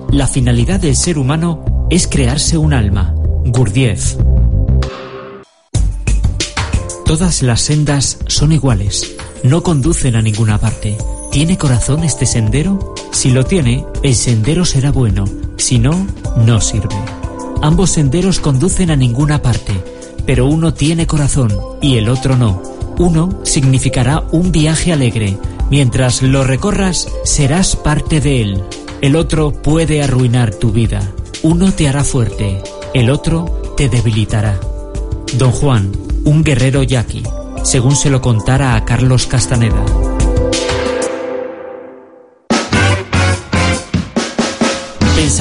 La 0.10 0.28
finalidad 0.28 0.80
del 0.80 0.96
ser 0.96 1.18
humano 1.18 1.88
es 1.90 2.08
crearse 2.08 2.58
un 2.58 2.74
alma. 2.74 3.14
Gurdjieff. 3.46 4.18
Todas 7.06 7.42
las 7.42 7.62
sendas 7.62 8.20
son 8.28 8.52
iguales, 8.52 9.16
no 9.44 9.64
conducen 9.64 10.16
a 10.16 10.22
ninguna 10.22 10.58
parte. 10.58 10.98
¿Tiene 11.32 11.58
corazón 11.58 12.04
este 12.04 12.26
sendero? 12.26 12.94
Si 13.12 13.30
lo 13.32 13.44
tiene, 13.46 13.86
el 14.04 14.16
sendero 14.16 14.66
será 14.66 14.92
bueno, 14.92 15.26
si 15.58 15.80
no, 15.80 16.08
no 16.38 16.62
sirve. 16.62 16.96
Ambos 17.62 17.92
senderos 17.92 18.40
conducen 18.40 18.90
a 18.90 18.96
ninguna 18.96 19.42
parte, 19.42 19.74
pero 20.26 20.48
uno 20.48 20.74
tiene 20.74 21.06
corazón 21.06 21.54
y 21.82 21.98
el 21.98 22.10
otro 22.10 22.38
no. 22.38 22.62
Uno 22.98 23.40
significará 23.44 24.24
un 24.32 24.52
viaje 24.52 24.94
alegre. 24.94 25.38
Mientras 25.70 26.22
lo 26.22 26.44
recorras, 26.44 27.08
serás 27.24 27.76
parte 27.76 28.22
de 28.22 28.42
él. 28.42 28.64
El 29.02 29.16
otro 29.16 29.52
puede 29.52 30.02
arruinar 30.02 30.54
tu 30.54 30.72
vida. 30.72 31.02
Uno 31.44 31.72
te 31.74 31.88
hará 31.88 32.04
fuerte, 32.04 32.62
el 32.94 33.10
otro 33.10 33.74
te 33.76 33.90
debilitará. 33.90 34.60
Don 35.38 35.52
Juan, 35.52 35.92
un 36.24 36.44
guerrero 36.44 36.84
yaqui, 36.84 37.24
según 37.64 37.96
se 37.96 38.10
lo 38.10 38.22
contara 38.22 38.76
a 38.76 38.86
Carlos 38.86 39.28
Castaneda. 39.28 39.84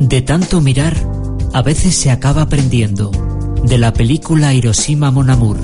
De 0.00 0.22
tanto 0.22 0.60
mirar, 0.60 0.94
a 1.52 1.62
veces 1.62 1.94
se 1.94 2.10
acaba 2.10 2.42
aprendiendo. 2.42 3.10
De 3.64 3.78
la 3.78 3.92
película 3.92 4.54
Hiroshima 4.54 5.10
Mon 5.10 5.30
Amour. 5.30 5.58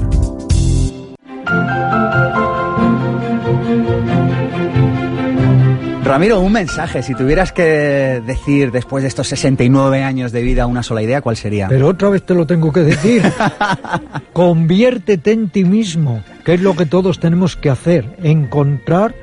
Ramiro, 6.05 6.41
un 6.41 6.53
mensaje. 6.53 7.03
Si 7.03 7.15
tuvieras 7.15 7.53
que 7.53 8.23
decir 8.27 8.71
después 8.73 9.03
de 9.03 9.09
estos 9.09 9.27
69 9.29 10.03
años 10.03 10.33
de 10.33 10.43
vida 10.43 10.67
una 10.67 10.83
sola 10.83 11.03
idea, 11.03 11.23
¿cuál 11.23 11.37
sería? 11.37 11.69
Pero 11.69 11.89
otra 11.89 12.11
vez 12.11 12.25
te 12.25 12.35
lo 12.35 12.47
tengo 12.47 12.73
que 12.73 12.81
decir. 12.81 13.23
Conviértete 14.33 15.33
en 15.33 15.49
ti 15.49 15.65
mismo, 15.65 16.23
que 16.45 16.55
es 16.55 16.61
lo 16.61 16.77
que 16.77 16.85
todos 16.85 17.21
tenemos 17.21 17.57
que 17.57 17.71
hacer. 17.71 18.17
Encontrar 18.23 19.15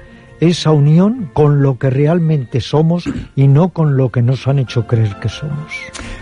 esa 0.42 0.72
unión 0.72 1.30
con 1.34 1.62
lo 1.62 1.78
que 1.78 1.90
realmente 1.90 2.60
somos 2.60 3.06
y 3.36 3.48
no 3.48 3.70
con 3.70 3.96
lo 3.96 4.10
que 4.10 4.22
nos 4.22 4.48
han 4.48 4.60
hecho 4.60 4.88
creer 4.88 5.16
que 5.22 5.30
somos. 5.30 5.72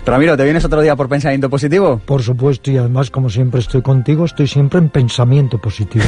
Ramiro, 0.06 0.38
¿te 0.38 0.44
vienes 0.44 0.66
otro 0.66 0.82
día 0.82 0.96
por 0.96 1.10
pensamiento 1.10 1.50
positivo? 1.50 2.00
Por 2.06 2.22
supuesto, 2.22 2.70
y 2.70 2.78
además, 2.78 3.10
como 3.10 3.30
siempre 3.30 3.62
estoy 3.62 3.82
contigo, 3.82 4.26
estoy 4.26 4.48
siempre 4.48 4.80
en 4.80 4.90
pensamiento 4.90 5.58
positivo. 5.58 6.06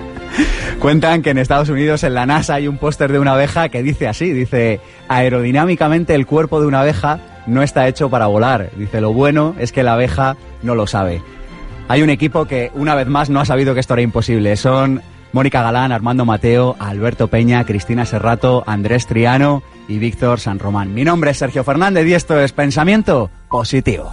Cuentan 0.80 1.20
que 1.20 1.30
en 1.30 1.38
Estados 1.38 1.68
Unidos, 1.68 2.04
en 2.04 2.14
la 2.14 2.24
NASA, 2.24 2.54
hay 2.54 2.66
un 2.66 2.78
póster 2.78 3.12
de 3.12 3.18
una 3.18 3.32
abeja 3.32 3.68
que 3.68 3.82
dice 3.82 4.08
así, 4.08 4.32
dice, 4.32 4.80
aerodinámicamente 5.08 6.14
el 6.14 6.24
cuerpo 6.24 6.58
de 6.60 6.66
una 6.66 6.80
abeja 6.80 7.20
no 7.46 7.62
está 7.62 7.86
hecho 7.86 8.08
para 8.08 8.28
volar. 8.28 8.70
Dice, 8.76 9.02
lo 9.02 9.12
bueno 9.12 9.54
es 9.58 9.72
que 9.72 9.82
la 9.82 9.92
abeja 9.92 10.36
no 10.62 10.74
lo 10.74 10.86
sabe. 10.86 11.20
Hay 11.88 12.02
un 12.02 12.08
equipo 12.08 12.46
que 12.46 12.70
una 12.74 12.94
vez 12.94 13.08
más 13.08 13.28
no 13.28 13.40
ha 13.40 13.44
sabido 13.44 13.74
que 13.74 13.80
esto 13.80 13.92
era 13.92 14.02
imposible. 14.02 14.56
Son 14.56 15.02
Mónica 15.32 15.62
Galán, 15.62 15.92
Armando 15.92 16.24
Mateo, 16.24 16.76
Alberto 16.78 17.28
Peña, 17.28 17.64
Cristina 17.64 18.04
Serrato, 18.04 18.64
Andrés 18.66 19.06
Triano 19.06 19.62
y 19.88 19.98
Víctor 19.98 20.40
San 20.40 20.58
Román. 20.58 20.94
Mi 20.94 21.04
nombre 21.04 21.30
es 21.30 21.38
Sergio 21.38 21.64
Fernández 21.64 22.06
y 22.06 22.14
esto 22.14 22.40
es 22.40 22.52
Pensamiento 22.52 23.30
Positivo. 23.48 24.10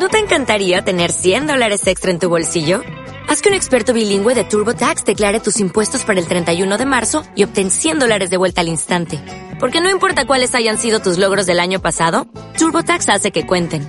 ¿No 0.00 0.08
te 0.08 0.18
encantaría 0.18 0.82
tener 0.82 1.12
100 1.12 1.46
dólares 1.46 1.86
extra 1.86 2.10
en 2.10 2.18
tu 2.18 2.28
bolsillo? 2.28 2.82
Haz 3.28 3.42
que 3.42 3.48
un 3.48 3.54
experto 3.54 3.92
bilingüe 3.92 4.34
de 4.34 4.42
TurboTax 4.42 5.04
declare 5.04 5.38
tus 5.38 5.60
impuestos 5.60 6.04
para 6.04 6.18
el 6.18 6.26
31 6.26 6.78
de 6.78 6.86
marzo 6.86 7.22
y 7.36 7.44
obtén 7.44 7.70
100 7.70 8.00
dólares 8.00 8.30
de 8.30 8.36
vuelta 8.36 8.62
al 8.62 8.68
instante. 8.68 9.20
Porque 9.60 9.80
no 9.80 9.88
importa 9.88 10.26
cuáles 10.26 10.54
hayan 10.56 10.78
sido 10.78 10.98
tus 10.98 11.16
logros 11.16 11.46
del 11.46 11.60
año 11.60 11.80
pasado, 11.80 12.26
TurboTax 12.58 13.08
hace 13.08 13.30
que 13.30 13.46
cuenten 13.46 13.88